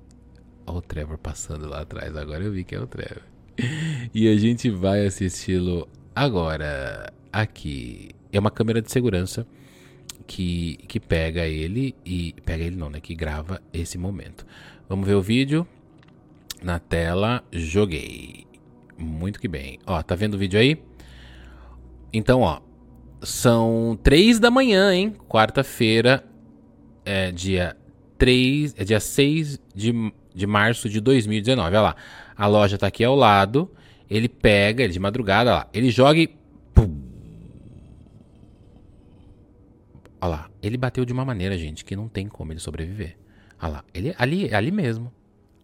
Olha 0.67 0.79
o 0.79 0.83
Trevor 0.83 1.19
passando 1.19 1.67
lá 1.69 1.81
atrás, 1.81 2.15
agora 2.17 2.45
eu 2.45 2.53
vi 2.53 2.65
que 2.65 2.75
é 2.75 2.81
o 2.81 2.87
Trevor 2.87 3.23
e 4.13 4.29
a 4.29 4.37
gente 4.37 4.69
vai 4.69 5.07
assisti-lo 5.07 5.89
agora 6.15 7.13
aqui. 7.33 8.11
É 8.31 8.39
uma 8.39 8.51
câmera 8.51 8.83
de 8.83 8.91
segurança 8.91 9.47
que, 10.27 10.79
que 10.89 10.99
pega 10.99 11.47
ele 11.47 11.95
e. 12.05 12.35
Pega 12.45 12.65
ele 12.65 12.77
não, 12.77 12.91
né? 12.91 13.01
Que 13.01 13.15
grava 13.15 13.61
esse 13.73 13.99
momento. 13.99 14.47
Vamos 14.89 15.07
ver 15.07 15.15
o 15.15 15.23
vídeo. 15.23 15.67
Na 16.63 16.79
tela, 16.79 17.45
joguei. 17.53 18.47
Muito 18.97 19.41
que 19.41 19.49
bem. 19.49 19.79
Ó, 19.87 20.03
tá 20.03 20.15
vendo 20.15 20.35
o 20.35 20.39
vídeo 20.39 20.59
aí? 20.59 20.83
Então, 22.13 22.41
ó. 22.41 22.61
São 23.23 23.99
três 24.03 24.39
da 24.39 24.51
manhã, 24.51 24.95
hein? 24.95 25.15
Quarta-feira, 25.29 26.25
é 27.05 27.31
dia 27.31 27.77
3. 28.19 28.75
É 28.79 28.85
dia 28.85 29.01
6 29.01 29.59
de, 29.75 30.13
de 30.35 30.47
março 30.47 30.89
de 30.89 31.01
2019. 31.01 31.69
Olha 31.69 31.81
lá. 31.81 31.97
A 32.37 32.47
loja 32.47 32.77
tá 32.79 32.87
aqui 32.87 33.05
ao 33.05 33.15
lado. 33.15 33.71
Ele 34.09 34.29
pega, 34.29 34.85
ele 34.85 34.93
de 34.93 35.01
madrugada, 35.01 35.53
lá. 35.53 35.69
Ele 35.73 35.91
joga 35.91 36.19
e. 36.19 36.44
Olha 40.25 40.31
lá. 40.31 40.51
Ele 40.63 40.79
bateu 40.79 41.05
de 41.05 41.13
uma 41.13 41.23
maneira, 41.23 41.59
gente, 41.59 41.85
que 41.85 41.95
não 41.95 42.09
tem 42.09 42.29
como 42.29 42.51
ele 42.51 42.59
sobreviver. 42.59 43.15
Olha 43.61 43.73
lá. 43.73 43.85
Ele, 43.93 44.15
ali, 44.17 44.55
ali 44.55 44.71
mesmo. 44.71 45.13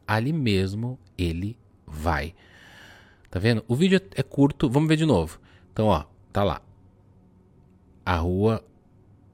Ali 0.06 0.34
mesmo 0.34 0.98
ele 1.16 1.56
vai. 1.86 2.34
Tá 3.30 3.38
vendo? 3.38 3.64
O 3.66 3.74
vídeo 3.74 3.98
é 4.14 4.22
curto. 4.22 4.68
Vamos 4.68 4.86
ver 4.86 4.96
de 4.96 5.06
novo. 5.06 5.40
Então, 5.72 5.86
ó. 5.86 6.04
Tá 6.30 6.44
lá. 6.44 6.60
A 8.04 8.16
rua 8.16 8.62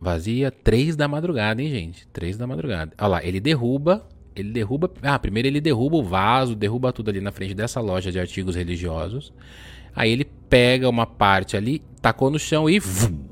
vazia. 0.01 0.53
Três 0.53 0.95
da 0.95 1.09
madrugada, 1.09 1.61
hein, 1.61 1.71
gente? 1.71 2.07
Três 2.13 2.37
da 2.37 2.47
madrugada. 2.47 2.93
Olha 2.97 3.09
lá. 3.09 3.25
Ele 3.25 3.41
derruba 3.41 4.07
ele 4.37 4.53
derruba. 4.53 4.89
Ah, 5.03 5.19
primeiro 5.19 5.49
ele 5.49 5.61
derruba 5.61 5.97
o 5.97 6.05
vaso, 6.05 6.55
derruba 6.55 6.93
tudo 6.93 7.09
ali 7.09 7.21
na 7.21 7.33
frente 7.33 7.55
dessa 7.55 7.81
loja 7.81 8.13
de 8.13 8.21
artigos 8.21 8.55
religiosos. 8.55 9.33
Aí 9.93 10.13
ele 10.13 10.27
pega 10.49 10.89
uma 10.89 11.07
parte 11.07 11.57
ali, 11.57 11.83
tacou 12.01 12.31
no 12.31 12.39
chão 12.39 12.71
e. 12.71 12.79
Vum, 12.79 13.26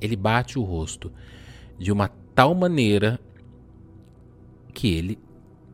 ele 0.00 0.16
bate 0.16 0.58
o 0.58 0.62
rosto 0.62 1.12
de 1.78 1.90
uma 1.90 2.08
tal 2.34 2.54
maneira 2.54 3.18
que 4.72 4.94
ele 4.94 5.18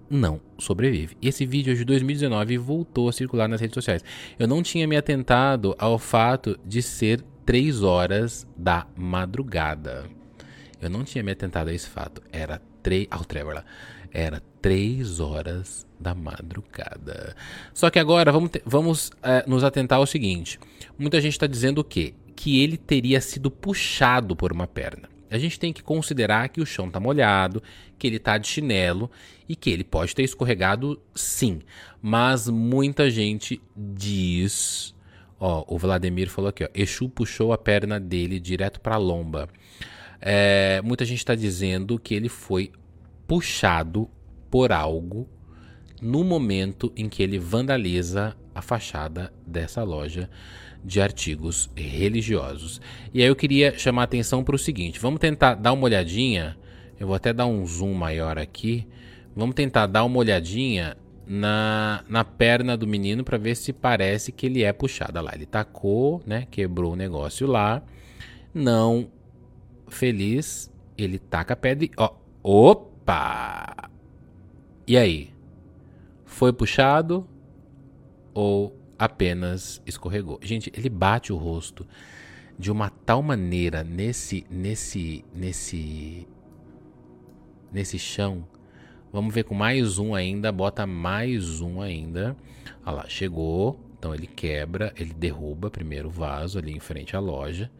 não 0.08 0.40
sobrevive. 0.58 1.16
Esse 1.20 1.44
vídeo 1.44 1.74
de 1.74 1.84
2019 1.84 2.56
voltou 2.58 3.08
a 3.08 3.12
circular 3.12 3.48
nas 3.48 3.60
redes 3.60 3.74
sociais. 3.74 4.04
Eu 4.38 4.46
não 4.46 4.62
tinha 4.62 4.86
me 4.86 4.96
atentado 4.96 5.74
ao 5.78 5.98
fato 5.98 6.58
de 6.64 6.80
ser 6.82 7.22
3 7.44 7.82
horas 7.82 8.46
da 8.56 8.86
madrugada. 8.96 10.04
Eu 10.80 10.90
não 10.90 11.04
tinha 11.04 11.24
me 11.24 11.32
atentado 11.32 11.68
a 11.68 11.72
esse 11.72 11.88
fato. 11.88 12.22
Era 12.30 12.60
três. 12.82 13.06
Ah, 13.10 13.18
o 13.18 13.24
Trevor 13.24 13.54
lá. 13.54 13.64
Era 14.12 14.42
três 14.60 15.20
horas 15.20 15.86
da 15.98 16.14
madrugada. 16.14 17.34
Só 17.72 17.90
que 17.90 17.98
agora 17.98 18.30
vamos, 18.30 18.50
te, 18.50 18.62
vamos 18.64 19.10
é, 19.22 19.44
nos 19.46 19.64
atentar 19.64 19.98
ao 19.98 20.06
seguinte: 20.06 20.58
muita 20.98 21.20
gente 21.20 21.32
está 21.32 21.46
dizendo 21.46 21.80
o 21.80 21.84
quê? 21.84 22.14
Que 22.36 22.62
ele 22.62 22.76
teria 22.76 23.20
sido 23.20 23.50
puxado 23.50 24.36
por 24.36 24.52
uma 24.52 24.68
perna. 24.68 25.08
A 25.28 25.38
gente 25.38 25.58
tem 25.58 25.72
que 25.72 25.82
considerar 25.82 26.48
que 26.50 26.60
o 26.60 26.66
chão 26.66 26.86
está 26.86 27.00
molhado, 27.00 27.60
que 27.98 28.06
ele 28.06 28.16
está 28.16 28.38
de 28.38 28.46
chinelo 28.46 29.10
e 29.48 29.56
que 29.56 29.70
ele 29.70 29.82
pode 29.82 30.14
ter 30.14 30.22
escorregado 30.22 31.00
sim. 31.14 31.60
Mas 32.00 32.48
muita 32.48 33.10
gente 33.10 33.60
diz 33.76 34.94
Ó, 35.38 35.64
o 35.68 35.78
Vladimir 35.78 36.30
falou 36.30 36.48
aqui, 36.48 36.64
ó. 36.64 36.68
Exu 36.74 37.08
puxou 37.08 37.52
a 37.52 37.58
perna 37.58 38.00
dele 38.00 38.40
direto 38.40 38.80
pra 38.80 38.96
lomba. 38.96 39.48
É, 40.20 40.80
muita 40.82 41.04
gente 41.04 41.18
está 41.18 41.34
dizendo 41.34 41.98
que 41.98 42.14
ele 42.14 42.28
foi 42.28 42.72
puxado 43.26 44.08
por 44.50 44.72
algo 44.72 45.28
no 46.00 46.24
momento 46.24 46.92
em 46.96 47.08
que 47.08 47.22
ele 47.22 47.38
vandaliza 47.38 48.36
a 48.54 48.62
fachada 48.62 49.32
dessa 49.46 49.82
loja 49.82 50.30
de 50.84 51.00
artigos 51.00 51.70
religiosos. 51.76 52.80
E 53.12 53.22
aí 53.22 53.28
eu 53.28 53.36
queria 53.36 53.76
chamar 53.78 54.02
a 54.02 54.04
atenção 54.04 54.44
para 54.44 54.56
o 54.56 54.58
seguinte: 54.58 55.00
vamos 55.00 55.20
tentar 55.20 55.54
dar 55.54 55.72
uma 55.72 55.84
olhadinha. 55.84 56.56
Eu 56.98 57.06
vou 57.06 57.16
até 57.16 57.32
dar 57.32 57.46
um 57.46 57.66
zoom 57.66 57.94
maior 57.94 58.38
aqui. 58.38 58.86
Vamos 59.34 59.54
tentar 59.54 59.86
dar 59.86 60.04
uma 60.04 60.18
olhadinha 60.18 60.96
na, 61.26 62.04
na 62.08 62.24
perna 62.24 62.76
do 62.76 62.86
menino 62.86 63.24
para 63.24 63.36
ver 63.36 63.54
se 63.56 63.72
parece 63.72 64.32
que 64.32 64.46
ele 64.46 64.62
é 64.62 64.72
puxado. 64.72 65.18
Olha 65.18 65.26
lá, 65.26 65.34
ele 65.34 65.46
tacou, 65.46 66.22
né? 66.24 66.46
Quebrou 66.50 66.92
o 66.92 66.96
negócio 66.96 67.46
lá. 67.46 67.82
Não 68.54 69.08
feliz, 69.88 70.72
ele 70.96 71.18
taca 71.18 71.54
a 71.54 71.56
pedra 71.56 71.84
e. 71.84 71.90
Ó, 71.96 72.14
opa! 72.42 73.90
E 74.86 74.96
aí? 74.96 75.30
Foi 76.24 76.52
puxado 76.52 77.26
ou 78.32 78.75
apenas 78.98 79.82
escorregou? 79.86 80.38
Gente, 80.42 80.72
ele 80.74 80.88
bate 80.88 81.32
o 81.32 81.36
rosto 81.36 81.86
de 82.58 82.70
uma 82.70 82.90
tal 82.90 83.22
maneira 83.22 83.84
nesse 83.84 84.46
nesse 84.50 85.24
nesse 85.34 86.26
nesse 87.72 87.98
chão. 87.98 88.46
Vamos 89.12 89.34
ver 89.34 89.44
com 89.44 89.54
mais 89.54 89.98
um 89.98 90.14
ainda, 90.14 90.50
bota 90.50 90.86
mais 90.86 91.60
um 91.60 91.80
ainda. 91.80 92.36
Olha 92.84 92.96
lá, 92.96 93.08
chegou. 93.08 93.80
Então 93.98 94.14
ele 94.14 94.26
quebra, 94.26 94.92
ele 94.96 95.14
derruba 95.14 95.70
primeiro 95.70 96.08
o 96.08 96.10
vaso 96.10 96.58
ali 96.58 96.72
em 96.72 96.80
frente 96.80 97.16
à 97.16 97.18
loja, 97.18 97.70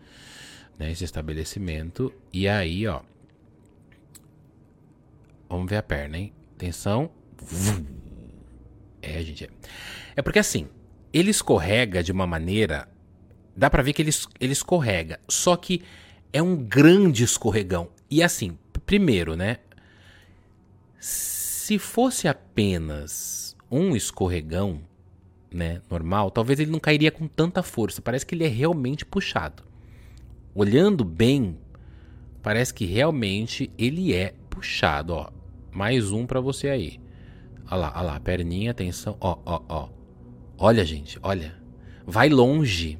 né, 0.79 0.91
esse 0.91 1.05
estabelecimento. 1.05 2.12
E 2.33 2.49
aí, 2.49 2.87
ó. 2.87 3.03
Vamos 5.49 5.71
ver 5.71 5.77
a 5.77 5.83
perna, 5.83 6.19
hein? 6.19 6.33
Atenção. 6.55 7.11
É, 9.03 9.23
gente. 9.23 9.45
É, 9.45 9.49
é 10.17 10.23
porque 10.23 10.41
assim, 10.41 10.69
ele 11.19 11.31
escorrega 11.31 12.03
de 12.03 12.12
uma 12.12 12.27
maneira. 12.27 12.87
Dá 13.57 13.71
pra 13.71 13.83
ver 13.83 13.95
que 13.95 14.03
ele, 14.03 14.11
ele 14.39 14.53
escorrega. 14.53 15.19
Só 15.27 15.57
que 15.57 15.83
é 16.31 16.43
um 16.43 16.57
grande 16.57 17.25
escorregão. 17.25 17.89
E 18.11 18.23
assim, 18.23 18.59
primeiro, 18.85 19.35
né? 19.35 19.57
Se 21.01 21.79
fosse 21.79 22.29
apenas 22.29 23.57
um 23.71 23.97
escorregão, 23.97 24.83
né, 25.51 25.81
normal, 25.91 26.31
talvez 26.31 26.61
ele 26.61 26.71
não 26.71 26.79
cairia 26.79 27.11
com 27.11 27.27
tanta 27.27 27.62
força. 27.62 28.03
Parece 28.03 28.27
que 28.27 28.35
ele 28.35 28.45
é 28.45 28.49
realmente 28.49 29.07
puxado. 29.07 29.62
Olhando 30.55 31.03
bem, 31.03 31.57
parece 32.43 32.75
que 32.75 32.85
realmente 32.85 33.71
ele 33.79 34.12
é 34.12 34.35
puxado, 34.51 35.14
ó. 35.14 35.31
Mais 35.73 36.12
um 36.12 36.27
para 36.27 36.41
você 36.41 36.69
aí. 36.69 37.01
Olha 37.71 37.77
lá, 37.77 37.93
olha 37.97 38.03
lá, 38.03 38.21
perninha, 38.21 38.71
atenção. 38.71 39.17
Ó, 39.19 39.39
ó, 39.47 39.62
ó. 39.67 39.95
Olha, 40.59 40.85
gente, 40.85 41.19
olha. 41.23 41.55
Vai 42.07 42.29
longe. 42.29 42.99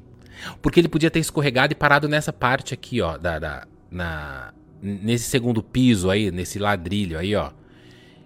Porque 0.61 0.79
ele 0.79 0.87
podia 0.87 1.09
ter 1.09 1.19
escorregado 1.19 1.73
e 1.73 1.75
parado 1.75 2.07
nessa 2.07 2.31
parte 2.31 2.73
aqui, 2.73 3.01
ó, 3.01 3.17
da, 3.17 3.39
da 3.39 3.67
na 3.89 4.53
nesse 4.79 5.23
segundo 5.23 5.63
piso 5.63 6.09
aí, 6.09 6.29
nesse 6.29 6.59
ladrilho 6.59 7.17
aí, 7.17 7.35
ó. 7.35 7.51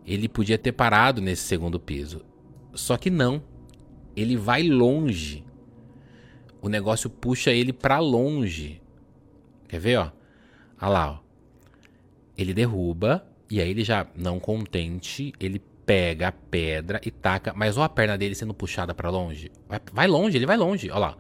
Ele 0.06 0.28
podia 0.28 0.58
ter 0.58 0.74
parado 0.74 1.22
nesse 1.22 1.44
segundo 1.44 1.80
piso. 1.80 2.26
Só 2.74 2.98
que 2.98 3.10
não. 3.10 3.42
Ele 4.16 4.36
vai 4.36 4.64
longe. 4.64 5.46
O 6.62 6.68
negócio 6.68 7.10
puxa 7.10 7.52
ele 7.52 7.72
para 7.72 8.00
longe. 8.00 8.82
Quer 9.68 9.80
ver, 9.80 9.98
ó? 9.98 10.12
Olha 10.82 10.90
lá, 10.90 11.12
ó. 11.12 11.20
Ele 12.38 12.54
derruba 12.54 13.26
e 13.50 13.62
aí 13.62 13.70
ele 13.70 13.84
já 13.84 14.08
não 14.16 14.40
contente, 14.40 15.34
ele 15.40 15.62
pega 15.92 16.30
a 16.30 16.32
pedra 16.32 17.02
e 17.04 17.12
taca. 17.12 17.54
Mas 17.54 17.76
olha 17.76 17.88
a 17.88 17.89
perna 17.89 18.18
dele 18.18 18.34
sendo 18.34 18.54
puxada 18.54 18.94
para 18.94 19.10
longe. 19.10 19.52
Vai, 19.68 19.82
vai, 19.92 20.08
longe, 20.08 20.38
ele 20.38 20.46
vai 20.46 20.56
longe. 20.56 20.89
Olha 20.89 21.00
lá. 21.00 21.18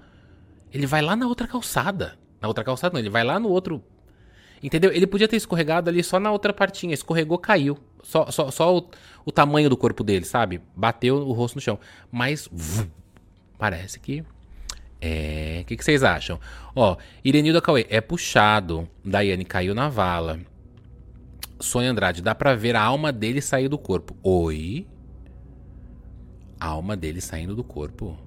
Ele 0.71 0.87
vai 0.87 1.01
lá 1.01 1.13
na 1.13 1.27
outra 1.27 1.45
calçada. 1.45 2.17
Na 2.39 2.47
outra 2.47 2.63
calçada 2.63 2.93
não, 2.93 3.01
ele 3.01 3.09
vai 3.09 3.21
lá 3.21 3.37
no 3.37 3.49
outro. 3.49 3.83
Entendeu? 4.63 4.89
Ele 4.93 5.05
podia 5.05 5.27
ter 5.27 5.35
escorregado 5.35 5.89
ali 5.89 6.01
só 6.01 6.21
na 6.21 6.31
outra 6.31 6.53
partinha. 6.53 6.93
Escorregou, 6.93 7.37
caiu. 7.37 7.77
Só, 8.01 8.31
só, 8.31 8.49
só 8.49 8.77
o, 8.77 8.89
o 9.25 9.31
tamanho 9.31 9.69
do 9.69 9.75
corpo 9.75 10.05
dele, 10.05 10.23
sabe? 10.23 10.61
Bateu 10.73 11.17
o 11.17 11.33
rosto 11.33 11.55
no 11.55 11.61
chão. 11.61 11.77
Mas 12.09 12.47
vum, 12.49 12.87
parece 13.57 13.99
que. 13.99 14.23
É. 15.01 15.59
O 15.63 15.65
que, 15.65 15.75
que, 15.75 15.83
vocês 15.83 16.01
acham? 16.01 16.39
Ó, 16.73 16.95
Irenildo 17.25 17.61
Cauê 17.61 17.85
é 17.89 17.99
puxado. 17.99 18.87
Daiane 19.03 19.43
caiu 19.43 19.75
na 19.75 19.89
vala. 19.89 20.39
Sônia 21.61 21.91
Andrade, 21.91 22.21
dá 22.21 22.33
pra 22.33 22.55
ver 22.55 22.75
a 22.75 22.81
alma 22.81 23.11
dele 23.11 23.41
sair 23.41 23.67
do 23.67 23.77
corpo. 23.77 24.15
Oi? 24.23 24.87
A 26.59 26.67
alma 26.67 26.95
dele 26.95 27.21
saindo 27.21 27.55
do 27.55 27.63
corpo? 27.63 28.17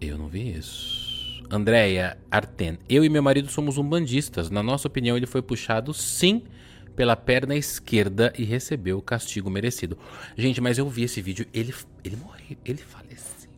Eu 0.00 0.18
não 0.18 0.28
vi 0.28 0.56
isso. 0.56 1.42
Andréia 1.50 2.18
Arten, 2.30 2.78
eu 2.88 3.04
e 3.04 3.08
meu 3.08 3.22
marido 3.22 3.48
somos 3.48 3.78
umbandistas. 3.78 4.50
Na 4.50 4.62
nossa 4.62 4.88
opinião, 4.88 5.16
ele 5.16 5.26
foi 5.26 5.42
puxado 5.42 5.94
sim 5.94 6.42
pela 6.96 7.16
perna 7.16 7.54
esquerda 7.54 8.32
e 8.36 8.44
recebeu 8.44 8.98
o 8.98 9.02
castigo 9.02 9.50
merecido. 9.50 9.98
Gente, 10.36 10.60
mas 10.60 10.78
eu 10.78 10.88
vi 10.88 11.04
esse 11.04 11.20
vídeo, 11.20 11.46
ele, 11.52 11.74
ele 12.02 12.16
morreu, 12.16 12.56
ele 12.64 12.78
faleceu. 12.78 13.50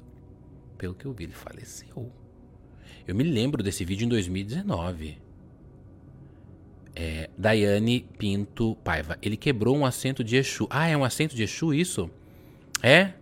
Pelo 0.76 0.94
que 0.94 1.06
eu 1.06 1.12
vi, 1.12 1.24
ele 1.24 1.32
faleceu. 1.32 2.12
Eu 3.06 3.14
me 3.14 3.24
lembro 3.24 3.62
desse 3.62 3.84
vídeo 3.84 4.04
em 4.04 4.08
2019 4.08 5.25
é, 6.96 7.28
Daiane 7.36 8.08
Pinto 8.18 8.74
Paiva. 8.76 9.18
Ele 9.20 9.36
quebrou 9.36 9.76
um 9.76 9.84
assento 9.84 10.24
de 10.24 10.36
Exu. 10.36 10.66
Ah, 10.70 10.88
é 10.88 10.96
um 10.96 11.04
assento 11.04 11.36
de 11.36 11.42
Exu 11.42 11.74
isso? 11.74 12.10
É? 12.82 13.12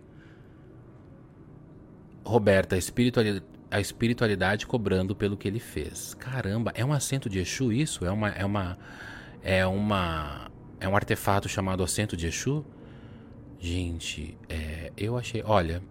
Roberta, 2.23 2.75
a 2.75 2.79
espiritualidade, 2.79 3.45
a 3.69 3.81
espiritualidade 3.81 4.65
cobrando 4.65 5.13
pelo 5.13 5.35
que 5.35 5.47
ele 5.47 5.59
fez. 5.59 6.13
Caramba, 6.13 6.71
é 6.73 6.85
um 6.85 6.93
assento 6.93 7.29
de 7.29 7.39
Exu 7.39 7.71
isso? 7.73 8.05
É 8.05 8.11
uma 8.11 8.29
é 8.29 8.45
uma 8.45 8.77
é 9.43 9.67
uma 9.67 10.49
é 10.79 10.87
um 10.87 10.95
artefato 10.95 11.49
chamado 11.49 11.83
assento 11.83 12.15
de 12.15 12.27
Exu? 12.27 12.65
Gente, 13.59 14.37
é, 14.47 14.91
eu 14.95 15.17
achei, 15.17 15.41
olha, 15.43 15.81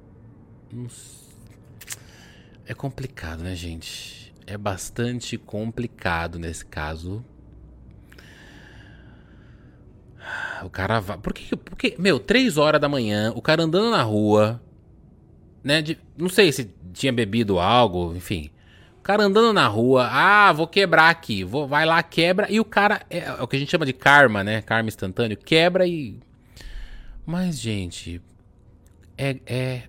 é 2.67 2.73
complicado, 2.73 3.43
né, 3.43 3.55
gente? 3.55 4.33
É 4.47 4.57
bastante 4.57 5.37
complicado 5.37 6.39
nesse 6.39 6.65
caso 6.65 7.25
O 10.65 10.71
cara 10.71 11.01
vai. 11.01 11.19
Por 11.19 11.33
que, 11.33 11.55
porque, 11.57 11.95
meu, 11.99 12.19
três 12.19 12.57
horas 12.57 12.81
da 12.81 12.89
manhã, 12.89 13.33
o 13.35 13.43
cara 13.43 13.63
andando 13.63 13.91
na 13.91 14.03
rua, 14.03 14.61
né? 15.63 15.83
De, 15.83 15.99
não 16.17 16.29
sei 16.29 16.51
se 16.53 16.73
tinha 16.93 17.13
bebido 17.13 17.59
algo, 17.59 18.15
enfim. 18.17 18.51
O 18.99 19.03
cara 19.03 19.25
andando 19.25 19.53
na 19.53 19.67
rua, 19.67 20.09
ah, 20.11 20.53
vou 20.53 20.67
quebrar 20.67 21.11
aqui. 21.11 21.45
Vou, 21.45 21.69
vai 21.69 21.85
lá, 21.85 22.03
quebra. 22.03 22.51
E 22.51 22.59
o 22.59 22.65
cara. 22.65 23.03
É, 23.11 23.19
é 23.19 23.43
o 23.43 23.47
que 23.47 23.57
a 23.57 23.59
gente 23.59 23.71
chama 23.71 23.85
de 23.85 23.93
karma, 23.93 24.43
né? 24.43 24.63
Karma 24.63 24.89
instantâneo. 24.89 25.37
Quebra 25.37 25.87
e. 25.87 26.19
Mas, 27.27 27.59
gente. 27.59 28.23
É. 29.19 29.37
é... 29.47 29.83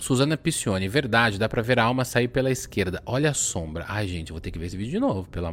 Suzana 0.00 0.36
Piccione, 0.36 0.86
verdade, 0.86 1.40
dá 1.40 1.48
pra 1.48 1.60
ver 1.60 1.80
a 1.80 1.82
alma 1.82 2.04
sair 2.04 2.28
pela 2.28 2.52
esquerda. 2.52 3.02
Olha 3.04 3.30
a 3.30 3.34
sombra. 3.34 3.84
Ai, 3.88 4.06
gente, 4.06 4.30
vou 4.30 4.40
ter 4.40 4.52
que 4.52 4.58
ver 4.58 4.66
esse 4.66 4.76
vídeo 4.76 4.92
de 4.92 5.00
novo, 5.00 5.28
pela. 5.28 5.52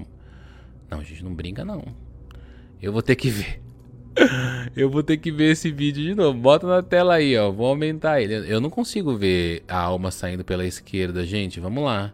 Não, 0.88 1.04
gente, 1.04 1.24
não 1.24 1.34
brinca, 1.34 1.66
não. 1.66 1.84
Eu 2.80 2.94
vou 2.94 3.02
ter 3.02 3.16
que 3.16 3.30
ver. 3.30 3.65
Eu 4.76 4.90
vou 4.90 5.04
ter 5.04 5.18
que 5.18 5.32
ver 5.32 5.52
esse 5.52 5.72
vídeo 5.72 6.04
de 6.04 6.16
novo. 6.16 6.38
Bota 6.38 6.68
na 6.68 6.82
tela 6.82 7.16
aí, 7.16 7.38
ó. 7.38 7.52
Vou 7.52 7.68
aumentar 7.68 8.22
ele. 8.22 8.52
Eu 8.52 8.60
não 8.60 8.70
consigo 8.70 9.16
ver 9.16 9.64
a 9.68 9.78
alma 9.78 10.12
saindo 10.12 10.44
pela 10.44 10.66
esquerda, 10.66 11.26
gente. 11.26 11.60
Vamos 11.60 11.84
lá. 11.84 12.14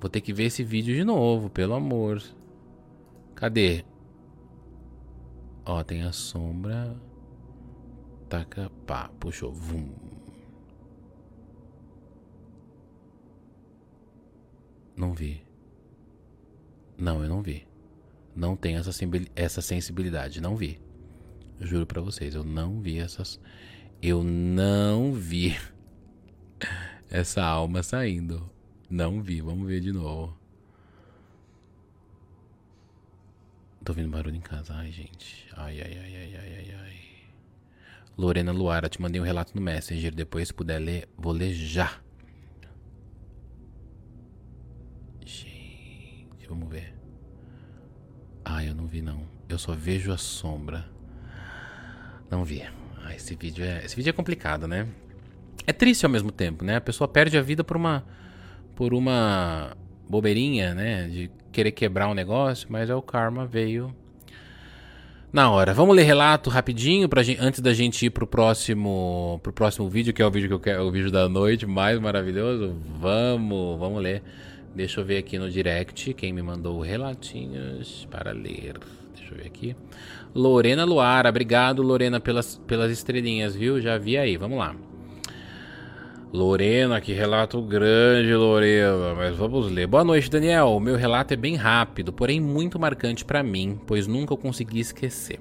Vou 0.00 0.10
ter 0.10 0.20
que 0.20 0.32
ver 0.32 0.44
esse 0.44 0.64
vídeo 0.64 0.94
de 0.94 1.04
novo, 1.04 1.48
pelo 1.48 1.74
amor. 1.74 2.22
Cadê? 3.34 3.84
Ó, 5.64 5.82
tem 5.82 6.02
a 6.02 6.12
sombra. 6.12 6.96
Taca, 8.28 8.70
pá, 8.86 9.10
puxou. 9.20 9.52
Vum. 9.52 9.90
Não 14.96 15.12
vi. 15.14 15.44
Não, 16.98 17.22
eu 17.22 17.28
não 17.28 17.42
vi. 17.42 17.66
Não 18.34 18.56
tenho 18.56 18.80
essa 19.36 19.62
sensibilidade, 19.62 20.40
não 20.40 20.56
vi. 20.56 20.80
Juro 21.62 21.86
para 21.86 22.00
vocês, 22.00 22.34
eu 22.34 22.42
não 22.42 22.80
vi 22.80 22.98
essas. 22.98 23.40
Eu 24.02 24.22
não 24.24 25.12
vi 25.12 25.56
essa 27.08 27.42
alma 27.42 27.82
saindo. 27.82 28.50
Não 28.90 29.22
vi, 29.22 29.40
vamos 29.40 29.66
ver 29.68 29.80
de 29.80 29.92
novo. 29.92 30.36
Tô 33.84 33.92
ouvindo 33.92 34.10
barulho 34.10 34.36
em 34.36 34.40
casa. 34.40 34.74
Ai, 34.74 34.90
gente. 34.90 35.48
Ai, 35.56 35.80
ai, 35.80 35.98
ai, 35.98 36.16
ai, 36.16 36.36
ai, 36.36 36.54
ai, 36.56 36.74
ai. 36.80 36.96
Lorena 38.18 38.52
Luara, 38.52 38.88
te 38.88 39.00
mandei 39.00 39.20
um 39.20 39.24
relato 39.24 39.54
no 39.54 39.62
Messenger. 39.62 40.14
Depois, 40.14 40.48
se 40.48 40.54
puder 40.54 40.78
ler, 40.78 41.08
vou 41.16 41.32
ler 41.32 41.52
já. 41.52 42.00
Gente, 45.24 46.46
vamos 46.48 46.68
ver. 46.68 46.94
Ah, 48.44 48.64
eu 48.64 48.74
não 48.74 48.86
vi 48.86 49.00
não. 49.00 49.26
Eu 49.48 49.58
só 49.58 49.74
vejo 49.74 50.12
a 50.12 50.18
sombra. 50.18 50.90
Não 52.32 52.44
vi. 52.44 52.62
Ah, 53.04 53.14
esse 53.14 53.34
vídeo 53.34 53.62
é, 53.62 53.84
esse 53.84 53.94
vídeo 53.94 54.08
é 54.08 54.12
complicado, 54.12 54.66
né? 54.66 54.88
É 55.66 55.72
triste 55.72 56.06
ao 56.06 56.10
mesmo 56.10 56.32
tempo, 56.32 56.64
né? 56.64 56.76
A 56.76 56.80
pessoa 56.80 57.06
perde 57.06 57.36
a 57.36 57.42
vida 57.42 57.62
por 57.62 57.76
uma 57.76 58.02
por 58.74 58.94
uma 58.94 59.76
bobeirinha, 60.08 60.74
né, 60.74 61.08
de 61.08 61.30
querer 61.52 61.72
quebrar 61.72 62.08
um 62.08 62.14
negócio, 62.14 62.66
mas 62.70 62.88
é 62.88 62.94
o 62.94 63.02
karma 63.02 63.46
veio 63.46 63.94
na 65.30 65.50
hora. 65.50 65.74
Vamos 65.74 65.94
ler 65.94 66.04
relato 66.04 66.48
rapidinho 66.48 67.06
pra 67.06 67.22
gente, 67.22 67.38
antes 67.38 67.60
da 67.60 67.74
gente 67.74 68.06
ir 68.06 68.10
pro 68.10 68.26
próximo 68.26 69.38
pro 69.42 69.52
próximo 69.52 69.90
vídeo, 69.90 70.14
que 70.14 70.22
é 70.22 70.26
o 70.26 70.30
vídeo 70.30 70.48
que 70.48 70.54
eu 70.54 70.60
quero, 70.60 70.84
o 70.84 70.90
vídeo 70.90 71.10
da 71.10 71.28
noite 71.28 71.66
mais 71.66 72.00
maravilhoso. 72.00 72.74
Vamos, 72.98 73.78
vamos 73.78 74.02
ler. 74.02 74.22
Deixa 74.74 75.02
eu 75.02 75.04
ver 75.04 75.18
aqui 75.18 75.38
no 75.38 75.50
direct 75.50 76.14
quem 76.14 76.32
me 76.32 76.42
mandou 76.42 76.80
relatinhos 76.80 78.08
para 78.10 78.32
ler. 78.32 78.78
Deixa 79.14 79.34
eu 79.34 79.36
ver 79.36 79.46
aqui. 79.46 79.76
Lorena 80.34 80.84
Luara, 80.86 81.28
obrigado 81.28 81.82
Lorena 81.82 82.18
pelas, 82.18 82.56
pelas 82.66 82.90
estrelinhas, 82.90 83.54
viu? 83.54 83.78
Já 83.82 83.98
vi 83.98 84.16
aí, 84.16 84.38
vamos 84.38 84.58
lá. 84.58 84.74
Lorena, 86.32 86.98
que 87.02 87.12
relato 87.12 87.60
grande, 87.60 88.34
Lorena, 88.34 89.14
mas 89.14 89.36
vamos 89.36 89.70
ler. 89.70 89.86
Boa 89.86 90.02
noite, 90.02 90.30
Daniel. 90.30 90.80
Meu 90.80 90.96
relato 90.96 91.34
é 91.34 91.36
bem 91.36 91.54
rápido, 91.54 92.14
porém 92.14 92.40
muito 92.40 92.78
marcante 92.78 93.26
para 93.26 93.42
mim, 93.42 93.78
pois 93.86 94.06
nunca 94.06 94.32
eu 94.32 94.38
consegui 94.38 94.80
esquecer. 94.80 95.38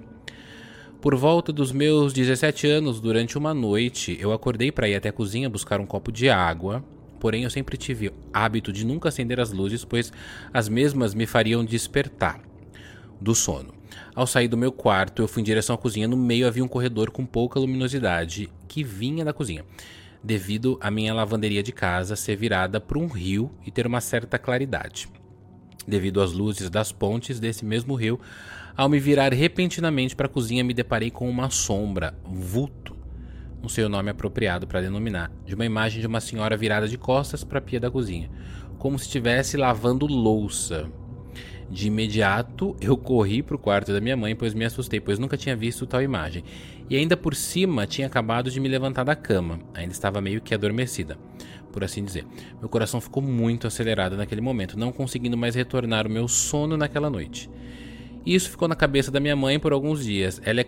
Por 1.00 1.16
volta 1.16 1.54
dos 1.54 1.72
meus 1.72 2.12
17 2.12 2.68
anos, 2.68 3.00
durante 3.00 3.38
uma 3.38 3.54
noite, 3.54 4.18
eu 4.20 4.34
acordei 4.34 4.74
para 4.74 4.90
ir 4.90 4.96
até 4.96 5.08
a 5.08 5.14
cozinha 5.14 5.50
buscar 5.50 5.80
um 5.80 5.86
copo 5.86 6.12
de 6.12 6.30
água. 6.30 6.84
Porém, 7.18 7.44
eu 7.44 7.50
sempre 7.50 7.78
tive 7.78 8.12
hábito 8.34 8.74
de 8.74 8.86
nunca 8.86 9.08
acender 9.08 9.40
as 9.40 9.54
luzes, 9.54 9.86
pois 9.86 10.12
as 10.54 10.68
mesmas 10.68 11.14
me 11.14 11.26
fariam 11.26 11.64
despertar 11.64 12.42
do 13.22 13.34
sono. 13.34 13.81
Ao 14.16 14.28
sair 14.28 14.48
do 14.48 14.58
meu 14.58 14.72
quarto, 14.72 15.22
eu 15.22 15.28
fui 15.28 15.42
em 15.42 15.46
direção 15.46 15.76
à 15.76 15.78
cozinha. 15.78 16.08
No 16.08 16.18
meio 16.18 16.48
havia 16.48 16.64
um 16.64 16.68
corredor 16.68 17.12
com 17.12 17.26
pouca 17.26 17.60
luminosidade 17.60 18.50
que 18.68 18.84
vinha 18.84 19.24
da 19.26 19.34
cozinha 19.34 19.64
devido 20.24 20.78
à 20.82 20.92
minha 20.92 21.14
lavanderia 21.14 21.64
de 21.64 21.72
casa 21.72 22.16
ser 22.16 22.36
virada 22.36 22.80
para 22.80 23.00
um 23.00 23.08
rio 23.08 23.52
e 23.66 23.72
ter 23.72 23.88
uma 23.88 24.02
certa 24.02 24.38
claridade. 24.38 25.08
Devido 25.88 26.22
às 26.22 26.32
luzes 26.32 26.70
das 26.70 26.92
pontes 26.92 27.40
desse 27.40 27.66
mesmo 27.66 27.96
rio, 27.96 28.20
ao 28.78 28.88
me 28.88 29.00
virar 29.00 29.34
repentinamente 29.34 30.16
para 30.16 30.28
a 30.28 30.30
cozinha, 30.30 30.64
me 30.64 30.74
deparei 30.74 31.10
com 31.10 31.30
uma 31.30 31.50
sombra, 31.50 32.14
vulto, 32.24 32.96
não 33.62 33.70
sei 33.70 33.84
o 33.84 33.90
nome 33.90 34.10
apropriado 34.10 34.68
para 34.68 34.82
denominar, 34.82 35.32
de 35.46 35.56
uma 35.56 35.66
imagem 35.66 36.00
de 36.00 36.08
uma 36.08 36.22
senhora 36.22 36.56
virada 36.56 36.88
de 36.88 36.98
costas 36.98 37.44
para 37.44 37.60
a 37.60 37.62
pia 37.62 37.80
da 37.80 37.92
cozinha, 37.92 38.30
como 38.78 38.98
se 38.98 39.06
estivesse 39.06 39.58
lavando 39.58 40.06
louça. 40.06 40.90
De 41.72 41.88
imediato, 41.88 42.76
eu 42.82 42.98
corri 42.98 43.42
para 43.42 43.56
o 43.56 43.60
quarto 43.60 43.94
da 43.94 44.02
minha 44.02 44.18
mãe, 44.18 44.36
pois 44.36 44.54
me 44.54 44.66
assustei, 44.66 45.00
pois 45.00 45.18
nunca 45.18 45.38
tinha 45.38 45.56
visto 45.56 45.86
tal 45.86 46.02
imagem. 46.02 46.44
E 46.90 46.98
ainda 46.98 47.16
por 47.16 47.34
cima, 47.34 47.88
tinha 47.88 48.08
acabado 48.08 48.52
de 48.52 48.60
me 48.60 48.68
levantar 48.68 49.06
da 49.06 49.16
cama. 49.16 49.58
Ainda 49.74 49.94
estava 49.94 50.20
meio 50.20 50.42
que 50.42 50.54
adormecida, 50.54 51.18
por 51.72 51.82
assim 51.82 52.04
dizer. 52.04 52.26
Meu 52.60 52.68
coração 52.68 53.00
ficou 53.00 53.24
muito 53.24 53.68
acelerado 53.68 54.18
naquele 54.18 54.42
momento, 54.42 54.78
não 54.78 54.92
conseguindo 54.92 55.38
mais 55.38 55.56
retornar 55.56 56.06
o 56.06 56.10
meu 56.10 56.28
sono 56.28 56.76
naquela 56.76 57.10
noite. 57.10 57.50
Isso 58.26 58.50
ficou 58.50 58.68
na 58.68 58.76
cabeça 58.76 59.10
da 59.10 59.22
minha 59.22 59.38
mãe 59.38 59.58
por 59.58 59.72
alguns 59.72 60.04
dias. 60.04 60.42
Ela 60.44 60.60
é 60.60 60.66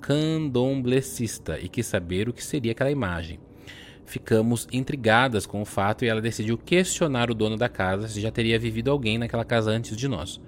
candomblecista 0.00 1.58
e 1.58 1.68
quis 1.68 1.84
saber 1.84 2.28
o 2.28 2.32
que 2.32 2.44
seria 2.44 2.70
aquela 2.70 2.92
imagem. 2.92 3.40
Ficamos 4.08 4.66
intrigadas 4.72 5.44
com 5.44 5.60
o 5.60 5.66
fato 5.66 6.02
e 6.02 6.08
ela 6.08 6.22
decidiu 6.22 6.56
questionar 6.56 7.30
o 7.30 7.34
dono 7.34 7.58
da 7.58 7.68
casa 7.68 8.08
se 8.08 8.22
já 8.22 8.30
teria 8.30 8.58
vivido 8.58 8.90
alguém 8.90 9.18
naquela 9.18 9.44
casa 9.44 9.70
antes 9.70 9.94
de 9.94 10.08
nós. 10.08 10.40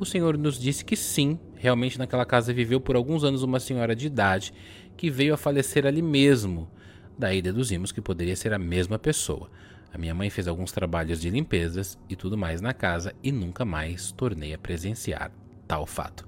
O 0.00 0.04
senhor 0.04 0.36
nos 0.36 0.58
disse 0.58 0.84
que 0.84 0.96
sim, 0.96 1.38
realmente 1.54 1.96
naquela 1.96 2.26
casa 2.26 2.52
viveu 2.52 2.80
por 2.80 2.96
alguns 2.96 3.22
anos 3.22 3.44
uma 3.44 3.60
senhora 3.60 3.94
de 3.94 4.08
idade 4.08 4.52
que 4.96 5.10
veio 5.10 5.32
a 5.32 5.36
falecer 5.36 5.86
ali 5.86 6.02
mesmo. 6.02 6.68
Daí 7.16 7.40
deduzimos 7.40 7.92
que 7.92 8.00
poderia 8.00 8.34
ser 8.34 8.52
a 8.52 8.58
mesma 8.58 8.98
pessoa. 8.98 9.48
A 9.94 9.96
minha 9.96 10.12
mãe 10.12 10.28
fez 10.28 10.48
alguns 10.48 10.72
trabalhos 10.72 11.20
de 11.20 11.30
limpezas 11.30 11.96
e 12.08 12.16
tudo 12.16 12.36
mais 12.36 12.60
na 12.60 12.74
casa 12.74 13.14
e 13.22 13.30
nunca 13.30 13.64
mais 13.64 14.10
tornei 14.10 14.52
a 14.52 14.58
presenciar 14.58 15.30
tal 15.68 15.86
fato. 15.86 16.26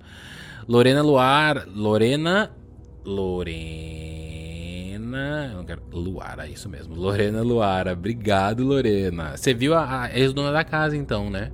Lorena 0.68 1.02
Luar, 1.02 1.66
Lorena, 1.68 2.52
Lorena 3.04 4.09
Lorena. 5.18 5.64
Quero, 5.64 5.82
Luara, 5.92 6.46
isso 6.48 6.68
mesmo. 6.68 6.94
Lorena 6.94 7.42
Luara. 7.42 7.92
Obrigado, 7.92 8.64
Lorena. 8.64 9.36
Você 9.36 9.52
viu 9.52 9.74
a, 9.74 10.04
a 10.04 10.18
ex-dona 10.18 10.52
da 10.52 10.64
casa, 10.64 10.96
então, 10.96 11.28
né? 11.28 11.50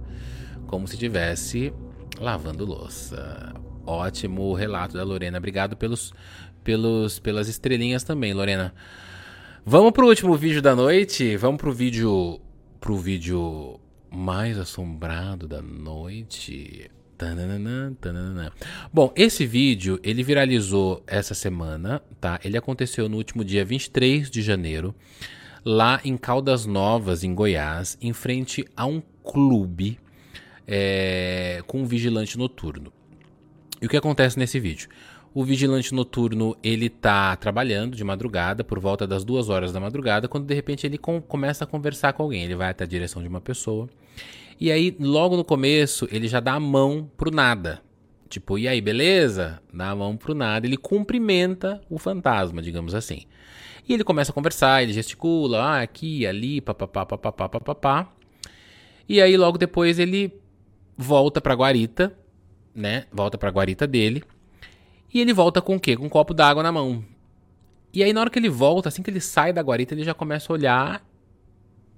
Como 0.67 0.87
se 0.87 0.95
estivesse 0.95 1.73
lavando 2.21 2.65
louça. 2.65 3.55
Ótimo 3.85 4.53
relato 4.55 4.97
da 4.97 5.05
Lorena. 5.05 5.39
Obrigado 5.39 5.77
pelos, 5.77 6.13
pelos, 6.63 7.19
pelas 7.19 7.49
estrelinhas 7.49 8.03
também, 8.03 8.33
Lorena. 8.33 8.75
Vamos 9.65 9.93
pro 9.93 10.07
último 10.07 10.35
vídeo 10.37 10.63
da 10.63 10.75
noite. 10.75 11.37
Vamos 11.37 11.61
pro 11.61 11.73
vídeo. 11.73 12.41
Pro 12.81 12.97
vídeo 12.97 13.81
mais 14.11 14.59
assombrado 14.59 15.49
da 15.49 15.61
noite. 15.61 16.91
Tananana, 17.17 17.97
tananana. 17.99 18.53
Bom, 18.93 19.11
esse 19.17 19.47
vídeo 19.47 19.99
ele 20.03 20.23
viralizou 20.23 21.03
essa 21.07 21.33
semana, 21.33 22.03
tá? 22.21 22.39
Ele 22.45 22.59
aconteceu 22.59 23.09
no 23.09 23.17
último 23.17 23.43
dia 23.43 23.65
23 23.65 24.31
de 24.31 24.43
janeiro, 24.43 24.95
lá 25.65 26.01
em 26.05 26.17
Caldas 26.17 26.67
Novas, 26.67 27.25
em 27.25 27.35
Goiás, 27.35 27.97
em 28.03 28.13
frente 28.13 28.67
a 28.77 28.85
um 28.85 29.03
clube 29.25 29.99
é, 30.67 31.63
com 31.67 31.81
um 31.81 31.85
vigilante 31.87 32.37
noturno. 32.37 32.93
E 33.81 33.87
o 33.87 33.89
que 33.89 33.97
acontece 33.97 34.39
nesse 34.39 34.61
vídeo? 34.61 34.89
O 35.33 35.45
vigilante 35.45 35.95
noturno 35.95 36.57
ele 36.63 36.89
tá 36.89 37.35
trabalhando 37.37 37.97
de 37.97 38.05
madrugada, 38.05 38.63
por 38.63 38.79
volta 38.79 39.07
das 39.07 39.25
duas 39.25 39.49
horas 39.49 39.73
da 39.73 39.81
madrugada, 39.81 40.29
quando 40.29 40.47
de 40.47 40.55
repente 40.55 40.87
ele 40.87 40.99
com, 40.99 41.21
começa 41.21 41.65
a 41.65 41.67
conversar 41.67 42.13
com 42.13 42.23
alguém. 42.23 42.45
Ele 42.45 42.55
vai 42.55 42.71
até 42.71 42.85
a 42.85 42.87
direção 42.87 43.23
de 43.23 43.29
uma 43.29 43.41
pessoa 43.41 43.89
e 44.59 44.73
aí, 44.73 44.97
logo 44.99 45.37
no 45.37 45.45
começo, 45.45 46.09
ele 46.11 46.29
já 46.29 46.41
dá 46.41 46.55
a 46.55 46.61
mão 46.61 47.11
pro 47.17 47.31
nada. 47.31 47.83
Tipo, 48.29 48.59
e 48.59 48.67
aí, 48.67 48.81
beleza? 48.81 49.61
Dá 49.73 49.91
a 49.91 49.97
mão 49.97 50.17
pro 50.17 50.35
nada. 50.35 50.67
Ele 50.67 50.77
cumprimenta 50.77 51.81
o 51.91 51.99
fantasma, 51.99 52.63
digamos 52.63 52.95
assim. 52.95 53.23
E 53.89 53.93
ele 53.93 54.03
começa 54.03 54.33
a 54.33 54.35
conversar, 54.35 54.83
ele 54.83 54.93
gesticula, 54.93 55.63
ah, 55.63 55.83
aqui, 55.83 56.27
ali, 56.27 56.61
papapá, 56.61 57.07
papapá, 57.07 57.49
papapá. 57.49 58.13
E 59.09 59.21
aí, 59.21 59.37
logo 59.37 59.59
depois, 59.59 59.99
ele 59.99 60.33
volta 60.97 61.41
pra 61.41 61.55
guarita, 61.55 62.17
né? 62.75 63.05
Volta 63.13 63.39
pra 63.39 63.51
guarita 63.51 63.87
dele. 63.87 64.25
E 65.13 65.21
ele 65.21 65.33
volta 65.33 65.63
com 65.63 65.77
o 65.77 65.81
quê? 65.81 65.97
Com 65.97 66.07
um 66.07 66.09
copo 66.09 66.35
d'água 66.35 66.63
na 66.63 66.73
mão. 66.73 67.05
E 67.93 68.03
aí, 68.03 68.13
na 68.13 68.21
hora 68.21 68.31
que 68.31 68.39
ele 68.39 68.49
volta, 68.49 68.89
assim 68.89 69.03
que 69.03 69.11
ele 69.11 69.21
sai 69.21 69.53
da 69.53 69.63
guarita, 69.63 69.95
ele 69.95 70.03
já 70.03 70.15
começa 70.15 70.53
a 70.53 70.55
olhar, 70.55 71.07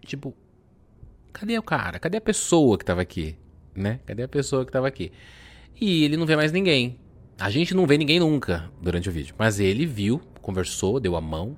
tipo, 0.04 0.34
Cadê 1.32 1.58
o 1.58 1.62
cara? 1.62 1.98
Cadê 1.98 2.16
a 2.16 2.20
pessoa 2.20 2.76
que 2.78 2.84
tava 2.84 3.00
aqui? 3.00 3.36
Né? 3.74 4.00
Cadê 4.06 4.22
a 4.22 4.28
pessoa 4.28 4.64
que 4.64 4.72
tava 4.72 4.88
aqui? 4.88 5.12
E 5.80 6.04
ele 6.04 6.16
não 6.16 6.26
vê 6.26 6.34
mais 6.34 6.50
ninguém. 6.50 6.98
A 7.38 7.50
gente 7.50 7.74
não 7.74 7.86
vê 7.86 7.96
ninguém 7.96 8.18
nunca 8.18 8.70
durante 8.82 9.08
o 9.08 9.12
vídeo. 9.12 9.34
Mas 9.38 9.60
ele 9.60 9.86
viu, 9.86 10.20
conversou, 10.42 10.98
deu 10.98 11.14
a 11.14 11.20
mão, 11.20 11.56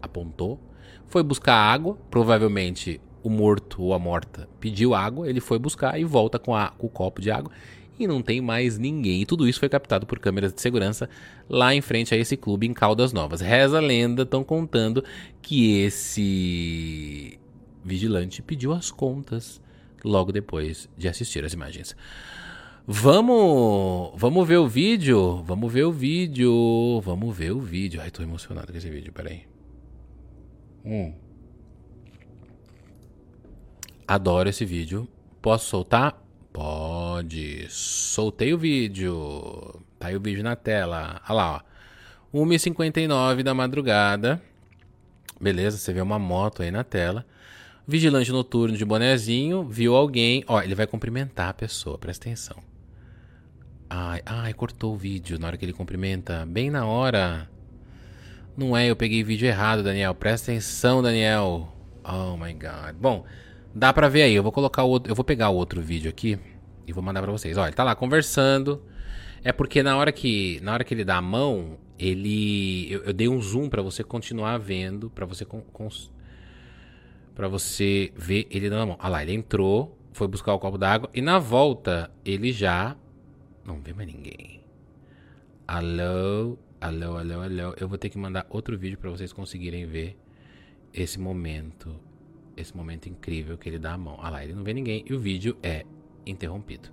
apontou, 0.00 0.60
foi 1.06 1.22
buscar 1.22 1.54
água. 1.54 1.98
Provavelmente 2.10 3.00
o 3.22 3.28
morto 3.28 3.82
ou 3.82 3.92
a 3.92 3.98
morta 3.98 4.48
pediu 4.60 4.94
água, 4.94 5.28
ele 5.28 5.40
foi 5.40 5.58
buscar 5.58 5.98
e 5.98 6.04
volta 6.04 6.38
com, 6.38 6.54
a, 6.54 6.68
com 6.68 6.86
o 6.86 6.90
copo 6.90 7.20
de 7.20 7.30
água. 7.30 7.50
E 7.98 8.06
não 8.06 8.22
tem 8.22 8.40
mais 8.40 8.78
ninguém. 8.78 9.22
E 9.22 9.26
tudo 9.26 9.48
isso 9.48 9.58
foi 9.58 9.68
captado 9.68 10.06
por 10.06 10.20
câmeras 10.20 10.52
de 10.52 10.60
segurança 10.60 11.08
lá 11.48 11.74
em 11.74 11.80
frente 11.80 12.14
a 12.14 12.16
esse 12.16 12.36
clube 12.36 12.66
em 12.66 12.74
Caldas 12.74 13.12
Novas. 13.12 13.40
Reza 13.40 13.78
a 13.78 13.80
lenda, 13.80 14.22
estão 14.22 14.44
contando 14.44 15.02
que 15.42 15.80
esse 15.80 17.38
vigilante 17.86 18.42
pediu 18.42 18.72
as 18.72 18.90
contas 18.90 19.60
logo 20.04 20.32
depois 20.32 20.88
de 20.96 21.08
assistir 21.08 21.44
as 21.44 21.52
imagens. 21.52 21.96
Vamos, 22.86 24.12
vamos 24.16 24.46
ver 24.46 24.58
o 24.58 24.68
vídeo, 24.68 25.42
vamos 25.42 25.72
ver 25.72 25.84
o 25.84 25.92
vídeo, 25.92 27.00
vamos 27.00 27.36
ver 27.36 27.52
o 27.52 27.60
vídeo. 27.60 28.00
Ai, 28.00 28.10
tô 28.10 28.22
emocionado 28.22 28.70
com 28.70 28.78
esse 28.78 28.88
vídeo, 28.88 29.12
peraí. 29.12 29.42
Hum. 30.84 31.12
Adoro 34.06 34.48
esse 34.48 34.64
vídeo. 34.64 35.08
Posso 35.42 35.66
soltar? 35.66 36.22
Pode. 36.52 37.66
Soltei 37.68 38.54
o 38.54 38.58
vídeo. 38.58 39.82
Tá 39.98 40.08
aí 40.08 40.16
o 40.16 40.20
vídeo 40.20 40.44
na 40.44 40.54
tela. 40.54 41.20
Olha 41.28 41.34
lá, 41.34 41.64
ó. 42.32 42.38
1h59 42.38 43.42
da 43.42 43.52
madrugada. 43.52 44.40
Beleza, 45.40 45.76
você 45.76 45.92
vê 45.92 46.00
uma 46.00 46.18
moto 46.18 46.62
aí 46.62 46.70
na 46.70 46.84
tela. 46.84 47.26
Vigilante 47.86 48.32
noturno 48.32 48.76
de 48.76 48.84
bonezinho, 48.84 49.62
viu 49.64 49.94
alguém. 49.94 50.44
Ó, 50.48 50.60
ele 50.60 50.74
vai 50.74 50.86
cumprimentar 50.86 51.50
a 51.50 51.54
pessoa, 51.54 51.96
presta 51.96 52.28
atenção. 52.28 52.56
Ai, 53.88 54.20
ai, 54.26 54.52
cortou 54.52 54.94
o 54.94 54.96
vídeo 54.96 55.38
na 55.38 55.46
hora 55.46 55.56
que 55.56 55.64
ele 55.64 55.72
cumprimenta. 55.72 56.44
Bem 56.46 56.70
na 56.70 56.84
hora. 56.86 57.48
Não 58.56 58.76
é, 58.76 58.90
eu 58.90 58.96
peguei 58.96 59.22
vídeo 59.22 59.46
errado, 59.46 59.82
Daniel. 59.82 60.14
Presta 60.14 60.50
atenção, 60.50 61.02
Daniel. 61.02 61.72
Oh 62.02 62.36
my 62.36 62.52
god. 62.52 62.96
Bom, 63.00 63.24
Dá 63.76 63.92
pra 63.92 64.08
ver 64.08 64.22
aí. 64.22 64.34
Eu 64.34 64.42
vou 64.42 64.50
colocar 64.50 64.84
o 64.84 64.88
outro. 64.88 65.12
Eu 65.12 65.14
vou 65.14 65.22
pegar 65.24 65.50
o 65.50 65.54
outro 65.54 65.82
vídeo 65.82 66.08
aqui 66.08 66.38
e 66.86 66.94
vou 66.94 67.02
mandar 67.04 67.20
pra 67.20 67.30
vocês. 67.30 67.58
Olha, 67.58 67.68
ele 67.68 67.76
tá 67.76 67.84
lá 67.84 67.94
conversando. 67.94 68.82
É 69.44 69.52
porque 69.52 69.82
na 69.82 69.98
hora 69.98 70.10
que, 70.10 70.58
na 70.62 70.72
hora 70.72 70.82
que 70.82 70.94
ele 70.94 71.04
dá 71.04 71.16
a 71.18 71.22
mão, 71.22 71.76
ele. 71.98 72.90
Eu, 72.90 73.04
eu 73.04 73.12
dei 73.12 73.28
um 73.28 73.38
zoom 73.38 73.68
para 73.68 73.82
você 73.82 74.02
continuar 74.02 74.56
vendo. 74.56 75.10
para 75.10 75.26
você. 75.26 75.46
Para 77.36 77.46
você 77.46 78.12
ver 78.16 78.48
ele 78.50 78.68
dando 78.68 78.82
a 78.82 78.86
mão. 78.86 78.96
Olha 78.98 79.08
lá, 79.08 79.22
ele 79.22 79.34
entrou, 79.34 79.96
foi 80.12 80.26
buscar 80.26 80.52
o 80.54 80.58
copo 80.58 80.76
d'água. 80.76 81.08
E 81.14 81.20
na 81.20 81.38
volta, 81.38 82.10
ele 82.24 82.52
já. 82.52 82.96
Não 83.64 83.80
vê 83.80 83.92
mais 83.92 84.12
ninguém. 84.12 84.60
Alô, 85.68 86.58
alô, 86.80 87.16
alô, 87.16 87.40
alô. 87.42 87.74
Eu 87.78 87.88
vou 87.88 87.98
ter 87.98 88.08
que 88.08 88.18
mandar 88.18 88.46
outro 88.50 88.76
vídeo 88.76 88.98
para 88.98 89.10
vocês 89.10 89.32
conseguirem 89.32 89.86
ver 89.86 90.18
esse 90.92 91.20
momento 91.20 91.94
esse 92.56 92.74
momento 92.74 93.08
incrível 93.08 93.58
que 93.58 93.68
ele 93.68 93.78
dá 93.78 93.92
a 93.92 93.98
mão. 93.98 94.18
Ah 94.20 94.30
lá, 94.30 94.42
ele 94.42 94.54
não 94.54 94.64
vê 94.64 94.72
ninguém 94.72 95.04
e 95.06 95.12
o 95.12 95.20
vídeo 95.20 95.56
é 95.62 95.84
interrompido. 96.24 96.88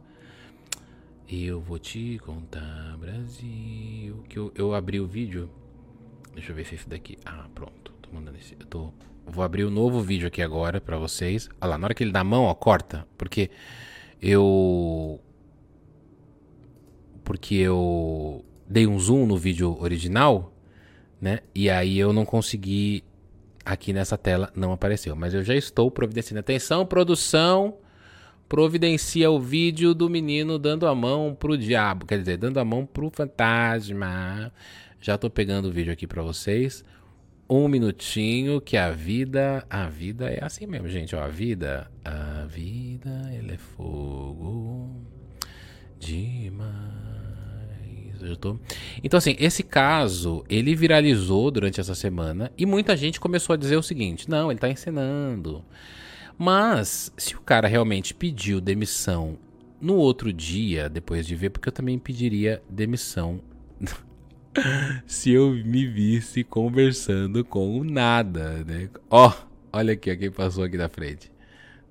Eu 1.27 1.61
vou 1.61 1.79
te 1.79 2.19
contar, 2.19 2.97
Brasil. 2.97 4.23
Que 4.27 4.37
eu, 4.37 4.51
eu 4.55 4.75
abri 4.75 4.99
o 4.99 5.07
vídeo. 5.07 5.49
Deixa 6.33 6.51
eu 6.51 6.55
ver 6.55 6.65
se 6.65 6.75
esse 6.75 6.87
daqui. 6.87 7.17
Ah, 7.25 7.47
pronto. 7.55 7.93
Tô 8.01 8.11
mandando 8.11 8.37
esse. 8.37 8.55
Eu 8.59 8.65
tô. 8.65 8.93
Vou 9.25 9.43
abrir 9.43 9.65
um 9.65 9.69
novo 9.69 10.01
vídeo 10.01 10.27
aqui 10.27 10.41
agora 10.41 10.79
pra 10.81 10.97
vocês. 10.97 11.49
Olha 11.61 11.71
lá, 11.71 11.77
na 11.77 11.87
hora 11.87 11.93
que 11.93 12.03
ele 12.03 12.11
dá 12.11 12.19
a 12.19 12.23
mão, 12.23 12.43
ó, 12.43 12.53
corta. 12.53 13.07
Porque 13.17 13.49
eu. 14.21 15.19
Porque 17.23 17.55
eu 17.55 18.43
dei 18.67 18.85
um 18.85 18.99
zoom 18.99 19.25
no 19.25 19.37
vídeo 19.37 19.77
original, 19.79 20.53
né? 21.21 21.39
E 21.55 21.69
aí 21.69 21.97
eu 21.97 22.11
não 22.11 22.25
consegui 22.25 23.03
aqui 23.65 23.93
nessa 23.93 24.17
tela 24.17 24.51
não 24.55 24.73
apareceu, 24.73 25.15
mas 25.15 25.33
eu 25.33 25.43
já 25.43 25.55
estou 25.55 25.89
providenciando. 25.89 26.39
Atenção, 26.39 26.85
produção, 26.85 27.77
providencia 28.49 29.31
o 29.31 29.39
vídeo 29.39 29.93
do 29.93 30.09
menino 30.09 30.59
dando 30.59 30.87
a 30.87 30.93
mão 30.93 31.35
pro 31.37 31.57
diabo, 31.57 32.05
quer 32.05 32.19
dizer, 32.19 32.37
dando 32.37 32.59
a 32.59 32.65
mão 32.65 32.85
pro 32.85 33.09
fantasma. 33.09 34.51
Já 34.99 35.15
estou 35.15 35.29
pegando 35.29 35.67
o 35.67 35.71
vídeo 35.71 35.91
aqui 35.91 36.07
para 36.07 36.21
vocês. 36.21 36.83
Um 37.55 37.67
minutinho 37.67 38.59
que 38.59 38.75
a 38.75 38.89
vida, 38.89 39.63
a 39.69 39.87
vida 39.87 40.27
é 40.27 40.43
assim 40.43 40.65
mesmo, 40.65 40.89
gente, 40.89 41.15
ó, 41.15 41.21
a 41.21 41.27
vida, 41.27 41.87
a 42.03 42.45
vida, 42.47 43.11
ela 43.31 43.51
é 43.51 43.57
fogo 43.57 44.89
demais 45.99 47.13
eu 48.23 48.35
tô... 48.35 48.57
Então, 49.03 49.17
assim, 49.17 49.35
esse 49.37 49.61
caso, 49.61 50.43
ele 50.49 50.73
viralizou 50.73 51.51
durante 51.51 51.79
essa 51.79 51.93
semana 51.93 52.51
e 52.57 52.65
muita 52.65 52.97
gente 52.97 53.19
começou 53.19 53.53
a 53.53 53.57
dizer 53.57 53.75
o 53.75 53.83
seguinte: 53.83 54.27
não, 54.27 54.49
ele 54.49 54.59
tá 54.59 54.69
encenando. 54.69 55.63
Mas, 56.37 57.11
se 57.17 57.35
o 57.35 57.41
cara 57.41 57.67
realmente 57.67 58.13
pediu 58.13 58.59
demissão 58.59 59.37
no 59.79 59.95
outro 59.95 60.33
dia, 60.33 60.89
depois 60.89 61.27
de 61.27 61.35
ver, 61.35 61.49
porque 61.49 61.67
eu 61.67 61.73
também 61.73 61.99
pediria 61.99 62.63
demissão 62.67 63.41
se 65.07 65.31
eu 65.31 65.51
me 65.51 65.85
visse 65.85 66.43
conversando 66.43 67.43
com 67.43 67.79
o 67.79 67.83
nada, 67.83 68.63
né? 68.63 68.89
Ó, 69.09 69.29
oh, 69.29 69.33
olha 69.71 69.93
aqui, 69.93 70.11
ó, 70.11 70.15
quem 70.15 70.31
passou 70.31 70.63
aqui 70.63 70.77
na 70.77 70.89
frente. 70.89 71.31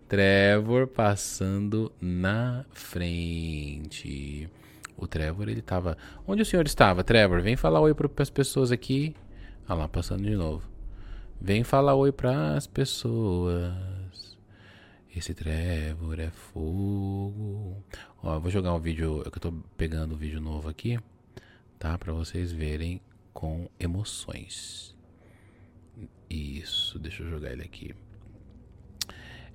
Trevor 0.09 0.87
passando 0.87 1.91
na 2.01 2.65
frente. 2.71 4.49
O 4.97 5.07
Trevor, 5.07 5.49
ele 5.49 5.63
tava. 5.63 5.97
Onde 6.27 6.43
o 6.43 6.45
senhor 6.45 6.67
estava, 6.67 7.03
Trevor? 7.03 7.41
Vem 7.41 7.57
falar 7.57 7.81
oi 7.81 7.95
para 7.95 8.11
as 8.19 8.31
pessoas 8.31 8.71
aqui. 8.71 9.15
Ah 9.67 9.75
lá, 9.75 9.89
passando 9.89 10.23
de 10.23 10.37
novo. 10.37 10.69
Vem 11.41 11.65
falar 11.65 11.95
oi 11.95 12.13
para 12.13 12.57
as 12.57 12.67
pessoas. 12.67 13.73
Esse 15.15 15.35
Trevor 15.35 16.21
é 16.21 16.31
fogo. 16.31 17.83
Ó, 18.23 18.35
eu 18.35 18.41
vou 18.41 18.51
jogar 18.51 18.75
um 18.75 18.81
vídeo. 18.81 19.23
Eu 19.25 19.31
tô 19.33 19.53
pegando 19.77 20.15
um 20.15 20.19
vídeo 20.19 20.41
novo 20.41 20.69
aqui. 20.69 20.99
Tá? 21.83 21.99
Para 21.99 22.13
vocês 22.13 22.53
verem 22.53 23.01
com 23.33 23.69
emoções. 23.81 24.95
Isso, 26.31 26.97
deixa 26.97 27.25
eu 27.25 27.29
jogar 27.29 27.51
ele 27.51 27.63
aqui. 27.63 27.93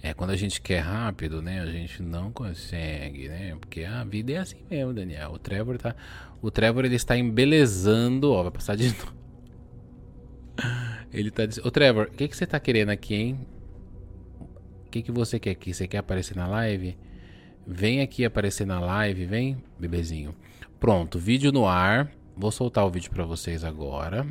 É, 0.03 0.13
quando 0.13 0.31
a 0.31 0.35
gente 0.35 0.59
quer 0.59 0.79
rápido, 0.79 1.41
né, 1.41 1.61
a 1.61 1.67
gente 1.67 2.03
não 2.03 2.29
consegue, 2.29 3.29
né? 3.29 3.55
Porque 3.55 3.85
a 3.85 4.03
vida 4.03 4.33
é 4.33 4.37
assim 4.39 4.57
mesmo, 4.69 4.93
Daniel. 4.93 5.31
O 5.31 5.39
Trevor 5.39 5.77
tá, 5.77 5.95
o 6.41 6.51
Trevor 6.51 6.83
ele 6.83 6.97
está 6.97 7.17
embelezando, 7.17 8.33
ó, 8.33 8.43
vai 8.43 8.51
passar 8.51 8.75
de 8.75 8.89
novo. 8.89 9.15
Ele 11.13 11.31
tá 11.31 11.45
dizendo, 11.45 11.65
ô 11.65 11.71
Trevor, 11.71 12.07
o 12.07 12.11
que 12.11 12.27
que 12.27 12.35
você 12.35 12.45
tá 12.45 12.59
querendo 12.59 12.89
aqui, 12.89 13.15
hein? 13.15 13.47
O 14.85 14.89
que 14.89 15.01
que 15.01 15.13
você 15.13 15.39
quer 15.39 15.51
aqui? 15.51 15.73
Você 15.73 15.87
quer 15.87 15.99
aparecer 15.99 16.35
na 16.35 16.45
live? 16.45 16.97
Vem 17.65 18.01
aqui 18.01 18.25
aparecer 18.25 18.67
na 18.67 18.81
live, 18.81 19.25
vem, 19.25 19.63
bebezinho. 19.79 20.35
Pronto, 20.77 21.17
vídeo 21.17 21.53
no 21.53 21.65
ar. 21.65 22.16
Vou 22.37 22.51
soltar 22.51 22.85
o 22.85 22.89
vídeo 22.91 23.09
para 23.09 23.25
vocês 23.25 23.63
agora. 23.63 24.27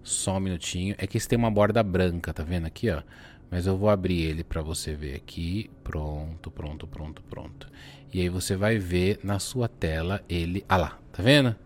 Só 0.00 0.36
um 0.36 0.40
minutinho. 0.40 0.94
É 0.96 1.08
que 1.08 1.16
esse 1.16 1.26
tem 1.26 1.36
uma 1.36 1.50
borda 1.50 1.82
branca, 1.82 2.32
tá 2.32 2.44
vendo 2.44 2.66
aqui, 2.66 2.88
ó? 2.88 3.02
Mas 3.50 3.66
eu 3.66 3.76
vou 3.76 3.90
abrir 3.90 4.22
ele 4.22 4.44
para 4.44 4.62
você 4.62 4.94
ver 4.94 5.16
aqui. 5.16 5.68
Pronto, 5.82 6.52
pronto, 6.52 6.86
pronto, 6.86 7.20
pronto. 7.24 7.68
E 8.14 8.20
aí 8.20 8.28
você 8.28 8.54
vai 8.54 8.78
ver 8.78 9.18
na 9.24 9.40
sua 9.40 9.66
tela 9.66 10.22
ele. 10.28 10.64
Ah 10.68 10.76
lá, 10.76 10.98
tá 11.10 11.20
vendo? 11.20 11.56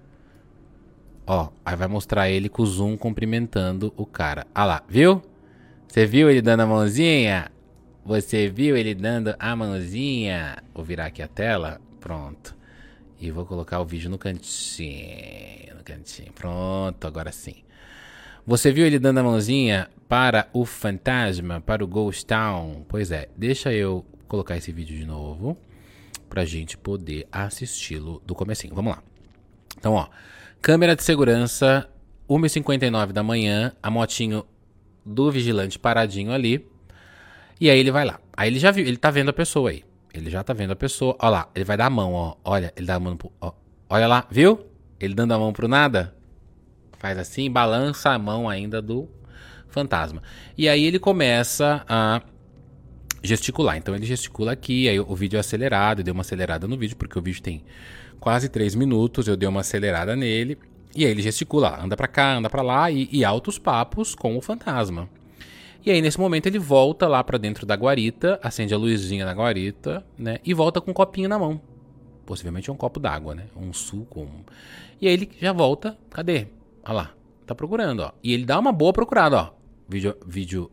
Ó, 1.27 1.51
aí 1.63 1.77
vai 1.77 1.89
mostrar 1.89 2.31
ele 2.31 2.49
com 2.49 2.63
o 2.63 2.67
zoom 2.67 2.97
cumprimentando 2.97 3.93
o 3.99 4.07
cara. 4.07 4.47
Ah 4.55 4.65
lá, 4.65 4.83
viu? 4.89 5.21
Você 5.87 6.07
viu 6.07 6.31
ele 6.31 6.41
dando 6.41 6.61
a 6.61 6.67
mãozinha? 6.67 7.53
Você 8.03 8.49
viu 8.49 8.79
ele 8.79 8.95
dando 8.95 9.35
a 9.39 9.55
mãozinha? 9.55 10.57
Vou 10.75 10.83
virar 10.83 11.07
aqui 11.07 11.21
a 11.23 11.29
tela. 11.29 11.83
Pronto. 12.01 12.57
E 13.21 13.31
vou 13.31 13.47
colocar 13.47 13.81
o 13.81 13.85
vídeo 13.85 14.11
no 14.11 14.19
cantinho. 14.19 15.77
No 15.77 15.85
cantinho. 15.85 16.33
Pronto, 16.33 17.07
agora 17.07 17.33
sim. 17.33 17.57
Você 18.47 18.71
viu 18.71 18.87
ele 18.87 18.99
dando 18.99 19.19
a 19.19 19.23
mãozinha 19.23 19.89
para 20.09 20.49
o 20.53 20.67
fantasma, 20.67 21.61
para 21.61 21.83
o 21.83 21.87
Ghost 21.87 22.27
Town? 22.27 22.85
Pois 22.89 23.11
é, 23.11 23.29
deixa 23.37 23.73
eu 23.73 24.05
colocar 24.29 24.57
esse 24.57 24.71
vídeo 24.71 24.97
de 24.97 25.07
novo 25.07 25.57
pra 26.29 26.45
gente 26.45 26.77
poder 26.77 27.27
assisti-lo 27.33 28.21
do 28.27 28.35
comecinho. 28.35 28.75
Vamos 28.75 28.97
lá. 28.97 29.03
Então, 29.79 29.95
ó, 29.95 30.09
câmera 30.61 30.95
de 30.95 31.03
segurança, 31.03 31.89
1h59 32.29 33.13
da 33.13 33.23
manhã, 33.23 33.73
a 33.83 33.91
motinho 33.91 34.45
do 35.05 35.31
vigilante 35.31 35.79
paradinho 35.79 36.33
ali. 36.33 36.69
E 37.61 37.71
aí 37.71 37.79
ele 37.79 37.91
vai 37.91 38.05
lá. 38.05 38.21
Aí 38.37 38.51
ele 38.51 38.59
já 38.59 38.71
viu, 38.71 38.87
ele 38.87 38.97
tá 38.97 39.11
vendo 39.11 39.29
a 39.29 39.33
pessoa 39.33 39.71
aí. 39.71 39.85
Ele 40.15 40.31
já 40.31 40.45
tá 40.45 40.53
vendo 40.53 40.71
a 40.71 40.77
pessoa. 40.77 41.17
Ó 41.19 41.29
lá, 41.29 41.51
ele 41.55 41.65
vai 41.65 41.77
dar 41.77 41.87
a 41.87 41.91
mão, 41.91 42.13
ó. 42.13 42.37
Olha, 42.45 42.73
ele 42.77 42.87
dá 42.87 42.95
a 42.95 43.01
mão 43.01 43.17
pro, 43.17 43.33
ó. 43.41 43.53
Olha 43.91 44.07
lá, 44.07 44.27
viu? 44.31 44.65
Ele 45.01 45.13
dando 45.13 45.35
a 45.35 45.39
mão 45.39 45.53
pro 45.53 45.67
nada. 45.67 46.15
Faz 46.99 47.19
assim, 47.19 47.51
balança 47.51 48.11
a 48.11 48.19
mão 48.19 48.49
ainda 48.49 48.81
do 48.81 49.09
fantasma. 49.69 50.23
E 50.57 50.69
aí 50.69 50.85
ele 50.85 51.01
começa 51.01 51.85
a 51.89 52.23
gesticular. 53.25 53.77
Então 53.77 53.95
ele 53.95 54.07
gesticula 54.07 54.53
aqui, 54.53 54.89
aí 54.89 55.01
o 55.01 55.17
vídeo 55.17 55.37
é 55.37 55.41
acelerado, 55.41 55.99
eu 55.99 56.05
dei 56.05 56.13
uma 56.13 56.21
acelerada 56.21 56.69
no 56.69 56.79
vídeo, 56.79 56.97
porque 56.97 57.19
o 57.19 57.23
vídeo 57.23 57.43
tem 57.43 57.65
quase 58.21 58.49
3 58.49 58.77
minutos, 58.77 59.27
eu 59.27 59.37
dei 59.37 59.49
uma 59.49 59.61
acelerada 59.61 60.15
nele. 60.15 60.57
E 60.95 61.05
aí 61.05 61.11
ele 61.11 61.23
gesticula, 61.23 61.83
anda 61.83 61.97
pra 61.97 62.07
cá, 62.07 62.37
anda 62.37 62.49
pra 62.49 62.63
lá, 62.63 62.89
e, 62.89 63.09
e 63.11 63.25
altos 63.25 63.59
papos 63.59 64.15
com 64.15 64.37
o 64.37 64.41
fantasma. 64.41 65.09
E 65.85 65.91
aí, 65.91 66.01
nesse 66.01 66.19
momento, 66.19 66.47
ele 66.47 66.59
volta 66.59 67.07
lá 67.07 67.23
para 67.23 67.37
dentro 67.37 67.67
da 67.67 67.75
guarita, 67.75 68.41
acende 68.43 68.73
a 68.73 68.79
luzinha 68.79 69.27
na 69.27 69.33
guarita, 69.33 70.05
né? 70.17 70.39
E 70.43 70.55
volta 70.55 70.81
com 70.81 70.93
um 70.93 70.95
copinho 70.95 71.29
na 71.29 71.39
mão. 71.39 71.61
Possivelmente 72.25 72.71
um 72.71 72.77
copo 72.77 72.99
d'água, 72.99 73.35
né? 73.35 73.47
Um 73.55 73.71
suco. 73.73 74.23
Um... 74.23 74.45
E 74.99 75.07
aí 75.07 75.13
ele 75.13 75.31
já 75.39 75.53
volta. 75.53 75.99
Cadê? 76.09 76.47
Olha 76.85 76.95
lá. 76.95 77.15
Tá 77.47 77.55
procurando, 77.55 78.01
ó. 78.01 78.13
E 78.23 78.33
ele 78.33 78.47
dá 78.47 78.59
uma 78.59 78.73
boa 78.73 78.95
procurada, 78.95 79.37
ó. 79.37 79.51
Vídeo, 79.87 80.17
vídeo 80.27 80.71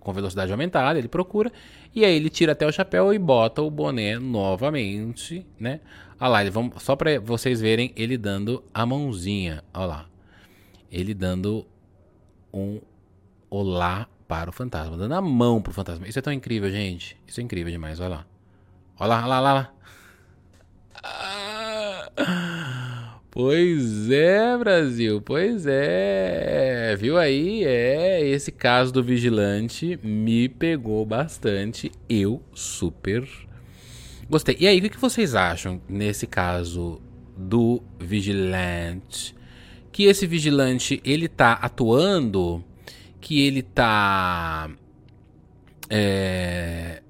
com 0.00 0.12
velocidade 0.14 0.50
aumentada, 0.50 0.98
ele 0.98 1.08
procura. 1.08 1.52
E 1.94 2.02
aí 2.04 2.16
ele 2.16 2.30
tira 2.30 2.52
até 2.52 2.66
o 2.66 2.72
chapéu 2.72 3.12
e 3.12 3.18
bota 3.18 3.60
o 3.60 3.70
boné 3.70 4.18
novamente, 4.18 5.46
né? 5.60 5.80
Olha 6.18 6.28
lá, 6.28 6.40
ele, 6.40 6.50
vamos, 6.50 6.82
só 6.82 6.96
para 6.96 7.20
vocês 7.20 7.60
verem 7.60 7.92
ele 7.94 8.16
dando 8.16 8.64
a 8.72 8.86
mãozinha. 8.86 9.62
Olha 9.74 9.86
lá. 9.86 10.06
Ele 10.90 11.12
dando 11.12 11.66
um 12.52 12.80
olá 13.50 14.08
para 14.32 14.48
o 14.48 14.52
fantasma. 14.52 14.96
Dando 14.96 15.12
a 15.12 15.20
mão 15.20 15.60
pro 15.60 15.74
fantasma. 15.74 16.08
Isso 16.08 16.18
é 16.18 16.22
tão 16.22 16.32
incrível, 16.32 16.70
gente. 16.70 17.18
Isso 17.26 17.38
é 17.38 17.42
incrível 17.42 17.70
demais. 17.70 18.00
Olha 18.00 18.08
lá. 18.08 18.26
Olha 18.98 19.08
lá, 19.08 19.18
olha 19.18 19.26
lá, 19.26 19.40
olha 19.40 19.52
lá. 19.52 19.74
Ah. 22.16 23.18
Pois 23.30 24.10
é, 24.10 24.56
Brasil, 24.56 25.20
pois 25.20 25.66
é. 25.66 26.96
Viu 26.98 27.18
aí? 27.18 27.62
É, 27.64 28.26
esse 28.26 28.50
caso 28.50 28.90
do 28.90 29.02
vigilante 29.02 29.98
me 30.02 30.48
pegou 30.48 31.04
bastante. 31.04 31.92
Eu 32.08 32.42
super 32.54 33.28
gostei. 34.30 34.56
E 34.58 34.66
aí, 34.66 34.78
o 34.78 34.90
que 34.90 34.98
vocês 34.98 35.34
acham 35.34 35.78
nesse 35.86 36.26
caso 36.26 37.02
do 37.36 37.82
vigilante? 37.98 39.34
Que 39.90 40.04
esse 40.04 40.26
vigilante, 40.26 41.02
ele 41.04 41.28
tá 41.28 41.52
atuando, 41.52 42.64
que 43.22 43.46
ele 43.46 43.62
tá 43.62 44.68
é, 45.88 47.00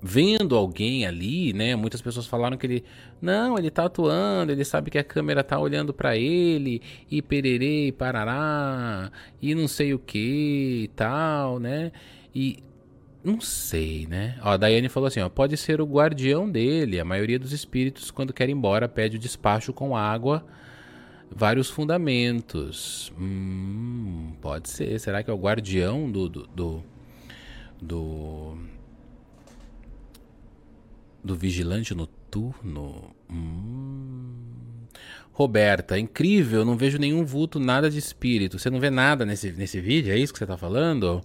vendo 0.00 0.56
alguém 0.56 1.04
ali, 1.04 1.52
né? 1.52 1.74
Muitas 1.74 2.00
pessoas 2.00 2.26
falaram 2.26 2.56
que 2.56 2.66
ele 2.66 2.84
não, 3.20 3.58
ele 3.58 3.70
tá 3.70 3.86
atuando, 3.86 4.52
ele 4.52 4.64
sabe 4.64 4.90
que 4.90 4.98
a 4.98 5.04
câmera 5.04 5.42
tá 5.42 5.58
olhando 5.58 5.92
para 5.92 6.16
ele 6.16 6.80
e 7.10 7.20
pererê 7.20 7.88
e 7.88 7.92
parará 7.92 9.10
e 9.42 9.54
não 9.54 9.66
sei 9.66 9.92
o 9.92 9.98
que 9.98 10.84
e 10.84 10.88
tal, 10.94 11.58
né? 11.58 11.90
E 12.34 12.62
não 13.24 13.40
sei, 13.40 14.06
né? 14.06 14.38
Ó, 14.42 14.50
a 14.50 14.56
Daiane 14.56 14.88
falou 14.88 15.08
assim, 15.08 15.20
ó, 15.20 15.28
pode 15.28 15.56
ser 15.56 15.80
o 15.80 15.86
guardião 15.86 16.48
dele. 16.48 17.00
A 17.00 17.04
maioria 17.04 17.38
dos 17.38 17.52
espíritos 17.52 18.10
quando 18.12 18.32
quer 18.32 18.48
ir 18.48 18.52
embora 18.52 18.88
pede 18.88 19.16
o 19.16 19.20
despacho 19.20 19.72
com 19.72 19.96
água, 19.96 20.46
vários 21.30 21.70
fundamentos. 21.70 23.12
Hum, 23.18 24.32
pode 24.40 24.68
ser. 24.68 24.98
Será 24.98 25.22
que 25.22 25.30
é 25.30 25.32
o 25.32 25.38
guardião 25.38 26.10
do, 26.10 26.28
do, 26.28 26.46
do, 26.46 26.82
do 27.80 28.58
do 31.22 31.34
vigilante 31.34 31.94
noturno. 31.94 33.14
Hum. 33.30 34.32
Roberta, 35.32 35.98
incrível, 35.98 36.64
não 36.64 36.76
vejo 36.76 36.98
nenhum 36.98 37.24
vulto, 37.24 37.60
nada 37.60 37.88
de 37.88 37.98
espírito. 37.98 38.58
Você 38.58 38.70
não 38.70 38.80
vê 38.80 38.90
nada 38.90 39.24
nesse, 39.24 39.52
nesse 39.52 39.80
vídeo, 39.80 40.12
é 40.12 40.18
isso 40.18 40.32
que 40.32 40.38
você 40.38 40.46
tá 40.46 40.56
falando? 40.56 41.22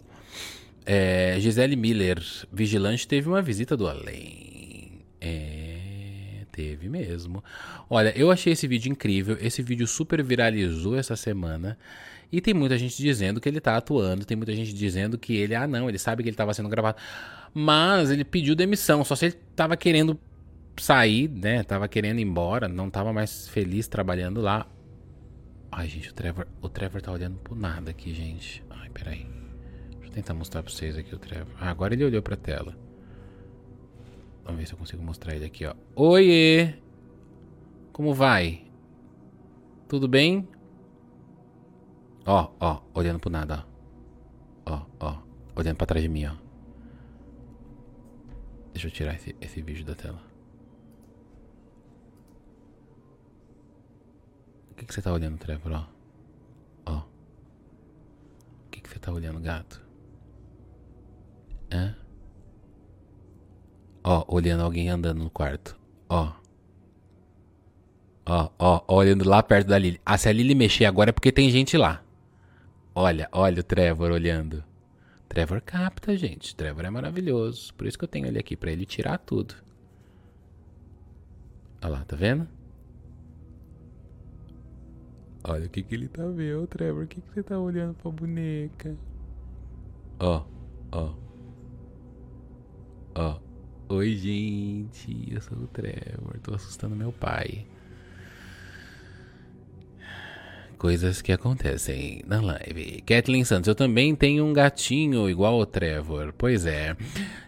É, 0.85 1.37
Gisele 1.39 1.75
Miller, 1.75 2.21
vigilante, 2.51 3.07
teve 3.07 3.27
uma 3.27 3.41
visita 3.41 3.75
do 3.75 3.87
além. 3.87 4.99
É, 5.19 5.52
teve 6.53 6.87
mesmo. 6.87 7.43
Olha, 7.89 8.13
eu 8.15 8.31
achei 8.31 8.53
esse 8.53 8.67
vídeo 8.67 8.91
incrível. 8.91 9.35
Esse 9.41 9.63
vídeo 9.63 9.87
super 9.87 10.23
viralizou 10.23 10.95
essa 10.95 11.15
semana. 11.15 11.77
E 12.31 12.39
tem 12.39 12.53
muita 12.53 12.77
gente 12.77 12.95
dizendo 12.95 13.41
que 13.41 13.49
ele 13.49 13.59
tá 13.59 13.75
atuando, 13.75 14.25
tem 14.25 14.37
muita 14.37 14.53
gente 14.55 14.73
dizendo 14.73 15.17
que 15.17 15.35
ele, 15.35 15.53
ah 15.53 15.67
não, 15.67 15.89
ele 15.89 15.99
sabe 15.99 16.23
que 16.23 16.29
ele 16.29 16.35
tava 16.35 16.53
sendo 16.53 16.69
gravado. 16.69 16.97
Mas 17.53 18.09
ele 18.09 18.23
pediu 18.23 18.55
demissão, 18.55 19.03
só 19.03 19.15
se 19.15 19.25
ele 19.25 19.35
tava 19.55 19.75
querendo 19.77 20.19
sair, 20.77 21.29
né? 21.29 21.63
Tava 21.63 21.87
querendo 21.87 22.19
ir 22.19 22.23
embora, 22.23 22.67
não 22.67 22.89
tava 22.89 23.13
mais 23.13 23.47
feliz 23.47 23.87
trabalhando 23.87 24.41
lá. 24.41 24.67
Ai, 25.71 25.87
gente, 25.87 26.09
o 26.09 26.13
Trevor, 26.13 26.47
o 26.61 26.69
Trevor 26.69 27.01
tá 27.01 27.11
olhando 27.11 27.37
por 27.37 27.55
nada 27.55 27.91
aqui, 27.91 28.13
gente. 28.13 28.63
Ai, 28.69 28.89
peraí. 28.89 29.27
Deixa 29.91 30.07
eu 30.07 30.11
tentar 30.11 30.33
mostrar 30.33 30.63
pra 30.63 30.71
vocês 30.71 30.97
aqui 30.97 31.13
o 31.13 31.19
Trevor. 31.19 31.53
Ah, 31.59 31.69
agora 31.69 31.93
ele 31.93 32.05
olhou 32.05 32.21
pra 32.21 32.35
tela. 32.35 32.75
Vamos 34.43 34.59
ver 34.59 34.67
se 34.67 34.73
eu 34.73 34.77
consigo 34.77 35.03
mostrar 35.03 35.35
ele 35.35 35.45
aqui, 35.45 35.65
ó. 35.65 35.73
Oiê! 35.95 36.75
Como 37.91 38.13
vai? 38.13 38.65
Tudo 39.87 40.07
bem? 40.07 40.47
Ó, 42.25 42.51
ó, 42.59 42.81
olhando 42.93 43.19
pro 43.19 43.29
nada, 43.29 43.65
ó. 44.65 44.71
Ó, 44.73 44.85
ó, 44.99 45.23
olhando 45.55 45.77
pra 45.77 45.85
trás 45.85 46.01
de 46.01 46.09
mim, 46.09 46.25
ó. 46.25 46.35
Deixa 48.73 48.87
eu 48.87 48.91
tirar 48.91 49.13
esse, 49.13 49.35
esse 49.39 49.61
vídeo 49.61 49.85
da 49.85 49.93
tela. 49.93 50.19
O 54.71 54.75
que, 54.75 54.85
que 54.85 54.93
você 54.93 55.01
tá 55.01 55.13
olhando, 55.13 55.37
Trevor? 55.37 55.71
Ó. 55.73 55.85
Ó. 56.85 56.97
O 56.97 58.69
que, 58.71 58.81
que 58.81 58.89
você 58.89 58.99
tá 58.99 59.11
olhando, 59.11 59.39
gato? 59.39 59.85
Hã? 61.71 61.95
Ó, 64.03 64.25
olhando 64.27 64.63
alguém 64.63 64.89
andando 64.89 65.23
no 65.23 65.29
quarto. 65.29 65.77
Ó. 66.09 66.33
Ó, 68.25 68.49
ó, 68.57 68.95
olhando 68.95 69.27
lá 69.27 69.41
perto 69.43 69.67
da 69.67 69.77
Lily. 69.77 69.99
Ah, 70.05 70.17
se 70.17 70.29
a 70.29 70.33
Lily 70.33 70.55
mexer 70.55 70.85
agora 70.85 71.09
é 71.09 71.13
porque 71.13 71.31
tem 71.31 71.49
gente 71.49 71.77
lá. 71.77 72.03
Olha, 72.95 73.27
olha 73.31 73.59
o 73.59 73.63
Trevor 73.63 74.11
olhando. 74.11 74.63
Trevor 75.27 75.61
capta, 75.61 76.15
gente. 76.15 76.55
Trevor 76.55 76.85
é 76.85 76.89
maravilhoso. 76.89 77.73
Por 77.73 77.87
isso 77.87 77.97
que 77.97 78.03
eu 78.03 78.07
tenho 78.07 78.27
ele 78.27 78.39
aqui, 78.39 78.55
para 78.55 78.71
ele 78.71 78.85
tirar 78.85 79.17
tudo. 79.17 79.55
Olha 81.81 81.93
lá, 81.93 82.05
tá 82.05 82.15
vendo? 82.15 82.47
Olha 85.43 85.65
o 85.65 85.69
que, 85.69 85.83
que 85.83 85.95
ele 85.95 86.07
tá 86.07 86.25
vendo, 86.27 86.67
Trevor. 86.67 87.03
O 87.03 87.07
que, 87.07 87.19
que 87.19 87.33
você 87.33 87.43
tá 87.43 87.59
olhando 87.59 87.95
pra 87.95 88.11
boneca? 88.11 88.95
Ó, 90.19 90.45
ó. 90.91 91.13
Ó. 93.15 93.42
Oi, 93.95 94.15
gente. 94.15 95.27
Eu 95.31 95.39
sou 95.39 95.55
o 95.55 95.67
Trevor. 95.67 96.39
Tô 96.41 96.55
assustando 96.55 96.95
meu 96.95 97.11
pai 97.11 97.63
coisas 100.79 101.21
que 101.21 101.31
acontecem 101.31 102.23
na 102.27 102.41
live. 102.41 103.03
Kathleen 103.05 103.45
Santos, 103.45 103.67
eu 103.67 103.75
também 103.75 104.15
tenho 104.15 104.43
um 104.43 104.51
gatinho 104.51 105.29
igual 105.29 105.59
o 105.59 105.65
Trevor. 105.65 106.33
Pois 106.35 106.65
é. 106.65 106.97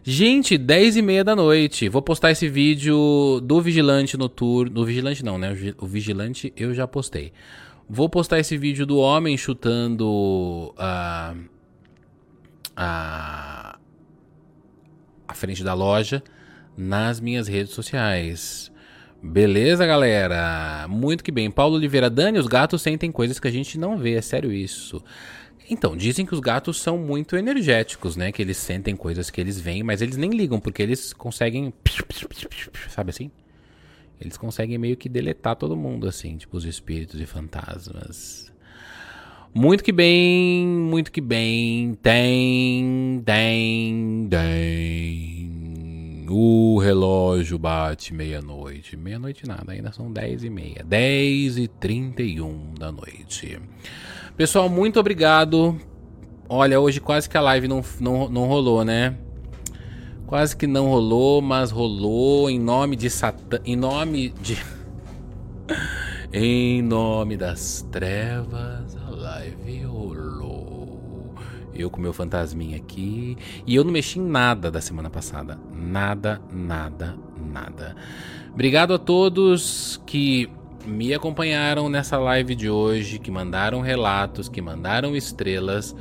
Gente, 0.04 0.56
10 0.56 0.98
e 0.98 1.02
meia 1.02 1.24
da 1.24 1.36
noite. 1.36 1.90
Vou 1.90 2.04
postar 2.04 2.30
esse 2.30 2.48
vídeo 2.48 3.42
do 3.42 3.60
Vigilante 3.60 4.16
Noturno. 4.16 4.70
Do 4.70 4.86
Vigilante 4.86 5.26
não, 5.26 5.40
né? 5.40 5.52
O 5.80 5.88
Vigilante 5.88 6.54
eu 6.56 6.76
já 6.76 6.88
postei. 6.88 7.34
Vou 7.90 8.08
postar 8.08 8.40
esse 8.40 8.56
vídeo 8.56 8.86
do 8.86 9.00
homem 9.00 9.36
chutando 9.36 10.72
a. 10.78 11.34
a. 12.76 13.80
a 15.28 15.34
frente 15.34 15.64
da 15.64 15.74
loja 15.74 16.24
nas 16.78 17.20
minhas 17.20 17.48
redes 17.48 17.74
sociais. 17.74 18.72
Beleza, 19.22 19.86
galera? 19.86 20.88
Muito 20.88 21.24
que 21.24 21.32
bem. 21.32 21.50
Paulo 21.50 21.76
Oliveira, 21.76 22.10
Dani, 22.10 22.38
os 22.38 22.48
gatos 22.48 22.82
sentem 22.82 23.12
coisas 23.12 23.40
que 23.40 23.48
a 23.48 23.52
gente 23.52 23.78
não 23.78 23.98
vê, 23.98 24.14
é 24.14 24.22
sério 24.22 24.52
isso. 24.52 25.04
Então, 25.70 25.98
dizem 25.98 26.26
que 26.26 26.34
os 26.34 26.40
gatos 26.40 26.80
são 26.80 26.98
muito 26.98 27.36
energéticos, 27.36 28.16
né? 28.16 28.32
Que 28.32 28.42
eles 28.42 28.58
sentem 28.58 28.96
coisas 28.96 29.32
que 29.32 29.42
eles 29.42 29.60
veem, 29.60 29.82
mas 29.82 30.02
eles 30.02 30.16
nem 30.16 30.30
ligam, 30.30 30.60
porque 30.60 30.84
eles 30.84 31.12
conseguem. 31.12 31.74
Sabe 32.88 33.10
assim? 33.10 33.32
Eles 34.22 34.38
conseguem 34.38 34.78
meio 34.78 34.96
que 34.96 35.10
deletar 35.10 35.56
todo 35.56 35.76
mundo, 35.76 36.08
assim, 36.08 36.38
tipo 36.38 36.56
os 36.56 36.66
espíritos 36.66 37.20
e 37.20 37.26
fantasmas. 37.26 38.54
Muito 39.54 39.84
que 39.84 39.92
bem, 39.92 40.68
muito 40.68 41.12
que 41.12 41.22
bem. 41.22 41.98
Tem, 42.02 43.24
tem, 43.26 44.28
tem. 44.30 45.35
O 46.28 46.80
relógio 46.80 47.60
bate 47.60 48.14
meia-noite. 48.14 48.98
Meia-noite 48.98 49.48
nada, 49.48 49.72
ainda 49.72 49.92
são 49.92 50.12
dez 50.12 50.44
e 50.44 50.50
meia. 50.50 50.84
Dez 50.84 51.58
e 51.58 51.68
trinta 51.68 52.24
e 52.24 52.42
um 52.42 52.74
da 52.74 52.92
noite. 52.92 53.60
Pessoal, 54.36 54.68
muito 54.68 55.00
obrigado. 55.00 55.80
Olha, 56.50 56.80
hoje 56.80 57.00
quase 57.00 57.30
que 57.30 57.38
a 57.38 57.42
live 57.42 57.68
não, 57.68 57.84
não, 58.00 58.30
não 58.30 58.46
rolou, 58.46 58.84
né? 58.84 59.16
Quase 60.26 60.58
que 60.58 60.66
não 60.66 60.88
rolou, 60.88 61.42
mas 61.42 61.70
rolou 61.70 62.50
em 62.50 62.60
nome 62.60 62.96
de 62.96 63.10
Satã. 63.10 63.60
Em 63.64 63.76
nome 63.76 64.30
de. 64.30 64.58
em 66.34 66.82
nome 66.82 67.38
das 67.38 67.84
trevas, 67.92 68.98
a 68.98 69.10
live 69.10 69.86
eu 71.76 71.90
com 71.90 72.00
meu 72.00 72.14
fantasminha 72.14 72.78
aqui. 72.78 73.38
E 73.66 73.76
eu 73.76 73.84
não 73.84 73.92
mexi 73.92 74.20
em 74.20 74.24
nada 74.24 74.72
da 74.72 74.82
semana 74.82 75.10
passada. 75.10 75.60
Nada, 75.74 76.42
nada, 76.52 77.16
nada. 77.38 77.96
Obrigado 78.54 78.94
a 78.94 78.98
todos 78.98 80.02
que 80.06 80.50
me 80.86 81.14
acompanharam 81.14 81.90
nessa 81.90 82.18
live 82.18 82.56
de 82.56 82.70
hoje, 82.70 83.20
que 83.20 83.32
mandaram 83.32 83.82
relatos, 83.82 84.48
que 84.48 84.62
mandaram 84.62 85.16
estrelas. 85.16 85.96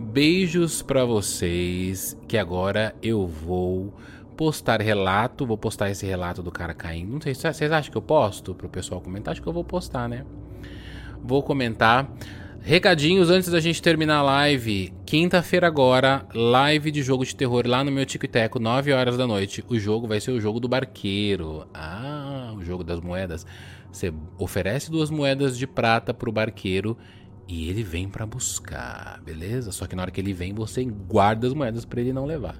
Beijos 0.00 0.80
para 0.80 1.04
vocês, 1.04 2.16
que 2.28 2.38
agora 2.38 2.94
eu 3.02 3.26
vou 3.26 3.92
postar 4.36 4.80
relato, 4.80 5.44
vou 5.44 5.58
postar 5.58 5.90
esse 5.90 6.06
relato 6.06 6.40
do 6.42 6.52
cara 6.52 6.72
caindo. 6.72 7.12
Não 7.12 7.20
sei, 7.20 7.34
vocês 7.34 7.72
acham 7.72 7.90
que 7.90 7.98
eu 7.98 8.02
posto 8.02 8.54
pro 8.54 8.68
pessoal 8.68 9.00
comentar? 9.00 9.32
Acho 9.32 9.42
que 9.42 9.48
eu 9.48 9.52
vou 9.52 9.64
postar, 9.64 10.08
né? 10.08 10.24
Vou 11.20 11.42
comentar. 11.42 12.08
Recadinhos 12.60 13.30
antes 13.30 13.48
da 13.50 13.60
gente 13.60 13.80
terminar 13.80 14.18
a 14.18 14.22
live. 14.22 14.92
Quinta-feira 15.06 15.66
agora, 15.66 16.26
live 16.34 16.90
de 16.90 17.02
jogo 17.02 17.24
de 17.24 17.34
terror 17.34 17.66
lá 17.66 17.82
no 17.82 17.90
meu 17.90 18.04
Tico 18.04 18.26
e 18.26 18.28
Teco, 18.28 18.58
9 18.58 18.92
horas 18.92 19.16
da 19.16 19.26
noite. 19.26 19.64
O 19.68 19.78
jogo 19.78 20.06
vai 20.06 20.20
ser 20.20 20.32
o 20.32 20.40
jogo 20.40 20.60
do 20.60 20.68
barqueiro. 20.68 21.66
Ah, 21.72 22.52
o 22.56 22.62
jogo 22.62 22.84
das 22.84 23.00
moedas. 23.00 23.46
Você 23.90 24.12
oferece 24.36 24.90
duas 24.90 25.08
moedas 25.08 25.56
de 25.56 25.66
prata 25.66 26.12
pro 26.12 26.30
barqueiro 26.30 26.98
e 27.48 27.70
ele 27.70 27.82
vem 27.82 28.08
para 28.08 28.26
buscar, 28.26 29.20
beleza? 29.24 29.72
Só 29.72 29.86
que 29.86 29.96
na 29.96 30.02
hora 30.02 30.10
que 30.10 30.20
ele 30.20 30.34
vem, 30.34 30.52
você 30.52 30.84
guarda 30.84 31.46
as 31.46 31.54
moedas 31.54 31.86
para 31.86 32.00
ele 32.00 32.12
não 32.12 32.26
levar 32.26 32.56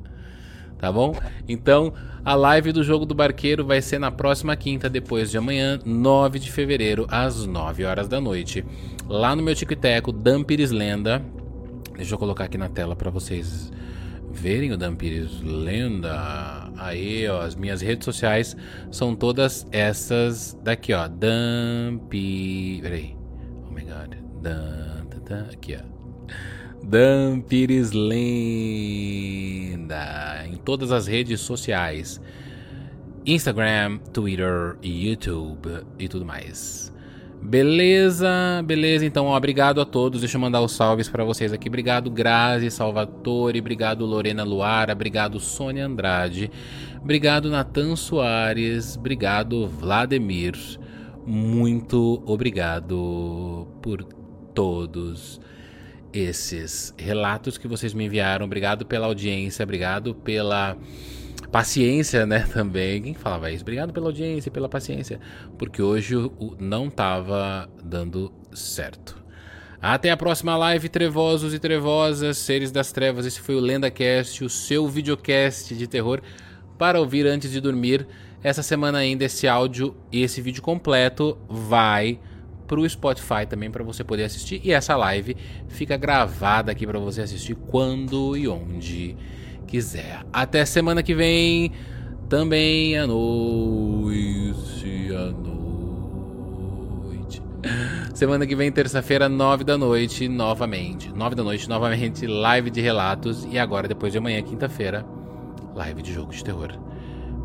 tá 0.78 0.90
bom? 0.90 1.14
Então, 1.48 1.92
a 2.24 2.34
live 2.34 2.72
do 2.72 2.82
jogo 2.82 3.04
do 3.04 3.14
barqueiro 3.14 3.64
vai 3.64 3.80
ser 3.80 3.98
na 3.98 4.10
próxima 4.10 4.56
quinta, 4.56 4.88
depois 4.88 5.30
de 5.30 5.38
amanhã, 5.38 5.78
9 5.84 6.38
de 6.38 6.52
fevereiro, 6.52 7.06
às 7.10 7.46
9 7.46 7.84
horas 7.84 8.08
da 8.08 8.20
noite. 8.20 8.64
Lá 9.08 9.34
no 9.34 9.42
meu 9.42 9.54
Tico-Teco, 9.54 10.12
Dampires 10.12 10.70
Lenda. 10.70 11.22
Deixa 11.96 12.14
eu 12.14 12.18
colocar 12.18 12.44
aqui 12.44 12.56
na 12.56 12.68
tela 12.68 12.94
para 12.94 13.10
vocês 13.10 13.72
verem 14.30 14.72
o 14.72 14.76
Dampires 14.76 15.40
Lenda. 15.42 16.70
Aí, 16.76 17.28
ó, 17.28 17.40
as 17.40 17.54
minhas 17.54 17.80
redes 17.80 18.04
sociais 18.04 18.56
são 18.90 19.14
todas 19.14 19.66
essas 19.72 20.56
daqui, 20.62 20.92
ó. 20.92 21.08
Dampi... 21.08 22.78
Peraí. 22.82 23.16
Oh 23.68 23.72
my 23.72 23.82
god. 23.82 24.14
Dam... 24.40 24.98
Aqui, 25.52 25.76
ó. 25.76 25.82
Dan 26.82 27.40
Pires 27.40 27.92
Lenda. 27.92 28.18
Em 30.46 30.56
todas 30.56 30.90
as 30.92 31.06
redes 31.06 31.40
sociais: 31.40 32.20
Instagram, 33.26 33.98
Twitter, 34.12 34.76
YouTube 34.82 35.84
e 35.98 36.08
tudo 36.08 36.24
mais. 36.24 36.92
Beleza, 37.42 38.62
beleza. 38.64 39.06
Então, 39.06 39.26
ó, 39.26 39.36
obrigado 39.36 39.80
a 39.80 39.84
todos. 39.84 40.20
Deixa 40.20 40.36
eu 40.36 40.40
mandar 40.40 40.60
os 40.60 40.72
salves 40.72 41.08
para 41.08 41.24
vocês 41.24 41.52
aqui. 41.52 41.68
Obrigado, 41.68 42.10
Grazi 42.10 42.70
Salvatore. 42.70 43.60
Obrigado, 43.60 44.04
Lorena 44.04 44.42
Luara. 44.42 44.92
Obrigado, 44.92 45.38
Sônia 45.38 45.86
Andrade. 45.86 46.50
Obrigado, 47.00 47.48
Natan 47.48 47.94
Soares. 47.96 48.96
Obrigado, 48.96 49.68
Vladimir. 49.68 50.56
Muito 51.24 52.22
obrigado 52.26 53.68
por 53.82 54.02
todos 54.52 55.40
esses 56.12 56.94
relatos 56.96 57.58
que 57.58 57.68
vocês 57.68 57.94
me 57.94 58.06
enviaram. 58.06 58.46
Obrigado 58.46 58.86
pela 58.86 59.06
audiência. 59.06 59.62
Obrigado 59.62 60.14
pela 60.14 60.76
paciência, 61.50 62.26
né, 62.26 62.40
também. 62.52 63.02
Quem 63.02 63.14
falava 63.14 63.50
isso? 63.50 63.62
Obrigado 63.62 63.92
pela 63.92 64.06
audiência 64.06 64.50
pela 64.50 64.68
paciência, 64.68 65.20
porque 65.56 65.82
hoje 65.82 66.14
não 66.58 66.90
tava 66.90 67.68
dando 67.82 68.32
certo. 68.52 69.16
Até 69.80 70.10
a 70.10 70.16
próxima 70.16 70.56
live, 70.56 70.88
trevosos 70.88 71.54
e 71.54 71.58
trevosas, 71.58 72.36
seres 72.36 72.72
das 72.72 72.90
trevas. 72.90 73.24
Esse 73.24 73.40
foi 73.40 73.54
o 73.54 73.60
LendaCast, 73.60 74.44
o 74.44 74.48
seu 74.48 74.88
videocast 74.88 75.72
de 75.74 75.86
terror 75.86 76.20
para 76.76 76.98
ouvir 76.98 77.26
antes 77.26 77.52
de 77.52 77.60
dormir. 77.60 78.06
Essa 78.42 78.62
semana 78.62 78.98
ainda 78.98 79.24
esse 79.24 79.46
áudio 79.46 79.96
e 80.10 80.22
esse 80.22 80.40
vídeo 80.40 80.62
completo 80.62 81.38
vai 81.48 82.18
para 82.68 82.78
o 82.78 82.88
Spotify 82.88 83.46
também 83.48 83.70
para 83.70 83.82
você 83.82 84.04
poder 84.04 84.24
assistir 84.24 84.60
e 84.62 84.70
essa 84.70 84.94
live 84.94 85.34
fica 85.66 85.96
gravada 85.96 86.70
aqui 86.70 86.86
para 86.86 86.98
você 86.98 87.22
assistir 87.22 87.54
quando 87.54 88.36
e 88.36 88.46
onde 88.46 89.16
quiser. 89.66 90.24
Até 90.32 90.64
semana 90.64 91.02
que 91.02 91.14
vem, 91.14 91.72
também 92.28 92.98
à 92.98 93.06
noite, 93.06 95.10
à 95.14 95.32
noite. 95.32 95.48
Semana 98.14 98.46
que 98.46 98.54
vem, 98.54 98.70
terça-feira, 98.70 99.28
nove 99.28 99.64
da 99.64 99.78
noite, 99.78 100.28
novamente. 100.28 101.10
Nove 101.12 101.34
da 101.34 101.42
noite, 101.42 101.68
novamente, 101.68 102.26
live 102.26 102.70
de 102.70 102.80
relatos. 102.80 103.46
E 103.50 103.58
agora, 103.58 103.88
depois 103.88 104.12
de 104.12 104.18
amanhã, 104.18 104.42
quinta-feira, 104.42 105.04
live 105.74 106.02
de 106.02 106.12
jogo 106.12 106.32
de 106.32 106.44
terror. 106.44 106.72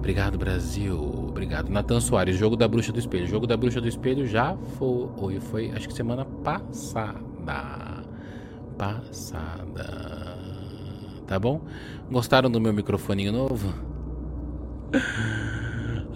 Obrigado, 0.03 0.37
Brasil. 0.37 0.99
Obrigado, 1.29 1.69
Natan 1.69 2.01
Soares. 2.01 2.35
Jogo 2.35 2.57
da 2.57 2.67
Bruxa 2.67 2.91
do 2.91 2.99
Espelho. 2.99 3.25
Jogo 3.25 3.47
da 3.47 3.55
Bruxa 3.55 3.79
do 3.79 3.87
Espelho 3.87 4.27
já 4.27 4.53
foi. 4.77 5.39
Foi, 5.39 5.71
acho 5.71 5.87
que 5.87 5.93
semana 5.93 6.25
passada. 6.25 8.03
Passada. 8.77 10.37
Tá 11.25 11.39
bom? 11.39 11.61
Gostaram 12.11 12.51
do 12.51 12.59
meu 12.59 12.73
microfoninho 12.73 13.31
novo? 13.31 13.73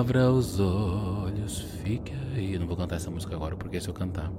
Abra 0.00 0.30
os 0.30 0.58
olhos, 0.58 1.60
fique 1.82 2.14
aí. 2.34 2.54
Eu 2.54 2.60
não 2.60 2.66
vou 2.66 2.78
cantar 2.78 2.96
essa 2.96 3.10
música 3.10 3.34
agora, 3.36 3.56
porque 3.56 3.78
se 3.78 3.88
eu 3.88 3.94
cantar, 3.94 4.32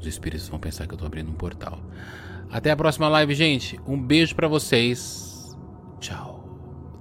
os 0.00 0.04
espíritos 0.04 0.48
vão 0.48 0.58
pensar 0.58 0.88
que 0.88 0.94
eu 0.94 0.98
tô 0.98 1.06
abrindo 1.06 1.30
um 1.30 1.34
portal. 1.34 1.78
Até 2.50 2.72
a 2.72 2.76
próxima 2.76 3.08
live, 3.08 3.36
gente. 3.36 3.78
Um 3.86 4.02
beijo 4.02 4.34
para 4.34 4.48
vocês. 4.48 5.56
Tchau. 6.00 6.37